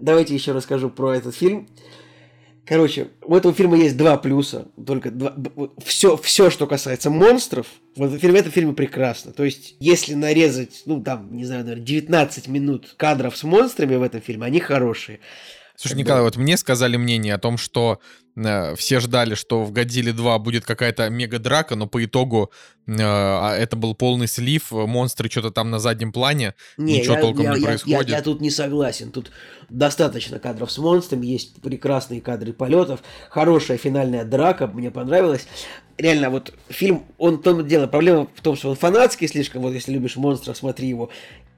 [0.00, 1.68] давайте еще расскажу про этот фильм.
[2.64, 4.68] Короче, у этого фильма есть два плюса.
[4.86, 5.34] Только два,
[5.84, 7.66] все, все, что касается монстров,
[7.96, 9.32] в этом фильме, в этом фильме прекрасно.
[9.32, 14.02] То есть, если нарезать, ну, там, не знаю, наверное, 19 минут кадров с монстрами в
[14.02, 15.18] этом фильме, они хорошие.
[15.82, 17.98] Слушай, Николай, вот мне сказали мнение о том, что
[18.36, 22.52] э, все ждали, что в Годзилле 2 будет какая-то мега-драка, но по итогу
[22.86, 27.20] э, а это был полный слив, монстры что-то там на заднем плане, не, ничего я,
[27.20, 28.08] толком я, не я, происходит.
[28.10, 29.10] Я, я, тут не согласен.
[29.10, 29.32] Тут
[29.70, 35.48] достаточно кадров с монстрами, есть прекрасные кадры полетов, хорошая финальная драка, мне понравилось.
[35.98, 39.72] Реально, вот фильм, он в том дело, проблема в том, что он фанатский слишком, вот
[39.72, 41.10] если любишь монстров, смотри его.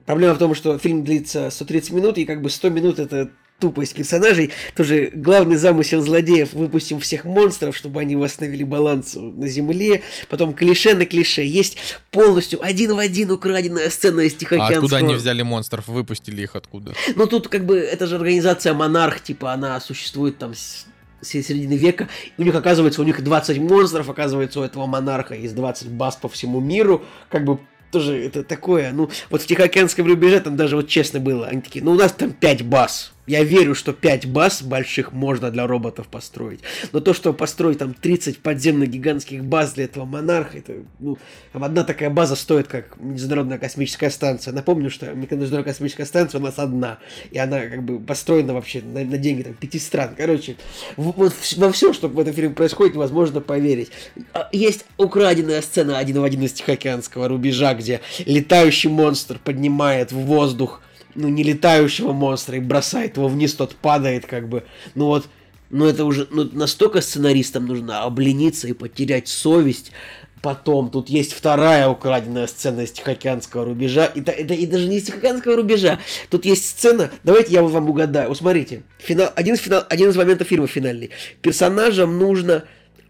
[0.07, 3.29] Проблема в том, что фильм длится 130 минут, и как бы 100 минут это
[3.59, 4.51] тупость персонажей.
[4.75, 10.03] Тоже главный замысел злодеев выпустим всех монстров, чтобы они восстановили баланс на земле.
[10.29, 11.43] Потом клише на клише.
[11.43, 11.77] Есть
[12.11, 14.75] полностью один в один украденная сцена из Тихоокеанского.
[14.75, 15.87] А откуда они взяли монстров?
[15.87, 16.93] Выпустили их откуда?
[17.15, 20.85] Ну тут как бы это же организация Монарх, типа она существует там с
[21.21, 22.07] середины века.
[22.37, 26.29] У них, оказывается, у них 20 монстров, оказывается, у этого монарха есть 20 баз по
[26.29, 27.03] всему миру.
[27.29, 27.59] Как бы
[27.91, 31.83] тоже это такое, ну, вот в Тихоокеанском рубеже там даже вот честно было, они такие,
[31.83, 36.07] ну, у нас там 5 баз, я верю, что 5 баз больших можно для роботов
[36.07, 36.59] построить.
[36.91, 41.17] Но то, что построить там 30 подземных гигантских баз для этого монарха, это, ну,
[41.51, 44.53] там одна такая база стоит, как Международная космическая станция.
[44.53, 46.99] Напомню, что Международная космическая станция у нас одна.
[47.31, 50.15] И она как бы построена вообще на, на деньги там, пяти стран.
[50.15, 50.57] Короче,
[50.95, 53.91] вот во все, что в этом фильме происходит, невозможно поверить.
[54.33, 60.17] А, есть украденная сцена один в один из Тихоокеанского рубежа, где летающий монстр поднимает в
[60.17, 60.81] воздух
[61.15, 64.63] ну, не летающего монстра и бросает его вниз, тот падает, как бы.
[64.93, 65.27] Ну вот,
[65.69, 69.91] ну это уже ну, настолько сценаристам нужно облениться и потерять совесть.
[70.41, 74.05] Потом тут есть вторая украденная сцена из Тихоокеанского рубежа.
[74.05, 75.99] И, это, и даже не из Тихоокеанского рубежа.
[76.29, 77.09] Тут есть сцена.
[77.23, 78.29] Давайте я вам угадаю.
[78.29, 78.83] Вот смотрите.
[78.99, 81.09] Финал, один, из финал, один из моментов фильма финальный.
[81.41, 82.65] Персонажам нужно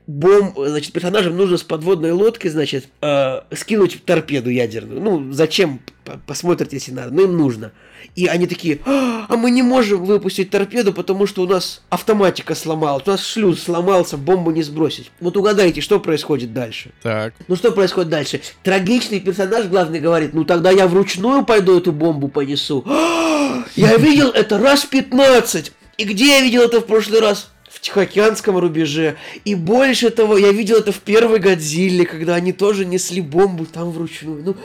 [0.07, 5.01] бомб, значит, персонажам нужно с подводной лодки, значит, э, скинуть торпеду ядерную.
[5.01, 5.81] Ну, зачем?
[6.27, 7.13] Посмотрите, если надо.
[7.13, 7.73] Но им нужно.
[8.15, 12.55] И они такие, а, а мы не можем выпустить торпеду, потому что у нас автоматика
[12.55, 15.11] сломалась, у нас шлюз сломался, бомбу не сбросить.
[15.19, 16.91] Вот угадайте, что происходит дальше.
[17.01, 17.33] Так.
[17.47, 18.41] Ну что происходит дальше?
[18.63, 22.83] Трагичный персонаж главный говорит, ну тогда я вручную пойду эту бомбу понесу.
[22.87, 25.71] А, я видел это раз 15.
[25.97, 27.49] И где я видел это в прошлый раз?
[27.75, 29.17] в Тихоокеанском рубеже.
[29.43, 33.91] И больше того, я видел это в первой Годзилле, когда они тоже несли бомбу там
[33.91, 34.41] вручную.
[34.43, 34.55] Ну,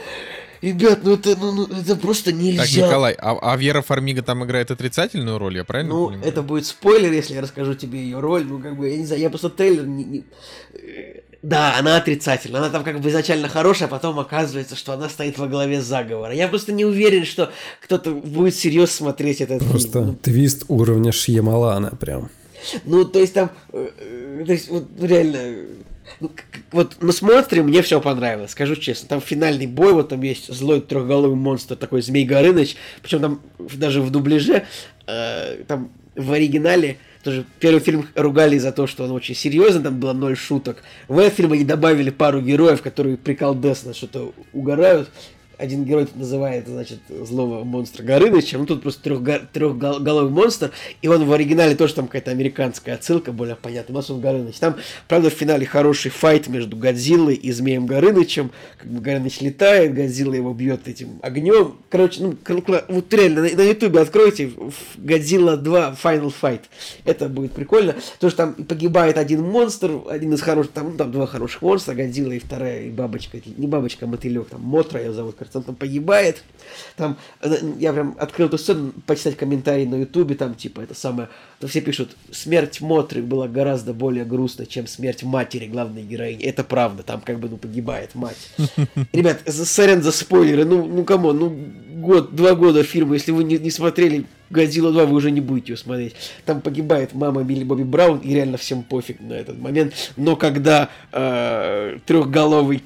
[0.63, 2.63] Ребят, ну это, ну, ну, это просто нельзя.
[2.63, 6.29] Так, Николай, а, а Вера Фармига там играет отрицательную роль, я правильно ну, понимаю?
[6.29, 8.45] это будет спойлер, если я расскажу тебе ее роль.
[8.45, 10.25] Ну, как бы, я не знаю, я просто трейлер не, не...
[11.43, 12.61] Да, она отрицательная.
[12.61, 16.35] Она там как бы изначально хорошая, а потом оказывается, что она стоит во главе заговора.
[16.35, 17.51] Я просто не уверен, что
[17.81, 20.17] кто-то будет серьезно смотреть этот Просто фильм.
[20.17, 22.29] твист уровня Шьямалана прям.
[22.85, 25.80] Ну, то есть там, э, э, то есть, вот реально, ну,
[26.73, 29.09] вот на смотре мне все понравилось, скажу честно.
[29.09, 32.77] Там финальный бой, вот там есть злой трехголовый монстр, такой Змей Горыныч.
[33.03, 34.67] Причем там даже в дубляже,
[35.07, 39.99] э, там в оригинале, тоже первый фильм ругали за то, что он очень серьезный, там
[39.99, 40.83] было ноль шуток.
[41.09, 45.11] В этот фильм они добавили пару героев, которые приколдесно что-то угорают
[45.61, 50.71] один герой называет, значит, злого монстра Горынычем, ну тут просто трех, трехголовый монстр,
[51.03, 54.57] и он в оригинале тоже там какая-то американская отсылка, более понятная, у нас он Горыныч.
[54.57, 54.77] Там,
[55.09, 60.35] правда, в финале хороший файт между Годзиллой и Змеем Горынычем, как бы Горыныч летает, Годзилла
[60.35, 61.77] его бьет этим огнем.
[61.89, 62.37] Короче, ну,
[62.89, 64.51] вот реально, на ютубе откройте
[64.97, 66.63] Годзилла 2 Final Fight.
[67.05, 67.95] Это будет прикольно.
[68.19, 71.95] То, что там погибает один монстр, один из хороших, там, ну, там два хороших монстра,
[71.95, 75.65] Годзилла и вторая, и бабочка, не бабочка, а мотылек, там Мотра ее зовут, кажется, он
[75.65, 76.43] там погибает.
[76.97, 81.29] Там, э, я прям открыл эту сцену, почитать комментарии на ютубе, там, типа, это самое,
[81.59, 86.45] то все пишут, смерть Мотры была гораздо более грустной, чем смерть матери главной героини.
[86.45, 88.51] Это правда, там как бы, ну, погибает мать.
[89.13, 91.51] Ребят, сорян за спойлеры, ну, ну, кому, ну,
[91.95, 95.73] год, два года фильма, если вы не, не смотрели Годзилла 2, вы уже не будете
[95.73, 96.17] ее смотреть.
[96.45, 99.95] Там погибает мама Милли Бобби Браун, и реально всем пофиг на этот момент.
[100.17, 102.83] Но когда э, трехголовый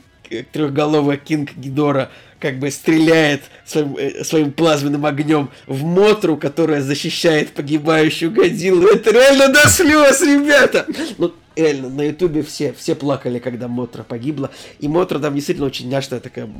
[0.52, 2.10] трехголовый Кинг Гидора
[2.44, 8.86] как бы стреляет своим, э, своим плазменным огнем в Мотру, которая защищает погибающую Годзиллу.
[8.86, 10.86] Это реально до слез, ребята!
[11.16, 14.50] Ну, реально, на ютубе все, все плакали, когда Мотра погибла.
[14.78, 16.50] И Мотра там действительно очень няшная такая,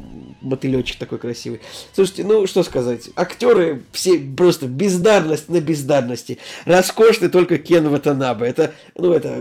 [0.40, 1.60] мотылечек такой красивый.
[1.92, 6.38] Слушайте, ну что сказать, актеры все просто бездарность на бездарности.
[6.64, 8.46] Роскошный только Кен Ватанабе.
[8.46, 9.36] Это, ну это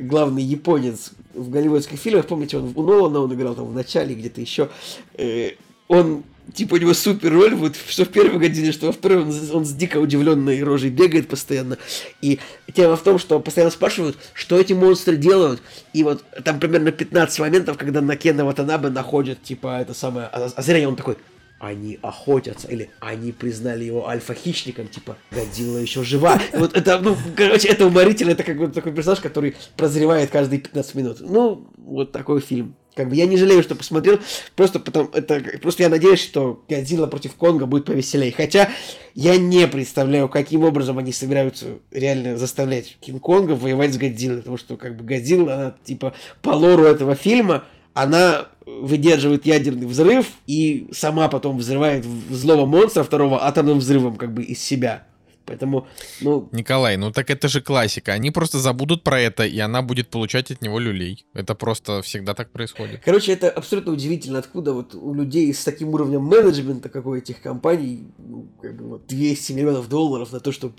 [0.00, 2.26] главный японец в голливудских фильмах.
[2.26, 4.68] Помните, он у Нолана он играл там в начале где-то еще.
[5.14, 5.52] Э,
[5.88, 9.34] он типа у него супер роль, вот что в первой године, что во второй он,
[9.52, 11.78] он с дико удивленной рожей бегает постоянно.
[12.20, 12.38] И
[12.74, 15.62] тема в том, что постоянно спрашивают, что эти монстры делают.
[15.92, 20.50] И вот там примерно 15 моментов, когда на Кена Ватанабе находят, типа, это самое, а,
[20.54, 21.16] а зрение он такой,
[21.58, 26.40] они охотятся, или они признали его альфа-хищником, типа, Годзилла еще жива.
[26.52, 30.60] И вот это, ну, короче, это уморительно, это как бы такой персонаж, который прозревает каждые
[30.60, 31.16] 15 минут.
[31.20, 32.76] Ну, вот такой фильм.
[32.98, 34.18] Как бы я не жалею, что посмотрел,
[34.56, 38.32] просто потом это просто я надеюсь, что Годзилла против Конга будет повеселее.
[38.32, 38.70] Хотя
[39.14, 44.76] я не представляю, каким образом они собираются реально заставлять Кинг-Конга воевать с Годзиллой, потому что
[44.76, 46.12] как бы Годзилла, она типа
[46.42, 47.62] по лору этого фильма,
[47.94, 54.42] она выдерживает ядерный взрыв и сама потом взрывает злого монстра второго атомным взрывом как бы
[54.42, 55.06] из себя.
[55.48, 55.88] Поэтому,
[56.20, 56.48] ну...
[56.52, 58.12] Николай, ну так это же классика.
[58.12, 61.24] Они просто забудут про это, и она будет получать от него люлей.
[61.32, 63.00] Это просто всегда так происходит.
[63.02, 67.40] Короче, это абсолютно удивительно, откуда вот у людей с таким уровнем менеджмента, как у этих
[67.40, 70.74] компаний, ну, как бы вот 200 миллионов долларов на то, чтобы...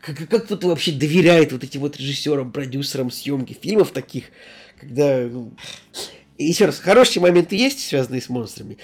[0.00, 4.24] Как, как кто-то вообще доверяет вот этим вот режиссерам, продюсерам съемки фильмов таких,
[4.80, 5.26] когда...
[5.26, 5.52] Ну...
[6.38, 8.76] И еще раз, хорошие моменты есть, связанные с монстрами.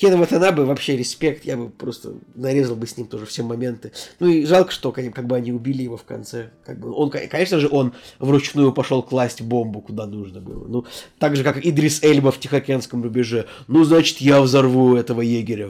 [0.00, 3.92] Кена Ватанабе вообще респект, я бы просто нарезал бы с ним тоже все моменты.
[4.18, 6.52] Ну и жалко, что как бы они убили его в конце.
[6.64, 10.66] Как бы он, конечно же, он вручную пошел класть бомбу, куда нужно было.
[10.66, 10.86] Ну,
[11.18, 13.44] так же, как Идрис Эльба в Тихоокеанском рубеже.
[13.68, 15.68] Ну, значит, я взорву этого егеря,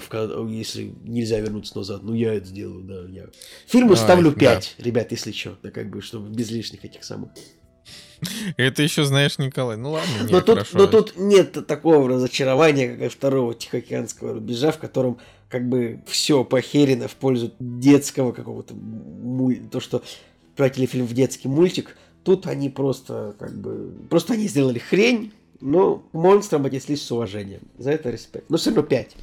[0.48, 2.04] если нельзя вернуться назад.
[2.04, 3.02] Ну, я это сделаю, да.
[3.10, 3.24] Я.
[3.66, 4.84] Фильму Ой, ставлю 5, да.
[4.84, 5.58] ребят, если что.
[5.60, 7.30] Да, как бы, чтобы без лишних этих самых.
[8.56, 9.76] Это еще знаешь, Николай.
[9.76, 10.78] Ну ладно, нет, но, тут, хорошо.
[10.78, 15.18] но тут нет такого разочарования, как и второго Тихоокеанского рубежа, в котором
[15.48, 19.60] как бы все похерено в пользу детского какого-то муль...
[19.70, 20.02] то, что
[20.56, 21.96] превратили фильм в детский мультик.
[22.24, 23.92] Тут они просто как бы...
[24.08, 27.62] Просто они сделали хрень, но монстрам отнеслись с уважением.
[27.78, 28.48] За это респект.
[28.48, 29.16] Но все равно 5.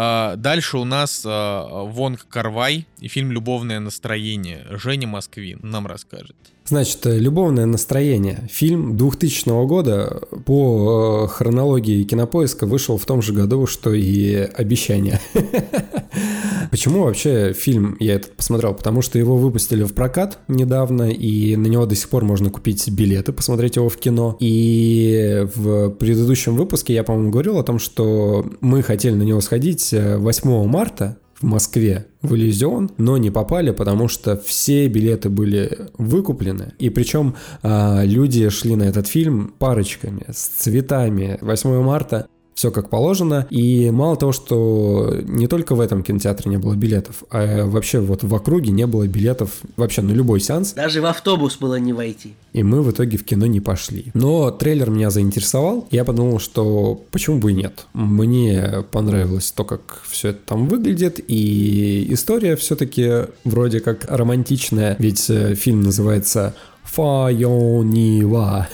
[0.00, 4.66] А, дальше у нас а, Вонг Карвай и фильм «Любовное настроение».
[4.70, 6.36] Женя Москвин нам расскажет.
[6.68, 8.46] Значит, «Любовное настроение».
[8.50, 15.18] Фильм 2000 года по э, хронологии кинопоиска вышел в том же году, что и «Обещание».
[16.70, 18.74] Почему вообще фильм я этот посмотрел?
[18.74, 22.86] Потому что его выпустили в прокат недавно, и на него до сих пор можно купить
[22.90, 24.36] билеты, посмотреть его в кино.
[24.38, 29.94] И в предыдущем выпуске я, по-моему, говорил о том, что мы хотели на него сходить
[29.94, 35.88] 8 э, марта, в Москве в Иллюзион, но не попали, потому что все билеты были
[35.96, 36.72] выкуплены.
[36.78, 41.38] И причем э, люди шли на этот фильм парочками, с цветами.
[41.40, 42.26] 8 марта
[42.58, 43.46] все как положено.
[43.50, 48.24] И мало того, что не только в этом кинотеатре не было билетов, а вообще вот
[48.24, 50.72] в округе не было билетов вообще на любой сеанс.
[50.72, 52.34] Даже в автобус было не войти.
[52.52, 54.06] И мы в итоге в кино не пошли.
[54.12, 55.86] Но трейлер меня заинтересовал.
[55.92, 57.86] Я подумал, что почему бы и нет.
[57.92, 61.20] Мне понравилось то, как все это там выглядит.
[61.28, 64.96] И история все-таки вроде как романтичная.
[64.98, 68.66] Ведь э, фильм называется Файонива.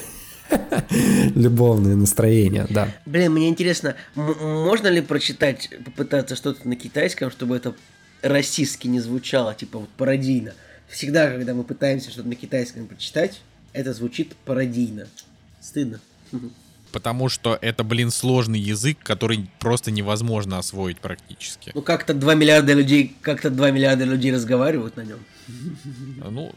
[1.34, 2.88] Любовное настроение, да.
[3.06, 7.74] Блин, мне интересно, можно ли прочитать, попытаться что-то на китайском, чтобы это
[8.22, 10.54] российски не звучало, типа вот пародийно.
[10.88, 13.40] Всегда, когда мы пытаемся что-то на китайском прочитать,
[13.72, 15.08] это звучит пародийно.
[15.60, 16.00] Стыдно.
[16.92, 21.72] Потому что это, блин, сложный язык, который просто невозможно освоить практически.
[21.74, 25.18] Ну как-то 2 миллиарда людей, как-то 2 миллиарда людей разговаривают на нем.
[26.30, 26.52] Ну,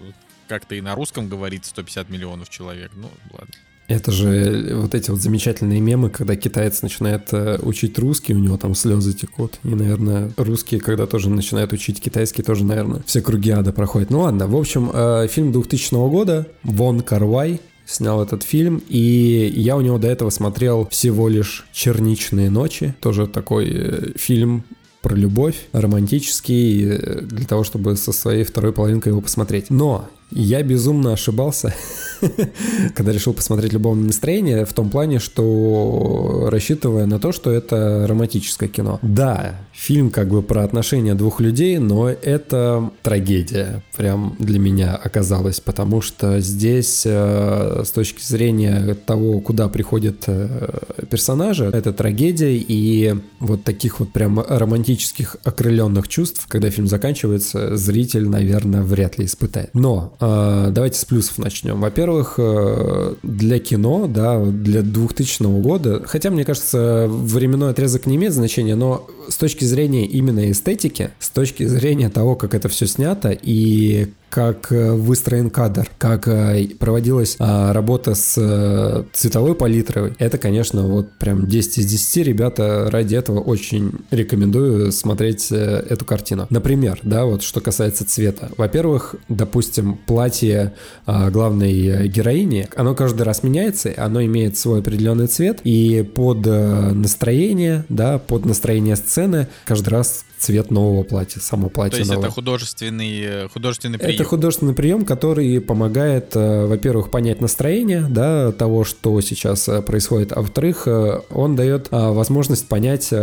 [0.47, 2.91] как-то и на русском говорит 150 миллионов человек.
[2.95, 3.53] Ну, ладно.
[3.87, 8.57] Это же вот эти вот замечательные мемы, когда китаец начинает э, учить русский, у него
[8.57, 9.59] там слезы текут.
[9.63, 14.09] И, наверное, русские, когда тоже начинают учить китайский, тоже, наверное, все круги ада проходят.
[14.09, 19.77] Ну ладно, в общем, э, фильм 2000 года, Вон Карвай, снял этот фильм, и я
[19.77, 24.65] у него до этого смотрел всего лишь «Черничные ночи», тоже такой э, фильм
[25.01, 29.69] про любовь, романтический, для того, чтобы со своей второй половинкой его посмотреть.
[29.69, 31.73] Но я безумно ошибался
[32.95, 38.69] когда решил посмотреть «Любовное настроение» в том плане, что рассчитывая на то, что это романтическое
[38.69, 38.99] кино.
[39.01, 45.59] Да, фильм как бы про отношения двух людей, но это трагедия прям для меня оказалась,
[45.59, 50.79] потому что здесь э, с точки зрения того, куда приходят э,
[51.09, 58.27] персонажи, это трагедия и вот таких вот прям романтических окрыленных чувств, когда фильм заканчивается, зритель,
[58.27, 59.69] наверное, вряд ли испытает.
[59.73, 61.79] Но э, давайте с плюсов начнем.
[61.79, 62.06] Во-первых,
[62.37, 68.75] э, для кино, да, для 2000 года, хотя, мне кажется, временной отрезок не имеет значения,
[68.75, 74.07] но с точки зрения именно эстетики, с точки зрения того, как это все снято и
[74.29, 80.13] как э, выстроен кадр, как э, проводилась а, работа с э, цветовой палитрой.
[80.19, 82.27] Это, конечно, вот прям 10 из 10.
[82.27, 86.47] Ребята, ради этого очень рекомендую смотреть эту картину.
[86.49, 88.49] Например, да, вот что касается цвета.
[88.57, 90.73] Во-первых, допустим, платье
[91.05, 97.85] а, главной героини, оно каждый раз меняется, оно имеет свой определенный цвет, и под настроение,
[97.89, 102.25] да, под настроение сцены каждый раз цвет нового платья, само платье То есть новое.
[102.25, 104.15] это художественный, художественный прием?
[104.15, 110.31] Это художественный прием, который помогает, э, во-первых, понять настроение да, того, что сейчас э, происходит,
[110.33, 113.13] а во-вторых, э, он дает возможность понять,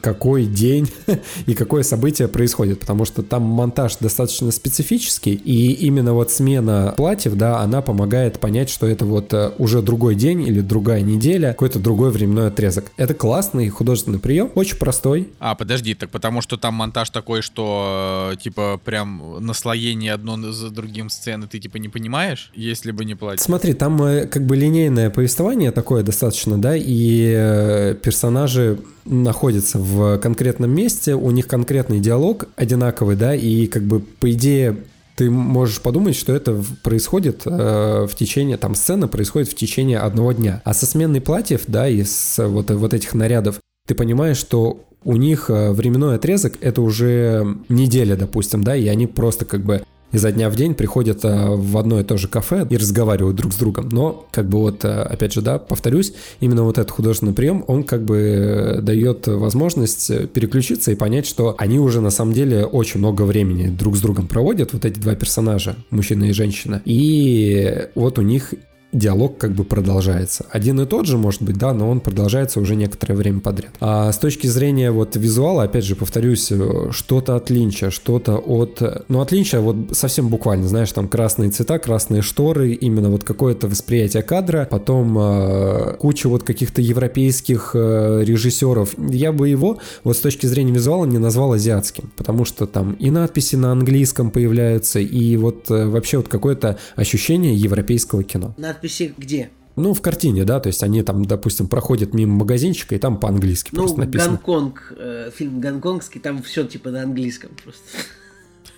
[0.00, 0.90] какой день
[1.46, 7.34] и какое событие происходит, потому что там монтаж достаточно специфический, и именно вот смена платьев,
[7.34, 12.10] да, она помогает понять, что это вот уже другой день или другая неделя, какой-то другой
[12.10, 12.92] временной отрезок.
[12.96, 15.28] Это классный художественный прием, очень простой.
[15.38, 21.10] А, подожди, так потому что там монтаж такой, что типа прям наслоение одно за другим
[21.10, 23.42] сцены ты типа не понимаешь, если бы не платье.
[23.42, 30.18] Смотри, там э, как бы линейное повествование такое достаточно, да, и э, персонажи находятся в
[30.18, 34.76] конкретном месте, у них конкретный диалог одинаковый, да, и как бы по идее
[35.16, 40.32] ты можешь подумать, что это происходит э, в течение, там сцена происходит в течение одного
[40.32, 40.62] дня.
[40.64, 45.16] А со сменной платьев, да, и с вот, вот этих нарядов, ты понимаешь, что у
[45.16, 49.82] них э, временной отрезок это уже неделя, допустим, да, и они просто как бы
[50.12, 53.52] изо дня в день приходят э, в одно и то же кафе и разговаривают друг
[53.52, 53.88] с другом.
[53.90, 57.84] Но, как бы вот, э, опять же, да, повторюсь, именно вот этот художественный прием, он
[57.84, 63.22] как бы дает возможность переключиться и понять, что они уже на самом деле очень много
[63.22, 66.82] времени друг с другом проводят, вот эти два персонажа, мужчина и женщина.
[66.84, 68.54] И вот у них
[68.92, 70.46] диалог как бы продолжается.
[70.50, 73.72] Один и тот же, может быть, да, но он продолжается уже некоторое время подряд.
[73.80, 78.82] А с точки зрения вот визуала, опять же, повторюсь, э, что-то от Линча, что-то от...
[79.08, 83.66] Ну, от Линча вот совсем буквально, знаешь, там красные цвета, красные шторы, именно вот какое-то
[83.66, 88.94] восприятие кадра, потом э, куча вот каких-то европейских э, режиссеров.
[88.98, 93.10] Я бы его вот с точки зрения визуала не назвал азиатским, потому что там и
[93.10, 99.50] надписи на английском появляются, и вот э, вообще вот какое-то ощущение европейского кино надписи где?
[99.74, 103.70] Ну, в картине, да, то есть они там, допустим, проходят мимо магазинчика, и там по-английски
[103.72, 104.32] ну, просто написано.
[104.32, 107.82] Гонконг, э, фильм гонконгский, там все типа на английском просто.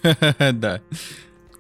[0.53, 0.83] Да.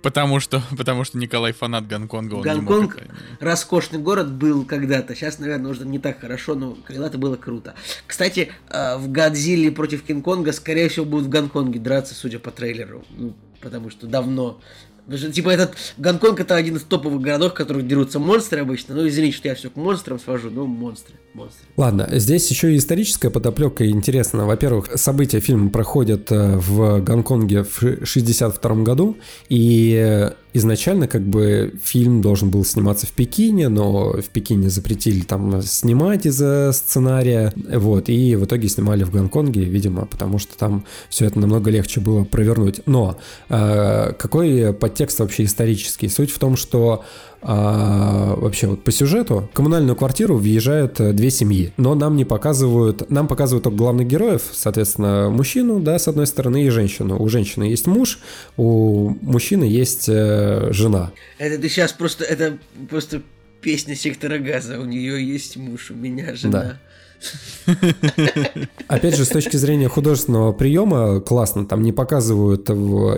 [0.02, 2.34] Потому что, потому что Николай фанат Гонконга.
[2.34, 3.14] Он Гонконг это...
[3.40, 5.14] роскошный город был когда-то.
[5.14, 7.74] Сейчас, наверное, уже не так хорошо, но когда-то было круто.
[8.06, 13.02] Кстати, э, в Годзилле против Кинг-Конга, скорее всего, будут в Гонконге драться, судя по трейлеру.
[13.16, 14.60] Ну, потому что давно
[15.04, 18.94] Потому что, типа, этот Гонконг это один из топовых городов, в которых дерутся монстры обычно.
[18.94, 21.66] Ну, извините, что я все к монстрам свожу, но монстры, монстры.
[21.76, 24.46] Ладно, здесь еще и историческая подоплека интересна.
[24.46, 29.18] Во-первых, события фильма проходят э, в Гонконге в 62 году,
[29.50, 35.60] и изначально как бы фильм должен был сниматься в Пекине, но в Пекине запретили там
[35.62, 41.26] снимать из-за сценария, вот, и в итоге снимали в Гонконге, видимо, потому что там все
[41.26, 42.80] это намного легче было провернуть.
[42.86, 43.18] Но
[43.48, 46.08] э, какой подтекст вообще исторический?
[46.08, 47.04] Суть в том, что
[47.46, 52.24] а, вообще вот по сюжету в коммунальную квартиру въезжают э, две семьи, но нам не
[52.24, 57.22] показывают, нам показывают только главных героев, соответственно, мужчину, да, с одной стороны, и женщину.
[57.22, 58.20] У женщины есть муж,
[58.56, 61.12] у мужчины есть э, жена.
[61.38, 62.56] Это ты сейчас просто, это
[62.88, 63.20] просто
[63.60, 66.60] песня сектора газа, у нее есть муж, у меня жена.
[66.62, 66.80] Да.
[68.88, 72.68] Опять же, с точки зрения художественного приема, классно, там не показывают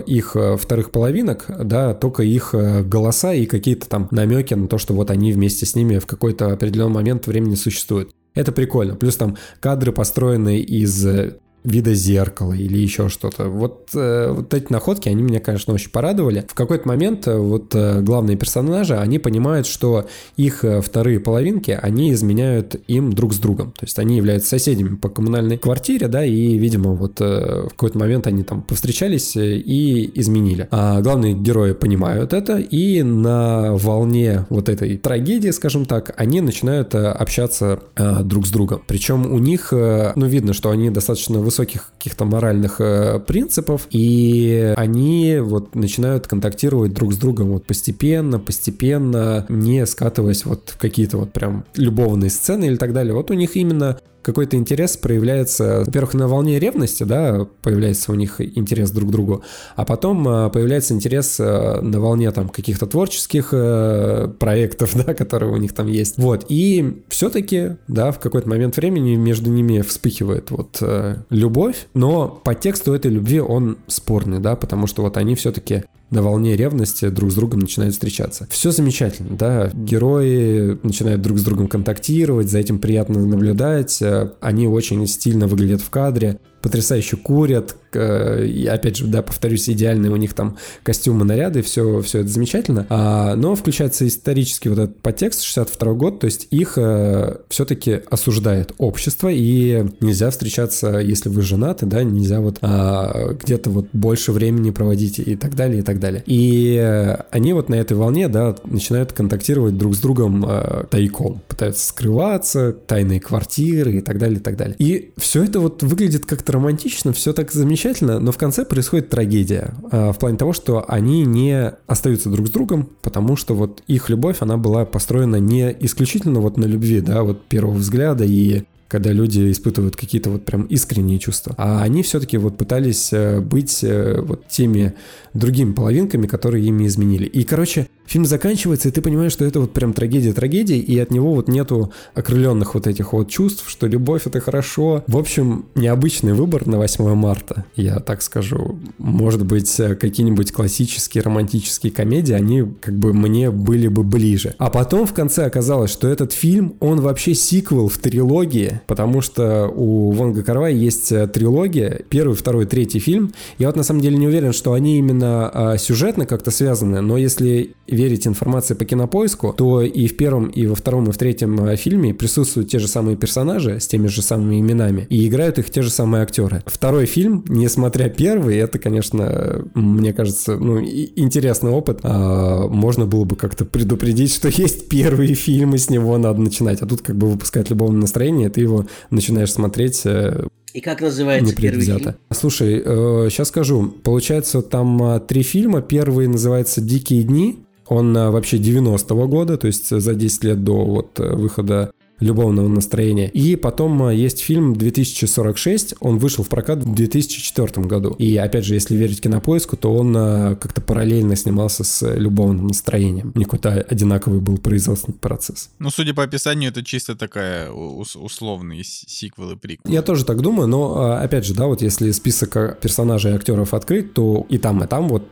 [0.07, 4.77] их э, вторых половинок, да, только их э, голоса и какие-то там намеки на то,
[4.77, 8.11] что вот они вместе с ними в какой-то определенный момент времени существуют.
[8.33, 8.95] Это прикольно.
[8.95, 13.49] Плюс там кадры построены из э, вида зеркала или еще что-то.
[13.49, 16.45] Вот, э, вот эти находки, они меня, конечно, очень порадовали.
[16.47, 20.07] В какой-то момент э, вот э, главные персонажи, они понимают, что
[20.37, 23.71] их вторые половинки, они изменяют им друг с другом.
[23.71, 28.27] То есть они являются соседями по коммунальной квартире, да, и, видимо, вот в какой-то момент
[28.27, 30.67] они там повстречались и изменили.
[30.71, 36.95] А главные герои понимают это, и на волне вот этой трагедии, скажем так, они начинают
[36.95, 37.81] общаться
[38.23, 38.81] друг с другом.
[38.87, 45.39] Причем у них, ну, видно, что они достаточно высоких каких-то моральных э, принципов, и они
[45.41, 51.33] вот начинают контактировать друг с другом вот постепенно, постепенно, не скатываясь вот в какие-то вот
[51.33, 53.13] прям любовные сцены или так далее.
[53.13, 58.41] Вот у них именно какой-то интерес проявляется, во-первых, на волне ревности, да, появляется у них
[58.41, 59.41] интерес друг к другу,
[59.77, 65.53] а потом а, появляется интерес а, на волне там каких-то творческих э, проектов, да, которые
[65.53, 66.17] у них там есть.
[66.17, 72.27] Вот, и все-таки, да, в какой-то момент времени между ними вспыхивает вот э, любовь, но
[72.27, 77.09] по тексту этой любви он спорный, да, потому что вот они все-таки на волне ревности
[77.09, 78.47] друг с другом начинают встречаться.
[78.49, 84.67] Все замечательно, да, герои начинают друг с другом контактировать, за этим приятно наблюдать, э, они
[84.67, 90.33] очень стильно выглядят в кадре, потрясающе курят, и опять же, да, повторюсь, идеальные у них
[90.33, 95.93] там костюмы, наряды, все, все это замечательно, а, но включается исторический вот этот подтекст, 62
[95.93, 102.03] год, то есть их э, все-таки осуждает общество, и нельзя встречаться, если вы женаты, да,
[102.03, 106.23] нельзя вот а, где-то вот больше времени проводить и так далее, и так далее.
[106.25, 111.41] И э, они вот на этой волне, да, начинают контактировать друг с другом э, тайком,
[111.47, 114.75] пытаются скрываться, тайные квартиры и так далее, и так далее.
[114.79, 119.73] И все это вот выглядит как-то романтично, все так замечательно, но в конце происходит трагедия.
[119.91, 124.09] э, в плане того, что они не остаются друг с другом, потому что вот их
[124.09, 129.11] любовь, она была построена не исключительно вот на любви, да, вот первого взгляда и когда
[129.11, 131.53] люди испытывают какие-то вот прям искренние чувства.
[131.57, 134.93] А они все-таки вот пытались э, быть э, вот теми
[135.33, 137.25] другими половинками, которые ими изменили.
[137.25, 141.11] И, короче, фильм заканчивается, и ты понимаешь, что это вот прям трагедия трагедии, и от
[141.11, 145.03] него вот нету окрыленных вот этих вот чувств, что любовь это хорошо.
[145.07, 148.79] В общем, необычный выбор на 8 марта, я так скажу.
[148.97, 154.55] Может быть, э, какие-нибудь классические романтические комедии, они как бы мне были бы ближе.
[154.57, 159.67] А потом в конце оказалось, что этот фильм, он вообще сиквел в трилогии, потому что
[159.67, 163.33] у Вонга Карвай есть э, трилогия, первый, второй, третий фильм.
[163.57, 167.17] Я вот на самом деле не уверен, что они именно а, сюжетно как-то связаны, но
[167.17, 171.59] если верить информации по кинопоиску, то и в первом, и во втором, и в третьем
[171.61, 175.69] а, фильме присутствуют те же самые персонажи с теми же самыми именами, и играют их
[175.69, 176.63] те же самые актеры.
[176.65, 181.99] Второй фильм, несмотря первый, это, конечно, мне кажется, ну, интересный опыт.
[182.03, 186.85] А, можно было бы как-то предупредить, что есть первые фильмы, с него надо начинать, а
[186.85, 191.85] тут как бы выпускать любовное настроение, ты его начинаешь смотреть э, и как называется первый
[191.85, 192.15] фильм?
[192.29, 193.87] Слушай, э, сейчас скажу.
[194.03, 195.81] Получается, там э, три фильма.
[195.81, 197.65] Первый называется «Дикие дни».
[197.87, 202.67] Он э, вообще 90-го года, то есть за 10 лет до вот э, выхода любовного
[202.67, 203.29] настроения.
[203.29, 208.15] И потом есть фильм 2046, он вышел в прокат в 2004 году.
[208.17, 213.31] И опять же, если верить кинопоиску, то он как-то параллельно снимался с любовным настроением.
[213.35, 215.69] Не какой-то одинаковый был производственный процесс.
[215.79, 219.93] Ну, судя по описанию, это чисто такая условный сиквел и приквел.
[219.93, 224.13] Я тоже так думаю, но опять же, да, вот если список персонажей и актеров открыть,
[224.13, 225.23] то и там, и там вот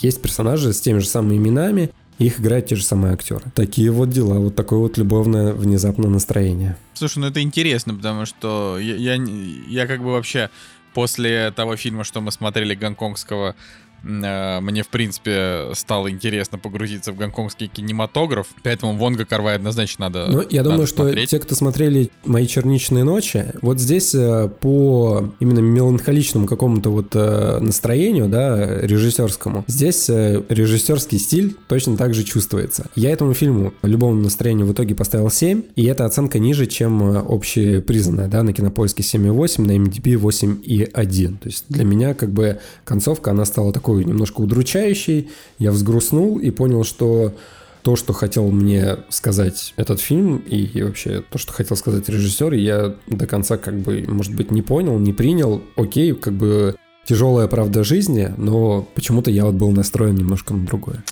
[0.00, 3.44] есть персонажи с теми же самыми именами, их играют те же самые актеры.
[3.54, 6.76] Такие вот дела, вот такое вот любовное внезапное настроение.
[6.94, 9.24] Слушай, ну это интересно, потому что я, я,
[9.68, 10.50] я как бы вообще
[10.94, 13.54] после того фильма, что мы смотрели гонконгского
[14.02, 20.42] мне, в принципе, стало интересно погрузиться в гонконгский кинематограф, поэтому Вонга Карвай однозначно надо Ну,
[20.50, 21.28] я надо думаю, смотреть.
[21.28, 27.08] что те, кто смотрели «Мои черничные ночи», вот здесь э, по именно меланхоличному какому-то вот
[27.14, 32.86] э, настроению, да, режиссерскому, здесь режиссерский стиль точно так же чувствуется.
[32.94, 38.28] Я этому фильму любому настроению в итоге поставил 7, и эта оценка ниже, чем общепризнанная,
[38.28, 41.38] да, на Кинопоиске 7,8, на MDB 8,1.
[41.38, 45.30] То есть для меня как бы концовка, она стала такой такой немножко удручающий.
[45.58, 47.34] Я взгрустнул и понял, что
[47.82, 52.94] то, что хотел мне сказать этот фильм, и, вообще то, что хотел сказать режиссер, я
[53.06, 55.62] до конца как бы, может быть, не понял, не принял.
[55.76, 61.02] Окей, как бы тяжелая правда жизни, но почему-то я вот был настроен немножко на другое.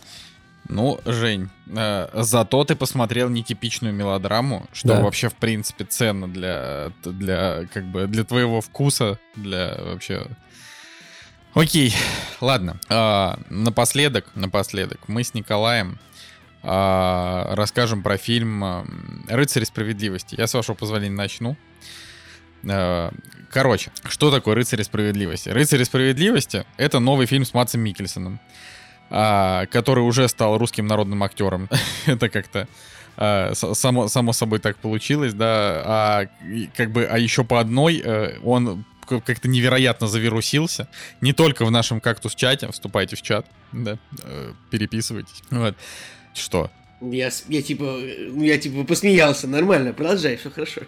[0.68, 5.00] Ну, Жень, э, зато ты посмотрел нетипичную мелодраму, что да.
[5.00, 10.26] вообще, в принципе, ценно для, для, как бы, для твоего вкуса, для вообще
[11.56, 11.94] Окей,
[12.42, 12.78] ладно.
[12.90, 15.98] А, напоследок, напоследок, мы с Николаем
[16.62, 18.62] а, расскажем про фильм
[19.26, 20.34] «Рыцари справедливости».
[20.36, 21.56] Я, с вашего позволения, начну.
[22.62, 23.10] Э,
[23.50, 25.48] короче, что такое «Рыцари справедливости»?
[25.48, 28.38] «Рыцари справедливости»— это новый фильм с Матсом Микельсоном,
[29.08, 31.70] а, который уже стал русским народным актером.
[32.04, 32.68] это как-то
[33.16, 35.82] а, само, само собой так получилось, да.
[35.86, 36.26] А
[36.76, 40.88] как бы, а еще по одной э, он как-то невероятно завирусился.
[41.20, 45.42] Не только в нашем кактус-чате, вступайте в чат, да, э, переписывайтесь.
[45.50, 45.74] Вот.
[46.34, 46.70] Что?
[47.00, 47.84] Я, я типа,
[48.30, 50.80] ну я типа посмеялся, нормально, продолжай, все хорошо.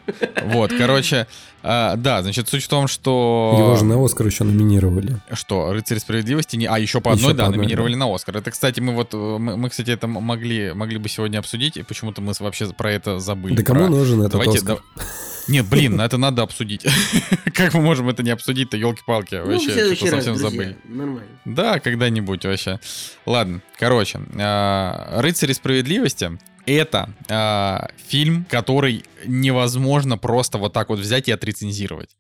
[0.43, 1.27] Вот, короче,
[1.63, 3.55] а, да, значит, суть в том, что...
[3.59, 5.21] Его же на Оскар еще номинировали.
[5.33, 6.57] Что, «Рыцарь справедливости»?
[6.57, 6.65] Не...
[6.65, 7.99] А, еще по одной, еще да, по одной, номинировали да.
[7.99, 8.39] на Оскар.
[8.39, 12.23] Это, кстати, мы вот, мы, мы, кстати, это могли, могли бы сегодня обсудить, и почему-то
[12.23, 13.57] мы вообще про это забыли.
[13.57, 13.91] Да кому про...
[13.91, 14.79] нужен этот Давайте, Оскар?
[14.97, 15.03] Да...
[15.49, 16.87] Нет, блин, это надо обсудить.
[17.55, 20.77] как мы можем это не обсудить-то, елки-палки, ну, вообще, что совсем забыли.
[20.85, 21.27] Нормально.
[21.45, 22.79] Да, когда-нибудь вообще.
[23.27, 31.27] Ладно, короче, а, «Рыцари справедливости» это э, фильм, который невозможно просто вот так вот взять
[31.29, 32.11] и отрецензировать.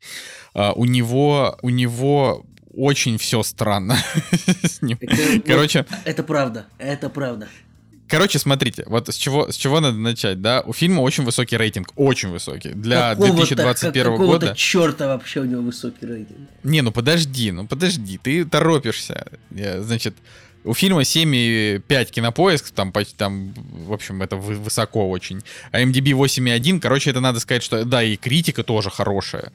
[0.54, 3.98] Э, у него, у него очень все странно.
[5.46, 7.48] Короче, это правда, это правда.
[8.08, 10.62] Короче, смотрите, вот с чего, с чего надо начать, да?
[10.62, 12.70] У фильма очень высокий рейтинг, очень высокий.
[12.70, 14.54] Для 2021 как, года.
[14.56, 16.48] черта вообще у него высокий рейтинг?
[16.64, 19.26] Не, ну подожди, ну подожди, ты торопишься.
[19.50, 20.14] Значит,
[20.64, 23.54] у фильма 7,5 кинопоиск, там, там,
[23.86, 25.42] в общем, это высоко очень.
[25.72, 29.52] А MDB 8,1, короче, это надо сказать, что, да, и критика тоже хорошая.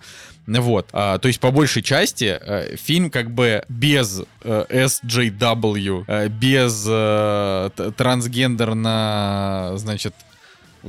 [0.47, 6.27] Вот, а, то есть по большей части а, фильм как бы без а, SJW, а,
[6.27, 10.13] без а, трансгендерно, значит,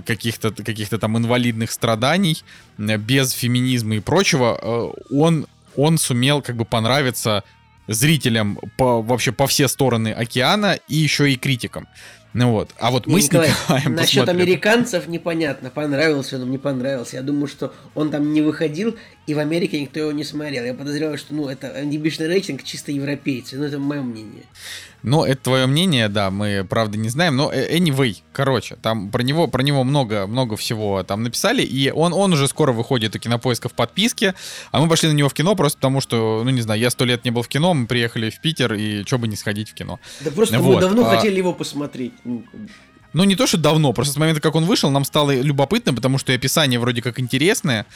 [0.05, 2.43] каких-то каких-то там инвалидных страданий,
[2.79, 5.47] без феминизма и прочего, он
[5.77, 7.45] он сумел как бы понравиться
[7.87, 11.89] зрителям по, вообще по все стороны океана и еще и критикам.
[12.35, 12.71] Ну вот.
[12.81, 14.43] А вот мы Николай, с Николаем Насчет посмотрим.
[14.43, 17.17] американцев непонятно, понравился он, не понравился.
[17.17, 18.97] Я думаю, что он там не выходил,
[19.29, 20.65] и в Америке никто его не смотрел.
[20.65, 23.57] Я подозреваю, что ну, это MDB рейтинг чисто европейцы.
[23.57, 24.43] Ну, это мое мнение.
[25.05, 29.23] Ну, это твое мнение, да, мы, правда, не знаем, но э, anyway, короче, там про
[29.23, 33.19] него, про него много, много всего там написали, и он, он уже скоро выходит у
[33.19, 34.35] кинопоиска в подписке,
[34.73, 37.05] а мы пошли на него в кино просто потому, что, ну, не знаю, я сто
[37.05, 39.75] лет не был в кино, мы приехали в Питер, и что бы не сходить в
[39.75, 40.01] кино.
[40.21, 40.77] Да просто вот.
[40.77, 41.17] мы давно а...
[41.17, 42.15] хотели его посмотреть.
[43.15, 46.19] Ну, не то, что давно, просто с момента, как он вышел, нам стало любопытно, потому
[46.19, 47.87] что и описание вроде как интересное.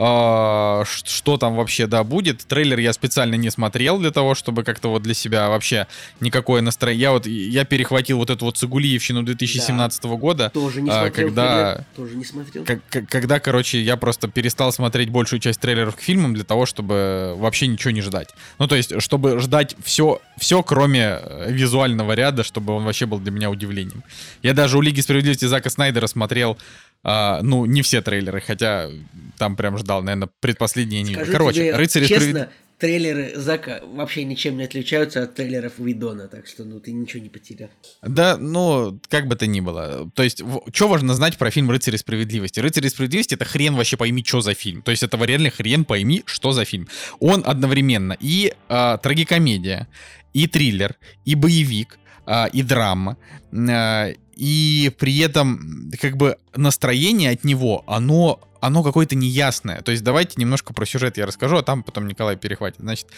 [0.00, 2.46] А, что там вообще, да, будет.
[2.46, 5.88] Трейлер я специально не смотрел для того, чтобы как-то вот для себя вообще
[6.20, 7.02] никакое настроение.
[7.02, 10.08] Я вот, я перехватил вот эту вот Цигулиевщину 2017 да.
[10.10, 10.50] года.
[10.50, 11.26] Тоже не а, смотрел.
[11.26, 12.64] Когда, тоже не смотрел.
[12.88, 17.66] когда, короче, я просто перестал смотреть большую часть трейлеров к фильмам для того, чтобы вообще
[17.66, 18.28] ничего не ждать.
[18.60, 23.18] Ну, то есть, чтобы ждать все, все кроме э, визуального ряда, чтобы он вообще был
[23.18, 24.04] для меня удивлением.
[24.44, 26.58] Я даже даже у Лиги Справедливости Зака Снайдера смотрел,
[27.02, 28.90] а, ну, не все трейлеры, хотя
[29.38, 32.54] там прям ждал, наверное, предпоследние не Короче, тебе, Рыцари честно, Справедливости...
[32.76, 37.30] трейлеры Зака вообще ничем не отличаются от трейлеров Видона, так что, ну, ты ничего не
[37.30, 37.70] потерял.
[38.02, 40.10] Да, ну, как бы то ни было.
[40.14, 40.42] То есть,
[40.74, 42.60] что важно знать про фильм «Рыцари Справедливости»?
[42.60, 44.82] «Рыцари Справедливости»— это хрен вообще пойми, что за фильм.
[44.82, 46.88] То есть, это реально хрен пойми, что за фильм.
[47.20, 49.88] Он одновременно и э, трагикомедия,
[50.34, 53.16] и триллер, и боевик, э, и драма,
[53.50, 59.82] э, и при этом как бы настроение от него, оно, оно какое-то неясное.
[59.82, 62.78] То есть давайте немножко про сюжет я расскажу, а там потом Николай перехватит.
[62.78, 63.08] Значит,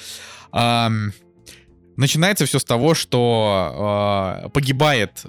[0.54, 1.12] эм,
[1.96, 5.26] начинается все с того, что э, погибает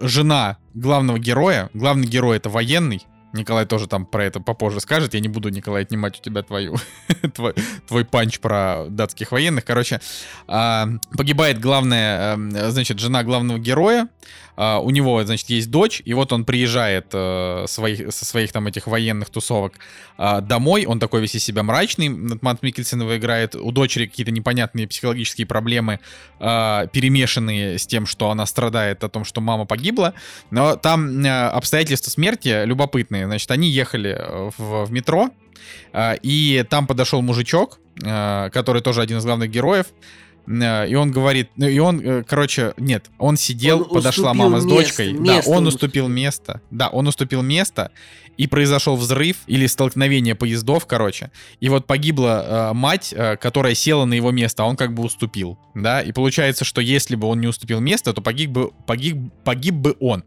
[0.00, 1.70] жена главного героя.
[1.72, 5.14] Главный герой это военный, Николай тоже там про это попозже скажет.
[5.14, 6.76] Я не буду, Николай, отнимать у тебя твою,
[7.34, 7.54] твой,
[7.88, 9.64] твой панч про датских военных.
[9.64, 10.00] Короче,
[10.46, 12.36] погибает главная,
[12.70, 14.08] значит, жена главного героя.
[14.54, 18.66] Uh, у него, значит, есть дочь, и вот он приезжает uh, своих, со своих там
[18.66, 19.72] этих военных тусовок
[20.18, 24.86] uh, домой, он такой весь из себя мрачный, Матт Микельсон играет, у дочери какие-то непонятные
[24.86, 26.00] психологические проблемы,
[26.38, 30.12] перемешанные с тем, что она страдает о том, что мама погибла,
[30.50, 35.30] но там обстоятельства смерти любопытные, значит, они ехали э, в, в метро,
[36.22, 41.66] и там подошел мужичок, который тоже один из главных героев, Э, и он говорит, ну
[41.66, 45.66] и он, э, короче, нет, он сидел, он подошла мама с дочкой, место, да, он
[45.66, 46.08] уступил.
[46.08, 47.92] место, да, он уступил место,
[48.36, 51.30] и произошел взрыв или столкновение поездов, короче,
[51.60, 55.02] и вот погибла э, мать, э, которая села на его место, а он как бы
[55.02, 59.32] уступил, да, и получается, что если бы он не уступил место, то погиб бы, погиб,
[59.44, 60.24] погиб бы он.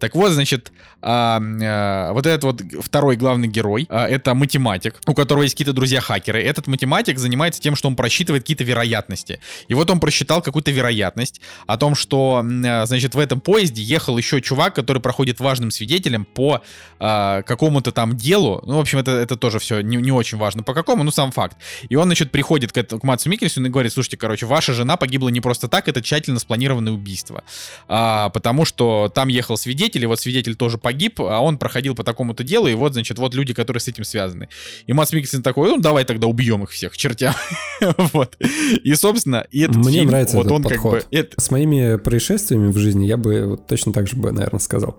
[0.00, 0.72] Так вот, значит,
[1.02, 5.74] э, э, вот этот вот второй главный герой, э, это математик, у которого есть какие-то
[5.74, 6.42] друзья-хакеры.
[6.42, 9.40] Этот математик занимается тем, что он просчитывает какие-то вероятности.
[9.68, 14.16] И вот он просчитал какую-то вероятность о том, что, э, значит, в этом поезде ехал
[14.16, 16.62] еще чувак, который проходит важным свидетелем по
[16.98, 20.38] э, э, какому-то там делу, ну, в общем, это, это тоже все не, не очень
[20.38, 21.56] важно по какому, ну, сам факт.
[21.88, 24.96] И он, значит, приходит к, это, к Матсу Микельсону и говорит, слушайте, короче, ваша жена
[24.96, 27.42] погибла не просто так, это тщательно спланированное убийство.
[27.88, 32.04] А, потому что там ехал свидетель, и вот свидетель тоже погиб, а он проходил по
[32.04, 34.48] такому-то делу, и вот, значит, вот люди, которые с этим связаны.
[34.86, 37.34] И Матс Микельсон такой, ну, давай тогда убьем их всех, чертям.
[38.12, 38.36] вот.
[38.84, 41.00] И, собственно, и этот Мне фильм, нравится вот этот он подход.
[41.00, 41.16] как бы...
[41.16, 44.98] это- С моими происшествиями в жизни я бы вот точно так же бы, наверное, сказал.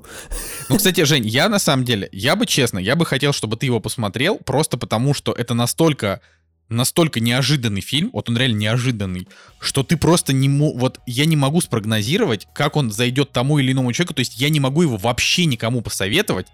[0.70, 3.66] Ну, кстати, Жень, я на самом деле, я бы честно, я бы хотел, чтобы ты
[3.66, 6.22] его посмотрел, просто потому что это настолько
[6.70, 9.28] настолько неожиданный фильм, вот он реально неожиданный,
[9.60, 13.74] что ты просто не мо- вот я не могу спрогнозировать, как он зайдет тому или
[13.74, 16.48] иному человеку, то есть я не могу его вообще никому посоветовать,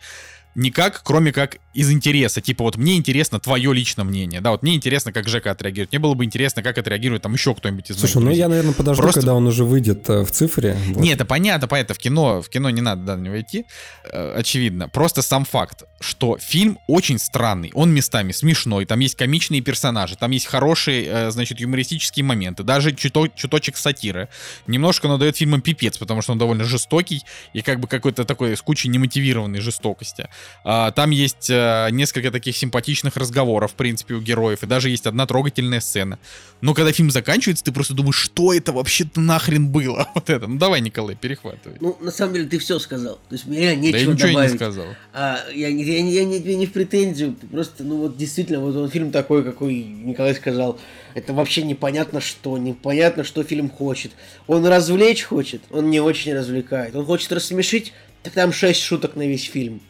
[0.57, 2.41] никак, кроме как из интереса.
[2.41, 5.91] Типа вот мне интересно твое личное мнение, да, вот мне интересно, как Жека отреагирует.
[5.91, 8.39] Мне было бы интересно, как отреагирует там еще кто-нибудь из Слушай, ну друзей.
[8.39, 10.75] я, наверное, подожду, Просто- когда он уже выйдет э, в цифре.
[10.89, 11.01] вот.
[11.01, 13.65] Не, это понятно, понятно, в кино, в кино не надо до него идти,
[14.11, 14.89] э, очевидно.
[14.89, 20.31] Просто сам факт, что фильм очень странный, он местами смешной, там есть комичные персонажи, там
[20.31, 24.27] есть хорошие, э, значит, юмористические моменты, даже чуто- чуточек сатиры.
[24.65, 27.21] Немножко он дает фильмам пипец, потому что он довольно жестокий
[27.53, 30.27] и как бы какой-то такой с кучей немотивированной жестокости.
[30.63, 35.05] А, Там есть э, несколько таких симпатичных разговоров, в принципе, у героев, и даже есть
[35.05, 36.19] одна трогательная сцена.
[36.61, 40.07] Но когда фильм заканчивается, ты просто думаешь, что это вообще-то нахрен было?
[40.15, 40.47] Вот это.
[40.47, 41.77] Ну давай, Николай, перехватывай.
[41.79, 43.15] Ну, на самом деле, ты все сказал.
[43.29, 44.51] То есть, мне реально да я нечего ничего добавить.
[44.51, 44.85] не сказал.
[45.13, 48.75] А, я, не- я, не- я не, не в претензию, просто, ну вот действительно, вот
[48.75, 50.79] он фильм такой, какой Николай сказал,
[51.13, 54.11] это вообще непонятно что, непонятно, что фильм хочет.
[54.47, 56.95] Он развлечь хочет, он не очень развлекает.
[56.95, 57.93] Он хочет рассмешить,
[58.23, 59.81] так там 6 шуток на весь фильм.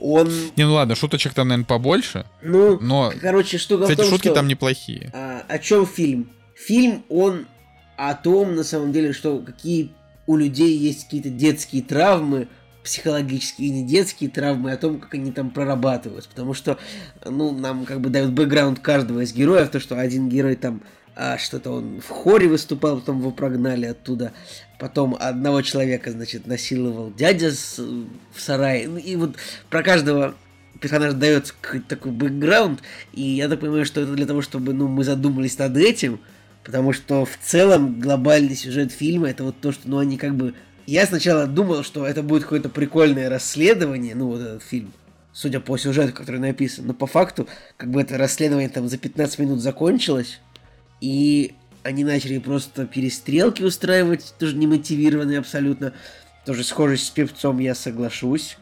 [0.00, 2.24] Он, Не, ну ладно, шуточек там, наверное, побольше.
[2.42, 4.34] ну, Но, короче, штука кстати, в том, шутки что...
[4.34, 5.10] там неплохие.
[5.12, 6.30] А, о чем фильм?
[6.54, 7.46] Фильм, он
[7.96, 9.92] о том, на самом деле, что какие
[10.26, 12.48] у людей есть какие-то детские травмы,
[12.82, 16.30] психологические и не детские травмы, о том, как они там прорабатываются.
[16.30, 16.78] Потому что,
[17.24, 20.82] ну, нам как бы дают бэкграунд каждого из героев, то, что один герой там
[21.22, 24.32] а, что-то он в хоре выступал, потом его прогнали оттуда.
[24.78, 28.88] Потом одного человека, значит, насиловал дядя с- в сарае.
[28.88, 29.36] Ну, И вот
[29.68, 30.34] про каждого
[30.80, 32.80] персонаж дается какой-то такой бэкграунд,
[33.12, 36.20] и я так понимаю, что это для того, чтобы ну, мы задумались над этим,
[36.64, 40.54] потому что в целом глобальный сюжет фильма это вот то, что ну, они как бы...
[40.86, 44.90] Я сначала думал, что это будет какое-то прикольное расследование, ну вот этот фильм,
[45.34, 49.38] судя по сюжету, который написан, но по факту как бы это расследование там за 15
[49.38, 50.40] минут закончилось,
[51.00, 55.92] и они начали просто перестрелки устраивать, тоже немотивированные абсолютно.
[56.44, 58.58] Тоже схожесть с певцом я соглашусь,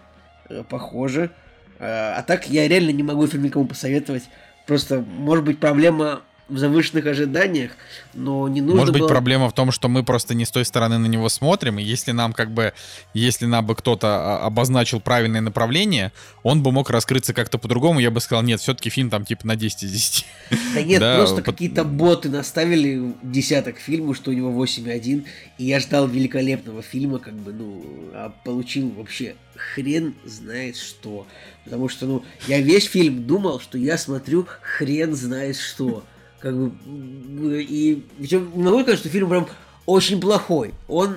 [0.49, 1.31] э, похоже.
[1.79, 4.25] Э, А так я реально не могу фильм никому посоветовать.
[4.67, 7.73] Просто, может быть, проблема в завышенных ожиданиях,
[8.15, 9.09] но не нужно Может быть, было...
[9.09, 12.13] проблема в том, что мы просто не с той стороны на него смотрим, и если
[12.13, 12.73] нам как бы,
[13.13, 16.13] если нам бы кто-то а, обозначил правильное направление,
[16.43, 19.57] он бы мог раскрыться как-то по-другому, я бы сказал, нет, все-таки фильм там типа на
[19.57, 20.27] 10 из 10.
[20.75, 25.27] Да нет, Да, просто под- какие-то боты наставили десяток фильму, что у него 8,1,
[25.59, 27.85] и я ждал великолепного фильма, как бы, ну,
[28.15, 29.35] а получил вообще
[29.75, 31.27] хрен знает что.
[31.65, 36.05] Потому что, ну, я весь фильм думал, что я смотрю хрен знает что.
[36.41, 39.49] Как бы, и причем не могу сказать, что фильм прям
[39.87, 40.73] очень плохой.
[40.87, 41.17] Он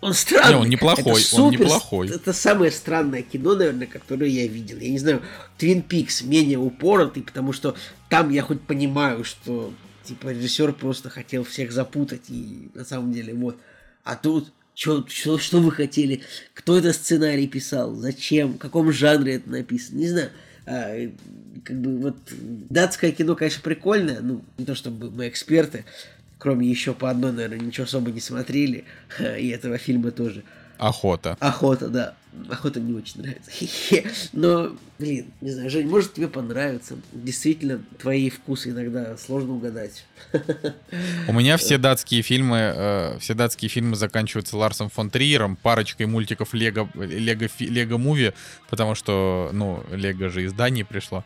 [0.00, 0.54] он странный.
[0.54, 2.08] Не, он неплохой, Это он супер- неплохой.
[2.10, 4.78] Это самое странное кино, наверное, которое я видел.
[4.78, 5.22] Я не знаю,
[5.58, 7.76] Твин Пикс менее упоротый, потому что
[8.08, 9.72] там я хоть понимаю, что
[10.04, 13.56] типа режиссер просто хотел всех запутать, и на самом деле вот.
[14.02, 16.22] А тут чё, чё- что вы хотели?
[16.54, 17.94] Кто это сценарий писал?
[17.94, 18.54] Зачем?
[18.54, 19.98] В каком жанре это написано?
[19.98, 20.30] Не знаю.
[20.66, 20.96] А,
[21.64, 22.16] как бы вот
[22.70, 24.20] датское кино, конечно, прикольное.
[24.20, 25.84] Ну, не то чтобы мы эксперты.
[26.38, 28.84] Кроме еще по одной, наверное, ничего особо не смотрели.
[29.38, 30.42] И этого фильма тоже.
[30.78, 31.36] Охота.
[31.40, 32.14] Охота, да.
[32.48, 33.50] Охота не очень нравится.
[34.32, 36.96] Но, блин, не знаю, Жень, может тебе понравится.
[37.12, 40.06] Действительно, твои вкусы иногда сложно угадать.
[41.28, 46.54] У меня все датские фильмы, э, все датские фильмы заканчиваются Ларсом фон Триером, парочкой мультиков
[46.54, 48.32] Лего, Лего, Лего Муви,
[48.70, 51.24] потому что, ну, Лего же из Дании пришло.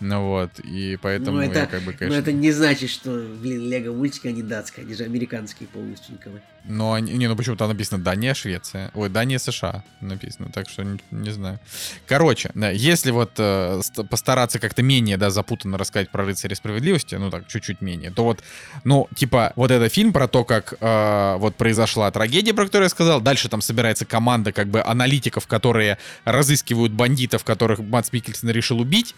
[0.00, 2.18] Ну вот, и поэтому Но я это, как бы, но конечно...
[2.18, 3.10] это не значит, что,
[3.40, 6.42] блин, Лего мультики, они датские, они же американские полностью, Николай.
[6.64, 8.90] Но они, не, ну почему там написано Дания, Швеция.
[8.94, 11.58] Ой, Дания, США написано, так что не, не знаю.
[12.06, 17.16] Короче, да, если вот э, ст- постараться как-то менее, да, запутанно рассказать про рыцаря справедливости,
[17.16, 18.42] ну так, чуть-чуть менее, то вот,
[18.84, 22.90] ну, типа, вот этот фильм про то, как э, вот произошла трагедия, про которую я
[22.90, 28.80] сказал, дальше там собирается команда как бы аналитиков, которые разыскивают бандитов, которых Матс Микельсон решил
[28.80, 29.14] убить,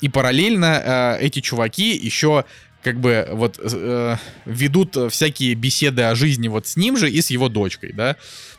[0.00, 2.44] и параллельно э, эти чуваки еще
[2.82, 7.30] как бы вот э, ведут всякие беседы о жизни вот с ним же и с
[7.30, 8.16] его дочкой, да.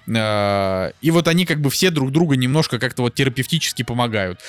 [0.07, 4.39] Э, и вот они как бы все друг друга немножко как-то вот терапевтически помогают.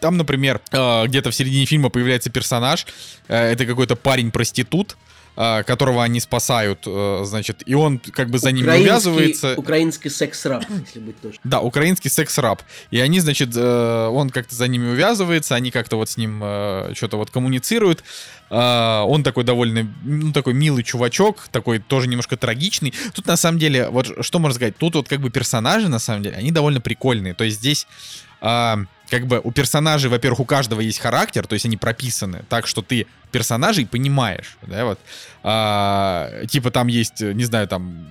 [0.00, 2.86] Там, например, э, где-то в середине фильма появляется персонаж,
[3.28, 4.96] э, это какой-то парень-проститут,
[5.34, 9.54] которого они спасают, э, значит, и он как бы за ними увязывается.
[9.56, 11.40] Украинский секс-раб, если быть точным.
[11.44, 12.62] Да, украинский секс-раб.
[12.90, 16.92] И они, значит, э, он как-то за ними увязывается, они как-то вот с ним э,
[16.94, 18.04] что-то вот коммуницируют.
[18.50, 22.92] Э, он такой довольно, ну, такой милый чувачок, такой тоже немножко трагичный.
[23.14, 26.22] Тут, на самом деле, вот что можно сказать, тут вот как бы персонажи, на самом
[26.22, 27.34] деле, они довольно прикольные.
[27.34, 27.86] То есть здесь...
[29.10, 32.80] как бы у персонажей, во-первых, у каждого есть характер, то есть они прописаны так, что
[32.80, 35.00] ты персонажей понимаешь, да, вот.
[35.42, 38.06] А, типа там есть, не знаю, там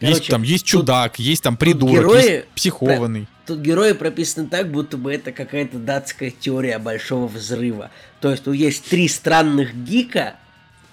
[0.00, 3.26] есть, Короче, там есть тут- чудак, есть там придурок, герои есть психованный.
[3.46, 7.90] Тут герои прописаны так, будто бы это какая-то датская теория большого взрыва.
[8.20, 10.36] То есть тут есть три странных гика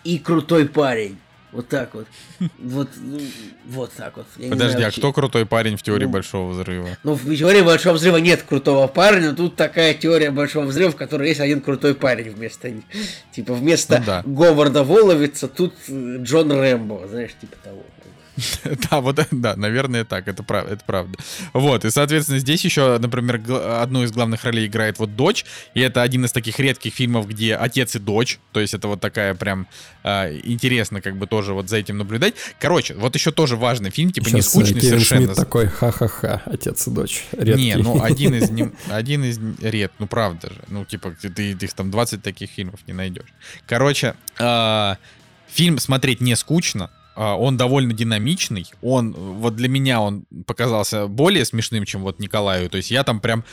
[0.03, 1.17] и крутой парень.
[1.55, 2.05] Вот так вот.
[2.59, 3.21] Вот, ну,
[3.67, 4.25] вот так вот.
[4.35, 6.97] Я Подожди, знаю, а кто крутой парень в теории Ну, Большого Взрыва?
[7.03, 10.97] Ну, в теории Большого Взрыва нет крутого парня, но тут такая теория Большого Взрыва, в
[10.97, 12.73] которой есть один крутой парень вместо.
[13.31, 14.23] Типа вместо Ну да.
[14.25, 17.83] Говарда Воловица тут э, Джон Рэмбо, знаешь, типа того.
[18.89, 21.17] Да, вот, да, наверное, так, это, прав, это правда.
[21.53, 23.41] Вот, и, соответственно, здесь еще, например,
[23.81, 27.55] одну из главных ролей играет вот дочь, и это один из таких редких фильмов, где
[27.55, 29.67] отец и дочь, то есть это вот такая прям
[30.03, 32.35] а, интересно как бы тоже вот за этим наблюдать.
[32.59, 35.25] Короче, вот еще тоже важный фильм, типа не Сейчас, э, скучный Кевин совершенно.
[35.25, 37.25] Шмидт такой, ха-ха-ха, отец и дочь.
[37.31, 37.63] Редкий.
[37.63, 40.61] Не, ну один из ним, один из ред, ну правда же.
[40.67, 43.33] Ну, типа, ты, ты, ты их там 20 таких фильмов не найдешь.
[43.67, 44.97] Короче, а,
[45.47, 46.91] фильм смотреть не скучно.
[47.15, 48.65] А, Он довольно динамичный.
[48.81, 52.69] Он, вот для меня он показался более смешным, чем вот Николаю.
[52.69, 53.43] То есть я там прям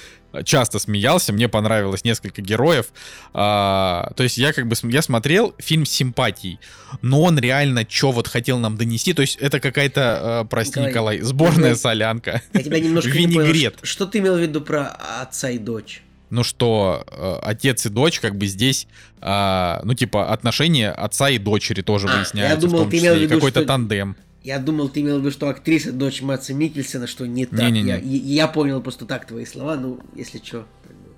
[0.45, 2.87] часто смеялся, мне понравилось несколько героев.
[3.35, 6.59] А, то есть я как бы, я смотрел фильм с симпатией,
[7.03, 9.13] но он реально что вот хотел нам донести.
[9.13, 12.43] То есть это какая-то, э, прости, Николай, Николай, сборная я- солянка.
[12.53, 13.41] Я тебя немножко не понял.
[13.43, 13.77] Винегрет.
[13.83, 14.87] Что, что ты имел в виду про
[15.21, 16.03] отца и дочь?
[16.33, 18.89] Ну что э, отец и дочь как бы здесь,
[19.21, 22.97] а, ну типа отношения отца и дочери тоже А, выясняются я думал, в том ты
[22.97, 24.17] числе, виду, какой-то что- тандем.
[24.43, 27.61] Я думал, ты имел в виду, что актриса дочь Матса Микельсона, что не так.
[27.61, 27.91] Не-не-не.
[27.91, 27.99] Я,
[28.45, 30.67] я понял просто так твои слова, ну, если что.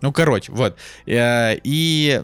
[0.03, 0.77] Ну, короче, вот.
[1.07, 2.21] Э, И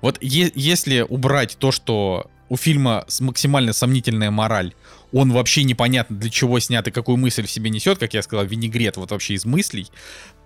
[0.00, 4.72] вот если убрать то, что у фильма максимально сомнительная мораль,
[5.12, 8.44] он вообще непонятно для чего снят и какую мысль в себе несет, как я сказал,
[8.44, 9.86] винегрет вот вообще из мыслей,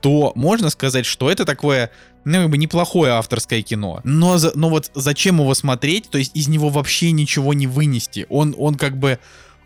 [0.04, 1.90] то можно сказать, что это такое,
[2.26, 4.02] ну, как бы неплохое авторское кино.
[4.04, 6.10] Но, за- но вот зачем его смотреть?
[6.10, 8.26] То есть из него вообще ничего не вынести.
[8.28, 9.18] Он, он как бы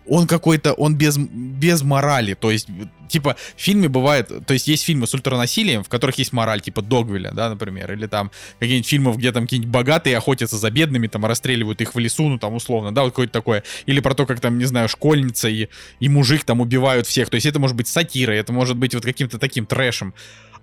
[0.09, 2.69] он какой-то, он без, без морали, то есть,
[3.09, 6.83] типа, в фильме бывает, то есть есть фильмы с ультранасилием, в которых есть мораль, типа
[6.83, 11.25] Догвилля, да, например, или там какие-нибудь фильмы, где там какие-нибудь богатые охотятся за бедными, там
[11.25, 14.41] расстреливают их в лесу, ну там условно, да, вот какое-то такое, или про то, как
[14.41, 15.69] там, не знаю, школьница и,
[16.01, 19.05] и мужик там убивают всех, то есть это может быть сатирой, это может быть вот
[19.05, 20.15] каким-то таким трэшем,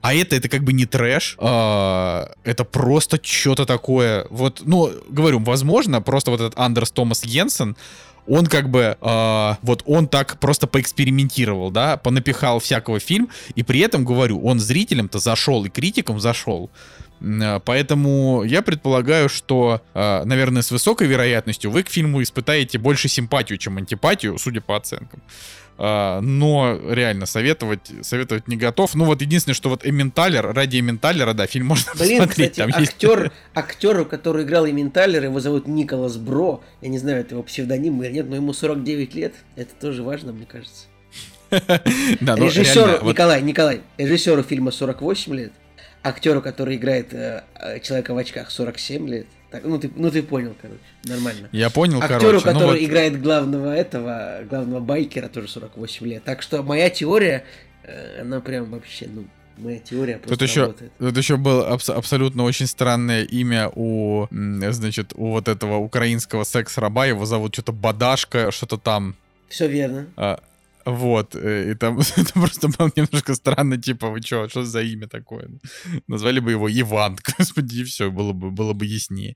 [0.05, 4.27] а это, это как бы не трэш, а, это просто что-то такое.
[4.29, 7.75] Вот, ну, говорю, возможно, просто вот этот Андерс Томас Йенсен,
[8.27, 13.79] он как бы, а, вот он так просто поэкспериментировал, да, понапихал всякого фильм, и при
[13.79, 16.69] этом, говорю, он зрителям-то зашел и критикам зашел.
[17.21, 23.07] А, Поэтому я предполагаю, что, а, наверное, с высокой вероятностью вы к фильму испытаете больше
[23.07, 25.21] симпатию, чем антипатию, судя по оценкам.
[25.77, 28.95] А, но реально советовать, советовать не готов.
[28.95, 32.51] Ну вот единственное, что вот Эмменталер, ради Эмменталера, да, фильм можно Блин, посмотреть.
[32.53, 36.63] кстати, там есть- актер, актеру, который играл Эменталер, его зовут Николас Бро.
[36.81, 39.33] Я не знаю, это его псевдоним или нет, но ему 49 лет.
[39.57, 40.85] Это тоже важно, мне кажется.
[42.21, 45.51] Да, ну, вот- Николай, Николай, режиссеру фильма 48 лет,
[46.03, 49.27] актеру, который играет э, э, человека в очках 47 лет.
[49.55, 51.47] Так, ну, ты, ну ты понял, короче, нормально.
[51.53, 52.45] Я понял, Актеру, короче.
[52.47, 56.23] ну который вот- играет главного этого, главного байкера, тоже 48 лет.
[56.25, 57.45] Так что моя теория,
[57.83, 59.23] э, она прям вообще, ну,
[59.57, 60.91] моя теория просто Тут еще, работает.
[60.99, 67.05] тут еще было абс- абсолютно очень странное имя у, значит, у вот этого украинского секс-раба.
[67.05, 69.15] Его зовут что-то Бадашка, что-то там.
[69.47, 70.07] Все верно.
[70.17, 70.41] А,
[70.85, 75.07] вот, э, и там это просто было немножко странно, типа, вы что, что за имя
[75.07, 75.49] такое?
[76.07, 79.35] Назвали бы его Иван, господи, и все, было бы, было бы яснее.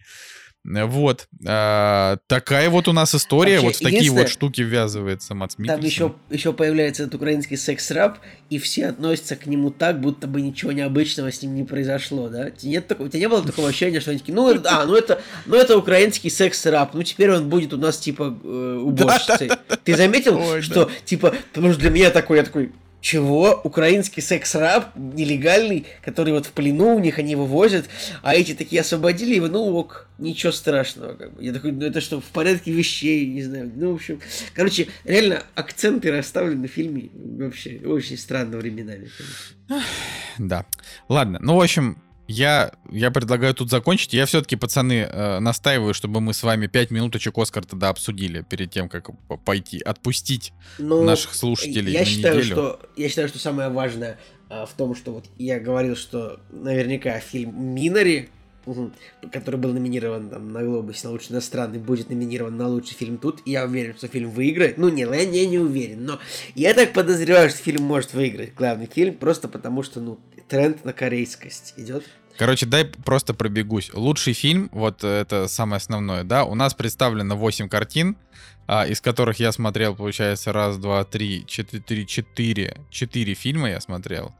[0.65, 5.33] Э, Вот, а, такая вот у нас история, Вообще, вот в такие вот штуки ввязывается
[5.33, 8.19] Мац Там еще, еще появляется этот украинский секс-раб,
[8.49, 12.51] и все относятся к нему так, будто бы ничего необычного с ним не произошло, да?
[12.61, 14.95] Нет такого, у тебя не было такого ощущения, что они такие, ну, это- а, ну
[14.95, 19.51] это, ну это украинский секс-раб, ну теперь он будет у нас типа э, уборщицей.
[19.83, 23.59] Ты заметил, Ой, что типа, потому что для меня такой, я такой, чего?
[23.63, 27.85] Украинский секс-раб нелегальный, который вот в плену у них, они его возят,
[28.21, 31.13] а эти такие освободили его, ну ок, ничего страшного.
[31.13, 31.43] Как бы.
[31.43, 33.71] Я такой, ну это что, в порядке вещей, не знаю.
[33.75, 34.19] Ну, в общем,
[34.53, 39.09] короче, реально акценты расставлены в фильме вообще очень странно временами.
[40.37, 40.65] Да.
[41.07, 44.13] Ладно, ну, в общем, я, я предлагаю тут закончить.
[44.13, 48.69] Я все-таки, пацаны, э, настаиваю, чтобы мы с вами пять минуточек Оскар тогда обсудили перед
[48.69, 49.09] тем, как
[49.43, 52.55] пойти отпустить ну, наших слушателей я на считаю, неделю.
[52.55, 54.19] Что, я считаю, что самое важное
[54.51, 58.29] э, в том, что вот я говорил, что наверняка фильм «Минари»,
[59.31, 63.41] который был номинирован там, на Глобусе на лучший иностранный, будет номинирован на лучший фильм тут.
[63.45, 64.77] И я уверен, что фильм выиграет.
[64.77, 66.19] Ну, не, я не, не уверен, но
[66.55, 70.93] я так подозреваю, что фильм может выиграть главный фильм, просто потому что, ну, тренд на
[70.93, 72.03] корейскость идет.
[72.37, 73.91] Короче, дай просто пробегусь.
[73.93, 78.15] Лучший фильм, вот это самое основное, да, у нас представлено 8 картин,
[78.65, 84.33] а, из которых я смотрел, получается, раз, два, три, четыре, четыре, четыре фильма я смотрел.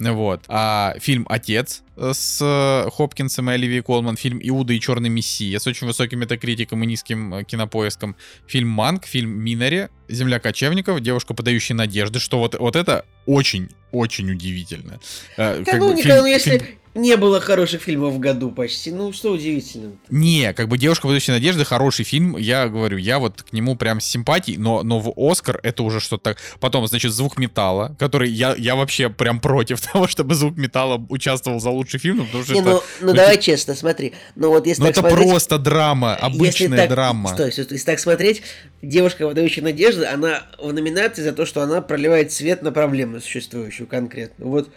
[0.00, 0.44] Вот.
[0.48, 5.66] А фильм «Отец» с э, Хопкинсом и Оливией Колман, фильм «Иуда и черный мессия» с
[5.66, 8.16] очень высоким метакритиком и низким э, кинопоиском,
[8.46, 15.00] фильм «Манк», фильм «Минари», «Земля кочевников», «Девушка, подающая надежды», что вот, вот это очень-очень удивительно.
[15.36, 18.50] Э, да как ну, бы, фильм, ну, если, фильм не было хороших фильмов в году
[18.50, 18.90] почти.
[18.90, 19.92] Ну, что удивительно.
[20.08, 22.36] Не, как бы «Девушка, подающая надежды» хороший фильм.
[22.36, 26.00] Я говорю, я вот к нему прям с симпатией, но, но в «Оскар» это уже
[26.00, 26.36] что-то...
[26.58, 31.60] Потом, значит, «Звук металла», который я, я вообще прям против того, чтобы «Звук металла» участвовал
[31.60, 32.70] за лучший фильм, потому что не, это...
[32.70, 34.12] Ну, ну, ну давай честно, смотри.
[34.34, 37.28] Ну, вот если ну это смотреть, просто драма, обычная так, драма.
[37.34, 38.42] Стой, стой, если так смотреть,
[38.82, 43.86] «Девушка, подающая надежды», она в номинации за то, что она проливает свет на проблему существующую
[43.86, 44.46] конкретно.
[44.46, 44.70] Вот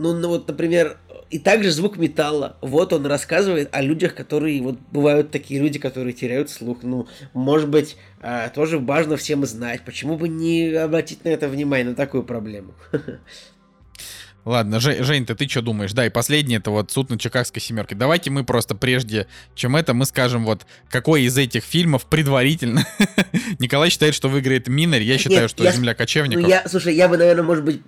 [0.00, 0.96] ну, ну вот, например,
[1.30, 2.56] и также звук металла.
[2.60, 6.78] Вот он рассказывает о людях, которые вот бывают такие люди, которые теряют слух.
[6.82, 9.82] Ну, может быть, а, тоже важно всем знать.
[9.84, 12.74] Почему бы не обратить на это внимание, на такую проблему?
[14.44, 15.92] Ладно, Жень, ты, ты что думаешь?
[15.92, 17.94] Да, и последний это вот суд на Чикагской семерке.
[17.94, 22.86] Давайте мы просто прежде, чем это, мы скажем вот, какой из этих фильмов предварительно.
[23.58, 26.42] Николай считает, что выиграет Минарь, я считаю, Нет, что я, Земля кочевников.
[26.42, 27.82] Ну, я, слушай, я бы, наверное, может быть,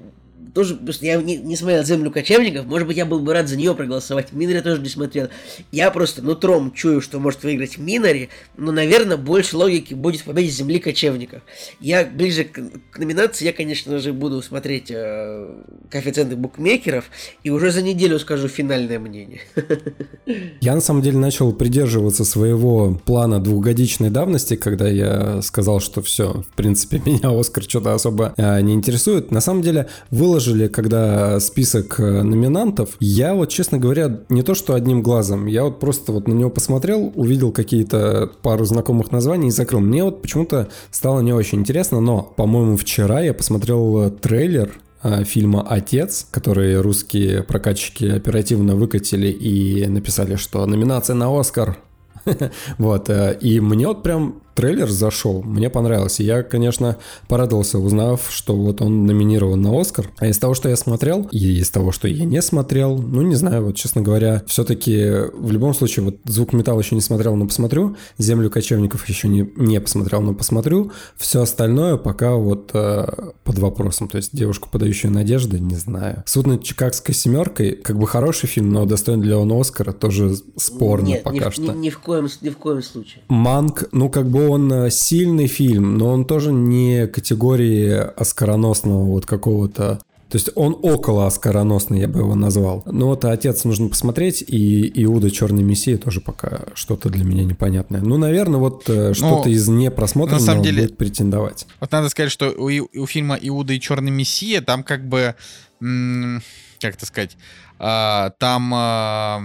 [0.55, 3.57] тоже, просто я не, не смотрел «Землю кочевников», может быть, я был бы рад за
[3.57, 5.29] нее проголосовать, Минари тоже не смотрел.
[5.71, 10.51] Я просто нутром чую, что может выиграть Минари, но, наверное, больше логики будет в победе
[10.51, 11.43] «Земли кочевников».
[11.81, 12.61] Я ближе к,
[12.91, 15.49] к номинации, я, конечно же, буду смотреть э,
[15.91, 17.07] коэффициенты букмекеров,
[17.43, 19.41] и уже за неделю скажу финальное мнение.
[20.61, 26.43] Я, на самом деле, начал придерживаться своего плана двухгодичной давности, когда я сказал, что все,
[26.43, 29.31] в принципе, меня Оскар что-то особо э, не интересует.
[29.31, 34.55] На самом деле, выложил выложили, когда список э, номинантов, я вот, честно говоря, не то
[34.55, 39.49] что одним глазом, я вот просто вот на него посмотрел, увидел какие-то пару знакомых названий
[39.49, 39.81] и закрыл.
[39.81, 45.25] Мне вот почему-то стало не очень интересно, но, по-моему, вчера я посмотрел э, трейлер э,
[45.25, 51.79] фильма «Отец», который русские прокатчики оперативно выкатили и написали, что номинация на «Оскар»
[52.79, 53.11] вот,
[53.41, 56.23] и мне вот прям трейлер зашел, мне понравился.
[56.23, 56.97] Я, конечно,
[57.29, 60.11] порадовался, узнав, что вот он номинирован на Оскар.
[60.19, 63.35] А из того, что я смотрел, и из того, что я не смотрел, ну, не
[63.35, 67.47] знаю, вот, честно говоря, все-таки в любом случае, вот «Звук металла» еще не смотрел, но
[67.47, 67.97] посмотрю.
[68.19, 70.93] «Землю кочевников» еще не, не посмотрел, но посмотрю.
[71.17, 73.07] Все остальное пока вот э,
[73.45, 74.09] под вопросом.
[74.09, 76.23] То есть «Девушку, подающую надежды», не знаю.
[76.27, 81.07] «Суд над Чикагской семеркой» как бы хороший фильм, но достоин для он Оскара тоже спорно
[81.07, 81.63] Нет, пока ни, что.
[81.63, 83.23] Ни, ни, в коем, ни в коем случае.
[83.29, 89.27] «Манк», ну, как бы он э, сильный фильм, но он тоже не категории оскароносного вот
[89.27, 90.01] какого-то
[90.33, 92.83] то есть он около оскароносный, я бы его назвал.
[92.87, 95.31] Но вот «Отец» нужно посмотреть, и «Иуда.
[95.31, 98.01] Черный мессия» тоже пока что-то для меня непонятное.
[98.01, 101.67] Ну, наверное, вот э, что-то из непросмотренного на самом деле, будет претендовать.
[101.81, 105.35] Вот надо сказать, что у, у фильма «Иуда и Черный мессия» там как бы...
[105.81, 107.37] Как это сказать?
[107.79, 108.73] А, там...
[108.75, 109.43] А,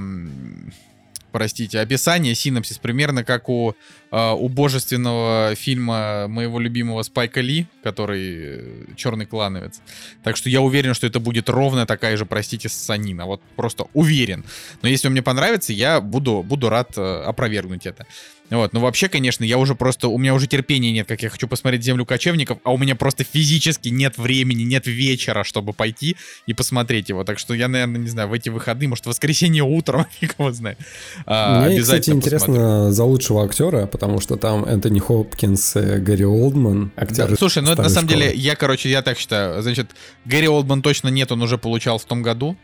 [1.33, 3.75] простите, описание, синапсис примерно как у
[4.17, 9.81] э, убожественного фильма моего любимого Спайка Ли, который э, «Черный клановец».
[10.23, 13.25] Так что я уверен, что это будет ровно такая же, простите, санина.
[13.25, 14.43] Вот просто уверен.
[14.81, 18.05] Но если он мне понравится, я буду, буду рад э, опровергнуть это.
[18.49, 21.47] Вот, ну вообще, конечно, я уже просто, у меня уже терпения нет, как я хочу
[21.47, 26.15] посмотреть «Землю кочевников», а у меня просто физически нет времени, нет вечера, чтобы пойти
[26.45, 27.23] и посмотреть его.
[27.23, 30.05] Так что я, наверное, не знаю, в эти выходные, может, в воскресенье утром,
[30.37, 30.77] кого знает.
[31.25, 32.91] А, Мне, кстати, интересно посмотрю.
[32.91, 37.29] за лучшего актера, потому что там Энтони Хопкинс, Гэри Олдман, актер.
[37.29, 38.23] Да, слушай, ну это на самом школы.
[38.23, 39.61] деле, я, короче, я так считаю.
[39.61, 39.91] Значит,
[40.25, 42.55] Гэри Олдман точно нет, он уже получал в том году.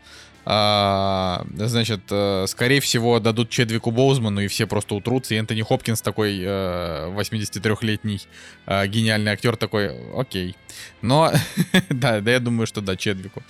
[0.45, 5.35] А, значит, э, скорее всего, дадут Чедвику Боузману, и все просто утрутся.
[5.35, 8.21] И Энтони Хопкинс такой 83-летний
[8.65, 10.55] э, э, гениальный актер такой, окей.
[11.01, 11.31] Но,
[11.89, 13.41] да, да, я думаю, что да, Чедвику.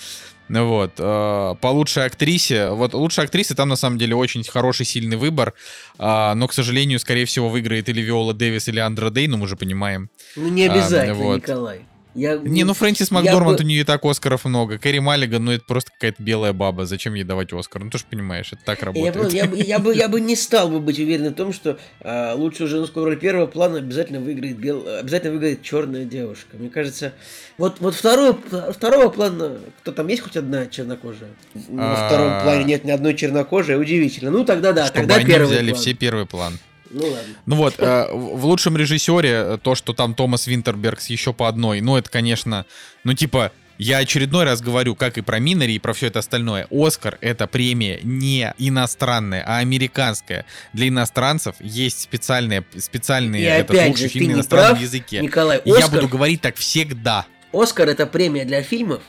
[0.49, 0.95] Вот.
[0.97, 2.69] По лучшей актрисе.
[2.69, 5.53] Вот лучшая актриса там на самом деле очень хороший, сильный выбор.
[5.97, 9.47] А, но, к сожалению, скорее всего, выиграет или Виола Дэвис, или Андра Дей, ну мы
[9.47, 10.09] же понимаем.
[10.35, 11.37] Ну не обязательно, а, вот.
[11.37, 11.85] Николай.
[12.15, 14.77] Я, Не, ну Фрэнсис я Макдорманд, бы- у нее и так Оскаров много.
[14.77, 16.85] Кэрри Маллиган, ну это просто какая-то белая баба.
[16.85, 17.83] Зачем ей давать Оскар?
[17.83, 19.15] Ну ты же понимаешь, это так Я, работает.
[19.15, 21.79] понял, я, бы, я, бы, я бы не стал бы быть уверен в том, что
[22.01, 26.55] а, лучшую женскую роль первого плана обязательно выиграет бел, обязательно выиграет черная девушка.
[26.57, 27.13] Мне кажется,
[27.57, 28.37] вот, вот второго,
[28.71, 31.29] второго плана, кто там есть хоть одна чернокожая?
[31.53, 32.07] Во А.
[32.07, 34.29] втором плане нет ни одной чернокожей, удивительно.
[34.31, 35.81] Ну тогда да, Чтобы тогда они первый взяли план.
[35.81, 36.53] все первый план.
[36.93, 37.35] Ну ладно.
[37.45, 41.81] Ну вот, э, в лучшем режиссере э, то, что там Томас Винтербергс еще по одной,
[41.81, 42.65] ну это, конечно,
[43.03, 46.67] ну типа, я очередной раз говорю, как и про Минари, и про все это остальное.
[46.69, 50.45] Оскар— это премия не иностранная, а американская.
[50.73, 55.19] Для иностранцев есть специальные, специальные И этот опять лучший же, фильм на иностранном прав, языке.
[55.21, 57.25] Николай, И я Оскар, буду говорить так всегда.
[57.51, 59.01] Оскар это премия для фильмов,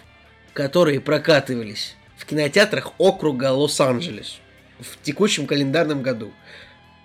[0.55, 4.39] которые прокатывались в кинотеатрах округа Лос-Анджелес
[4.81, 6.32] в текущем календарном году.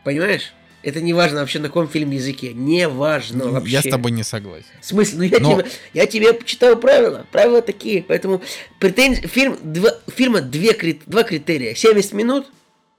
[0.03, 0.53] Понимаешь?
[0.81, 2.53] Это не важно вообще на каком фильм языке.
[2.53, 3.71] Не важно Ну, вообще.
[3.71, 4.65] Я с тобой не согласен.
[4.81, 5.17] В смысле?
[5.17, 7.25] Ну я, Но- тебе, я тебе читаю правила.
[7.31, 8.03] Правила такие.
[8.03, 8.41] Поэтому
[8.79, 9.27] претензии...
[9.27, 10.73] Фильм, два, фильма две,
[11.05, 11.75] два критерия.
[11.75, 12.47] 70 минут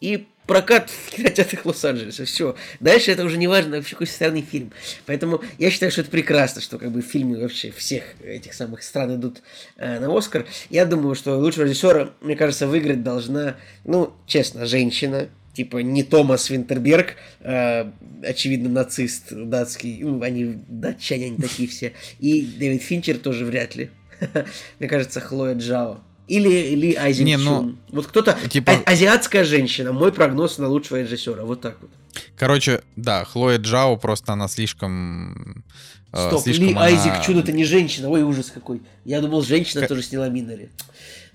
[0.01, 2.25] и прокат в кинотеатрах Лос-Анджелеса.
[2.25, 2.57] Все.
[2.81, 4.73] Дальше это уже не важно, вообще какой стороны фильм.
[5.07, 9.15] Поэтому я считаю, что это прекрасно, что как бы фильмы вообще всех этих самых стран
[9.15, 9.43] идут
[9.77, 10.47] э, на Оскар.
[10.69, 15.29] Я думаю, что лучшего режиссера, мне кажется, выиграть должна, ну, честно, женщина.
[15.53, 17.91] Типа не Томас Винтерберг, э,
[18.23, 19.99] очевидно, нацист датский.
[20.03, 21.93] Ну, они датчане, они такие все.
[22.21, 23.91] И Дэвид Финчер тоже вряд ли.
[24.79, 26.01] Мне кажется, Хлоя Джао.
[26.29, 27.75] Или, или Айзек Не, ну.
[27.89, 28.39] Вот кто-то...
[28.49, 29.93] типа- а- азиатская женщина.
[29.93, 31.43] Мой прогноз на лучшего режиссера.
[31.43, 31.91] Вот так вот.
[32.37, 35.65] Короче, да, Хлоя Джао просто она слишком...
[36.13, 38.09] э, Стоп, слишком Ли она- Айзек Чун это не женщина.
[38.09, 38.83] Ой, ужас какой.
[39.05, 40.69] Я думал, женщина Ка- тоже сняла Минари.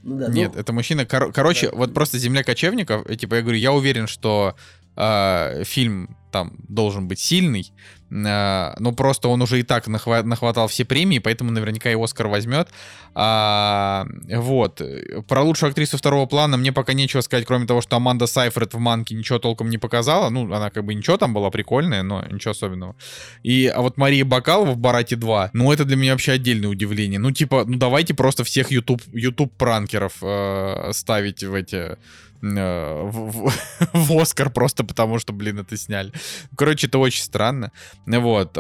[0.06, 1.06] Ну да, Нет, ну, это мужчина.
[1.06, 1.78] Кор- короче, Да.
[1.78, 3.06] вот просто земля кочевников.
[3.10, 4.56] э, Типа я говорю, я уверен, что
[4.96, 7.74] э, фильм там должен быть сильный.
[8.16, 12.28] Э, но просто он уже и так нахва- нахватал все премии, поэтому наверняка и Оскар
[12.28, 12.70] возьмет.
[13.14, 14.82] А, вот.
[15.28, 18.80] Про лучшую актрису второго плана мне пока нечего сказать, кроме того, что Аманда Сайфред в
[18.80, 20.30] Манке ничего толком не показала.
[20.30, 22.96] Ну, она как бы ничего там была прикольная, но ничего особенного.
[23.44, 27.20] И, а вот Мария Бакалова в Барате 2, ну, это для меня вообще отдельное удивление.
[27.20, 31.98] Ну, типа, ну, давайте просто всех YouTube, YouTube пранкеров э, ставить в эти...
[32.42, 33.54] э, В, в-
[33.94, 36.12] в Оскар просто потому, что, блин, это сняли.
[36.58, 37.72] Короче, это очень странно.
[38.06, 38.52] Вот.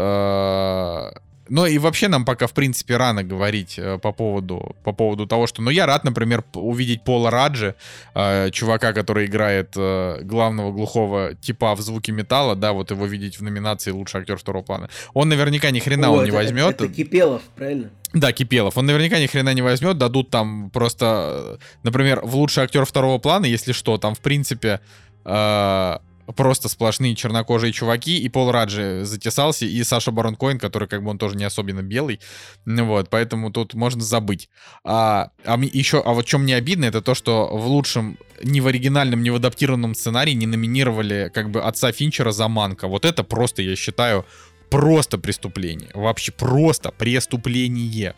[1.49, 5.45] Ну и вообще нам пока, в принципе, рано говорить э, по поводу, по поводу того,
[5.47, 5.61] что...
[5.61, 7.75] Ну, я рад, например, увидеть Пола Раджи,
[8.15, 13.39] э, чувака, который играет э, главного глухого типа в звуке металла, да, вот его видеть
[13.39, 14.89] в номинации «Лучший актер второго плана».
[15.13, 16.81] Он наверняка ни хрена о, он не это- возьмет.
[16.81, 17.89] Это, Кипелов, правильно?
[18.13, 18.77] Да, Кипелов.
[18.77, 23.19] Он наверняка ни хрена не возьмет, дадут там просто, э, например, в лучший актер второго
[23.19, 24.79] плана, если что, там, в принципе,
[25.25, 25.97] э,
[26.35, 31.09] просто сплошные чернокожие чуваки, и Пол Раджи затесался, и Саша Барон Коэн, который как бы
[31.09, 32.19] он тоже не особенно белый,
[32.65, 34.49] Ну вот, поэтому тут можно забыть.
[34.83, 38.67] А, а еще, а вот чем мне обидно, это то, что в лучшем ни в
[38.67, 42.87] оригинальном, ни в адаптированном сценарии не номинировали как бы отца Финчера за Манка.
[42.87, 44.25] Вот это просто, я считаю,
[44.69, 45.89] просто преступление.
[45.93, 48.15] Вообще просто преступление.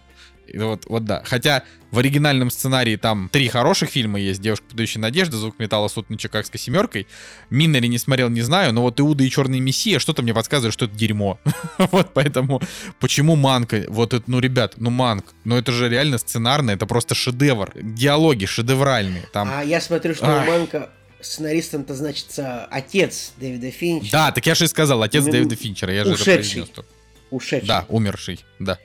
[0.48, 1.22] И Вот, вот да.
[1.26, 4.42] Хотя в оригинальном сценарии там три хороших фильма есть.
[4.42, 7.08] «Девушка, подающая надежды», «Звук металла», «Суд над Чикагской семеркой».
[7.50, 10.86] Миннери не смотрел, не знаю, но вот «Иуда и Черный Мессия» что-то мне подсказывает, что
[10.86, 11.40] это дерьмо.
[11.92, 12.62] Вот поэтому
[13.00, 13.86] почему Манка?
[13.88, 17.72] Вот это, ну, ребят, ну, Манк, ну, это же реально сценарно, это просто шедевр.
[17.76, 19.24] Диалоги шедевральные.
[19.32, 20.90] Там А я смотрю, что у Манка
[21.22, 24.12] сценаристом-то значится отец Дэвида Финча.
[24.12, 26.64] Да, так я же и сказал, отец Ну, Дэвида Финчера, я же это ушедший.
[26.64, 26.86] произнес.
[27.30, 27.68] Ушедший.
[27.68, 28.78] Да, умерший, да.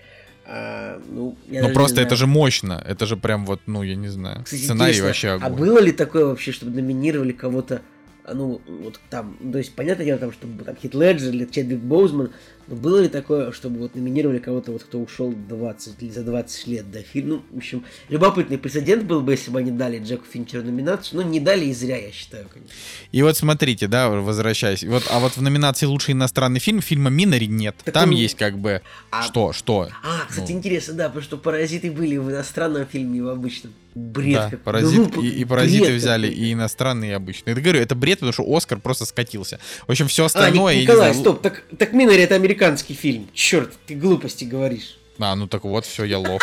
[0.54, 4.42] А, ну, Ну просто это же мощно, это же прям вот, ну я не знаю,
[4.44, 5.58] Кстати, сценарий интересно, вообще А огонь.
[5.58, 7.80] было ли такое вообще, чтобы номинировали кого-то,
[8.24, 11.78] а, ну, вот там, то есть, понятное дело, там, чтобы там Хит Леджер или Чедвик
[11.78, 12.32] Боузман,
[12.68, 16.66] но было ли такое, чтобы вот номинировали кого-то, вот кто ушел 20 или за 20
[16.68, 17.22] лет до фильма?
[17.22, 21.28] Ну, в общем, любопытный прецедент был бы, если бы они дали Джеку Финчеру номинацию, но
[21.28, 22.74] не дали и зря, я считаю, конечно.
[23.12, 27.46] И вот смотрите, да, возвращаясь, вот, а вот в номинации лучший иностранный фильм фильма Минари
[27.46, 27.76] нет.
[27.84, 29.88] Так Там он- есть как бы А- что, что.
[30.04, 30.58] А, кстати, Ну.
[30.58, 33.72] интересно, да, потому что паразиты были в иностранном фильме и в обычном.
[33.94, 34.58] Бред Да, какой.
[34.60, 36.42] паразит, Глупо, и, и паразиты бред взяли какой.
[36.42, 37.54] и иностранные, и обычные.
[37.54, 39.58] Я говорю, это бред, потому что Оскар просто скатился.
[39.86, 42.34] В общем, все А, остальное, Ник- я не Николай, знаю, стоп, так, так Минари это
[42.34, 43.28] американский фильм.
[43.34, 44.96] Черт, ты глупости говоришь.
[45.18, 46.42] А, ну так вот, все, я лох.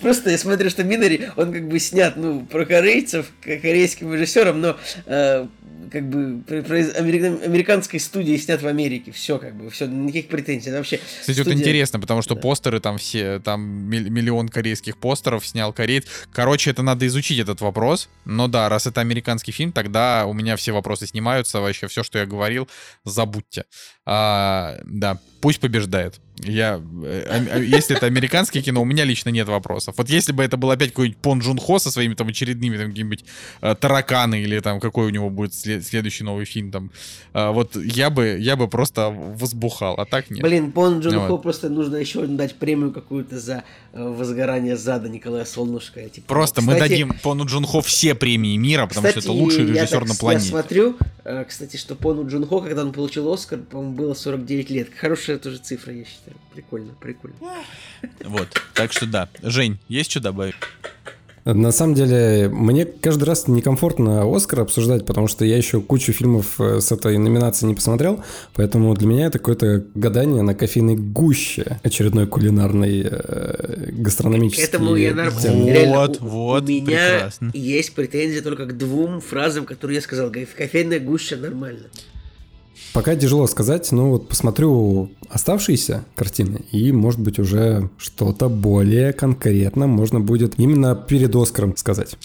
[0.00, 4.76] Просто я смотрю, что Минари, он как бы снят, ну, про корейцев, корейским режиссером, но
[5.06, 5.46] э,
[5.90, 6.94] как бы произ...
[6.94, 9.12] американской студии снят в Америке.
[9.12, 10.68] Все, как бы, все, никаких претензий.
[10.68, 11.44] Это вообще Кстати, студия...
[11.44, 12.40] вот интересно, потому что да.
[12.40, 16.06] постеры там все, там миллион корейских постеров снял кореец.
[16.32, 18.08] Короче, это надо изучить этот вопрос.
[18.24, 21.60] Но да, раз это американский фильм, тогда у меня все вопросы снимаются.
[21.60, 22.68] Вообще все, что я говорил,
[23.04, 23.64] забудьте.
[24.10, 26.18] А, да, пусть побеждает.
[26.40, 29.94] Я, э, а, если это американское кино, у меня лично нет вопросов.
[29.98, 32.88] Вот если бы это был опять какой-нибудь Пон Джун Хо со своими там очередными там
[32.90, 33.24] какими-нибудь
[33.60, 36.90] э, тараканы или там какой у него будет след, следующий новый фильм там,
[37.34, 40.42] э, вот я бы я бы просто возбухал, а так нет.
[40.42, 41.28] Блин, Пон Джун вот.
[41.28, 46.00] Хо просто нужно еще дать премию какую-то за э, возгорание зада Николая Солнышко.
[46.08, 46.28] Типа.
[46.28, 49.66] Просто кстати, мы дадим Пону Джун Хо все премии мира, потому кстати, что это лучший
[49.66, 50.46] режиссер так, на планете.
[50.46, 54.70] Я смотрю, э, кстати, что Пону Джун Хо, когда он получил Оскар, по-моему, было 49
[54.70, 54.88] лет.
[54.98, 56.36] Хорошая тоже цифра, я считаю.
[56.54, 57.36] Прикольно прикольно.
[58.24, 59.28] Вот, так что да.
[59.42, 60.54] Жень, есть что добавить?
[61.44, 66.60] На самом деле, мне каждый раз некомфортно Оскар обсуждать, потому что я еще кучу фильмов
[66.60, 68.22] э, с этой номинацией не посмотрел,
[68.54, 75.14] поэтому для меня это какое-то гадание на кофейной гуще очередной кулинарной э, гастрономической Этому я
[75.14, 75.94] нормально.
[75.96, 77.50] Вот, вот, У меня прекрасно.
[77.54, 80.30] есть претензии только к двум фразам, которые я сказал.
[80.30, 81.86] Кофейная гуща нормально.
[82.98, 89.86] Пока тяжело сказать, но вот посмотрю оставшиеся картины, и, может быть, уже что-то более конкретно
[89.86, 92.16] можно будет именно перед Оскаром сказать.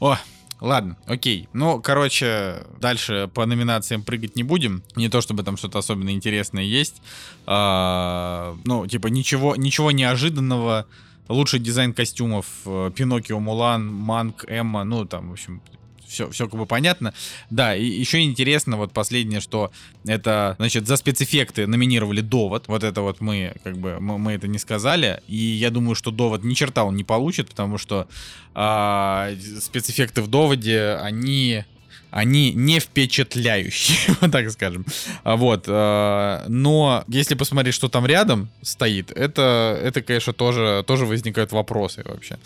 [0.00, 0.18] О,
[0.60, 1.48] Ладно, окей.
[1.54, 4.82] Ну, короче, дальше по номинациям прыгать не будем.
[4.96, 7.00] Не то чтобы там что-то особенно интересное есть.
[7.46, 10.84] А, ну, типа, ничего, ничего неожиданного.
[11.28, 12.44] Лучший дизайн костюмов.
[12.66, 14.84] Э, Пиноккио, Мулан, Манк, Эмма.
[14.84, 15.62] Ну, там, в общем,
[16.08, 17.14] все, все как бы понятно.
[17.50, 19.70] Да, и еще интересно, вот последнее, что
[20.06, 22.68] это, значит, за спецэффекты номинировали Довод.
[22.68, 25.20] Вот это вот мы, как бы, мы, мы это не сказали.
[25.28, 28.08] И я думаю, что Довод ни черта он не получит, потому что
[28.54, 29.30] а,
[29.60, 31.64] спецэффекты в Доводе, они
[32.10, 34.86] они не впечатляющие, вот так скажем.
[35.24, 35.64] А вот.
[35.66, 42.02] Э, но если посмотреть, что там рядом стоит, это, это конечно, тоже, тоже возникают вопросы
[42.04, 42.38] вообще.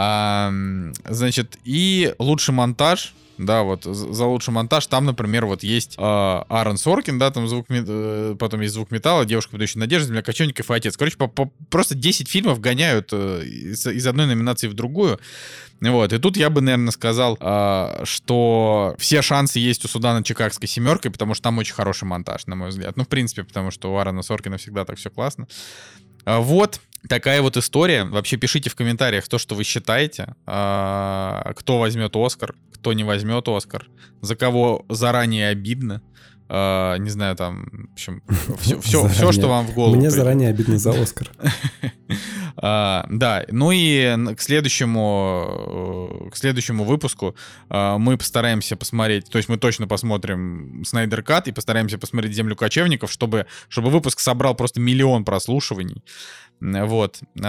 [0.00, 0.52] А,
[1.08, 6.76] значит, и лучший монтаж, да, вот за лучший монтаж там, например, вот есть э, Аарон
[6.76, 10.74] Соркин, да, там звук, э, потом есть звук металла, девушка, подающая надежды, земля Кочевников и
[10.74, 10.96] отец.
[10.96, 15.18] Короче, по, по, просто 10 фильмов гоняют э, из, из одной номинации в другую.
[15.80, 20.24] Вот, и тут я бы, наверное, сказал, э, что все шансы есть у суда над
[20.24, 22.96] Чикагской семеркой, потому что там очень хороший монтаж, на мой взгляд.
[22.96, 25.48] Ну, в принципе, потому что у Аарона Соркина всегда так все классно.
[26.24, 28.04] А, вот, такая вот история.
[28.04, 30.34] Вообще пишите в комментариях то, что вы считаете.
[30.46, 33.88] А, кто возьмет Оскар, кто не возьмет Оскар,
[34.20, 36.02] за кого заранее обидно.
[36.48, 38.22] Uh, не знаю, там, в общем,
[38.60, 39.96] все, все, все, что вам в голову.
[39.96, 41.30] Мне заранее обидно за Оскар.
[42.56, 47.36] uh, да, ну и к следующему, к следующему выпуску
[47.68, 52.56] uh, мы постараемся посмотреть, то есть мы точно посмотрим Снайдер Кат и постараемся посмотреть Землю
[52.56, 56.02] кочевников, чтобы, чтобы выпуск собрал просто миллион прослушиваний.
[56.60, 57.20] Вот.
[57.36, 57.40] И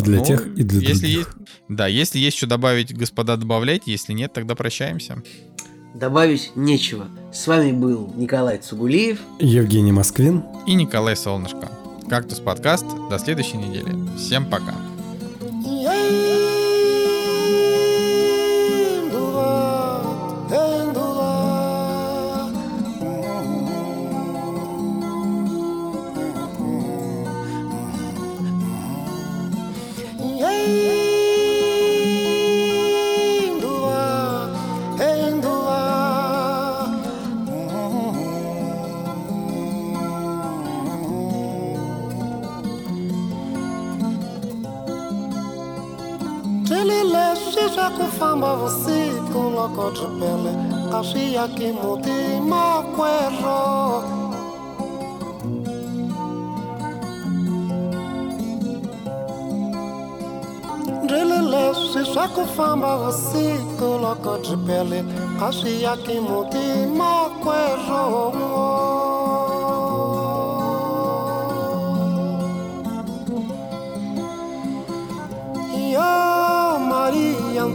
[0.00, 1.36] для ну, тех, и для если других.
[1.38, 3.90] Есть, да, если есть что добавить, господа, добавляйте.
[3.92, 5.22] Если нет, тогда прощаемся.
[5.94, 7.08] Добавить нечего.
[7.32, 11.70] С вами был Николай Цугулиев, Евгений Москвин и Николай Солнышко.
[12.08, 12.86] Кактус подкаст.
[13.10, 13.94] До следующей недели.
[14.16, 14.74] Всем пока.
[47.90, 50.52] kufamba vusiku loko byi pele
[50.96, 51.36] a swi
[51.72, 52.16] muti
[52.50, 53.62] makwerhu
[61.04, 64.98] ndrile leswi swa ku famba vusiku loko byi pele
[65.46, 65.52] a
[66.26, 66.64] muti
[66.98, 68.02] makwerhu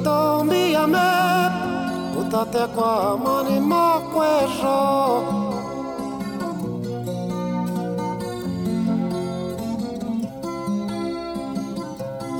[0.01, 1.07] Utaambia me
[2.21, 4.77] utatekwa amani makwesho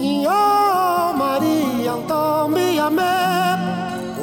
[0.02, 0.42] iyo
[1.20, 3.14] Maria utaambia me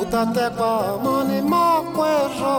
[0.03, 2.55] utatekwa amani makwesho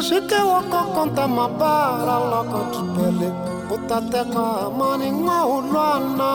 [0.00, 3.28] Shike wako konta mabara loko kipele
[3.74, 6.30] Utateka amani ngwa ulwana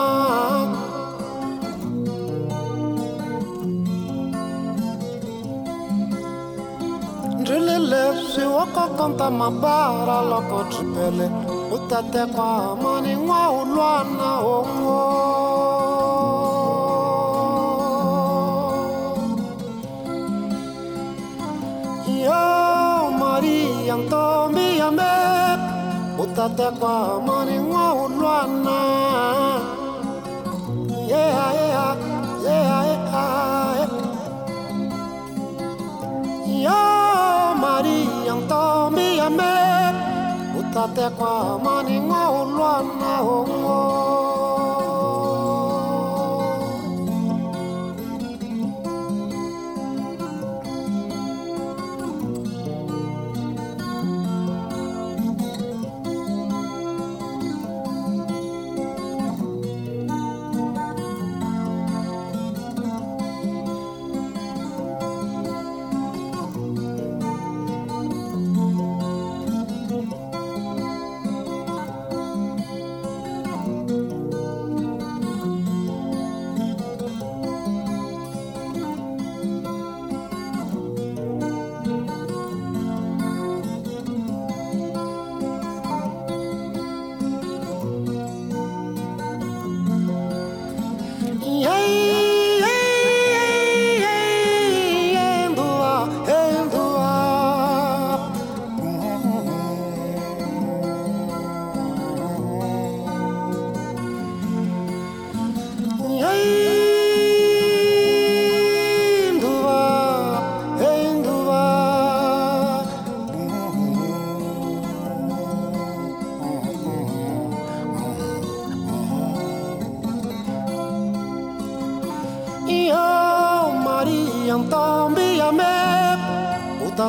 [8.34, 11.30] si wako konta mabara loko kipele
[11.74, 15.00] Utateka amani ngwa ulwana ongo.
[22.06, 22.63] Yeah
[23.96, 25.12] ntombi ya me
[26.22, 28.78] utatekwa mwanin'wa ulwana
[31.10, 31.88] yeha yeha
[32.46, 33.26] yeha yeha
[36.66, 36.80] yo
[37.62, 39.52] maria ntombi ya me
[40.60, 43.78] utatekwa mwanin'wa ulwana ongo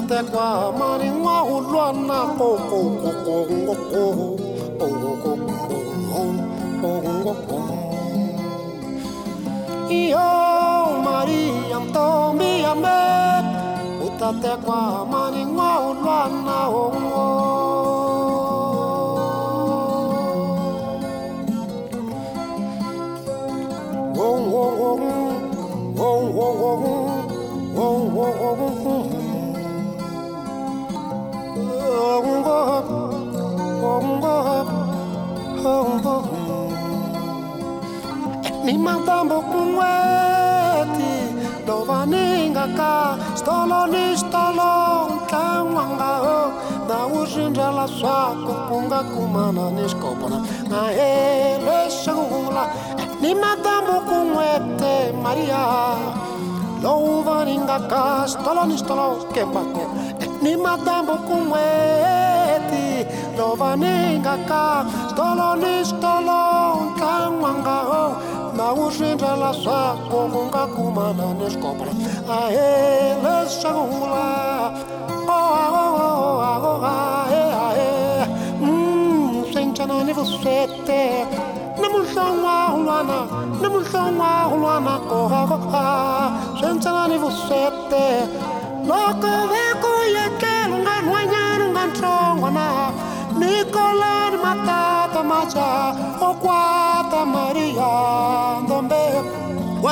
[0.06, 0.70] Até com a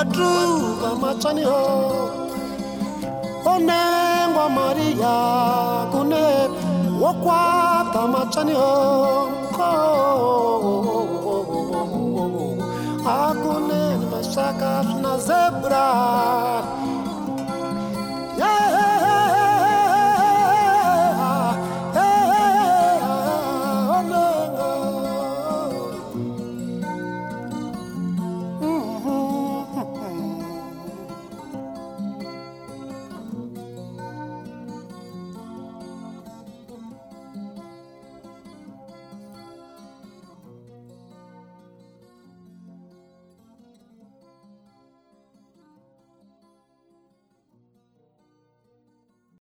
[0.03, 1.61] madruga machani ho.
[3.45, 5.15] Onengwa maria
[5.91, 6.25] kune
[7.01, 8.73] wokwata machani ho.
[13.05, 13.81] Akune
[14.11, 16.42] masaka na zebra.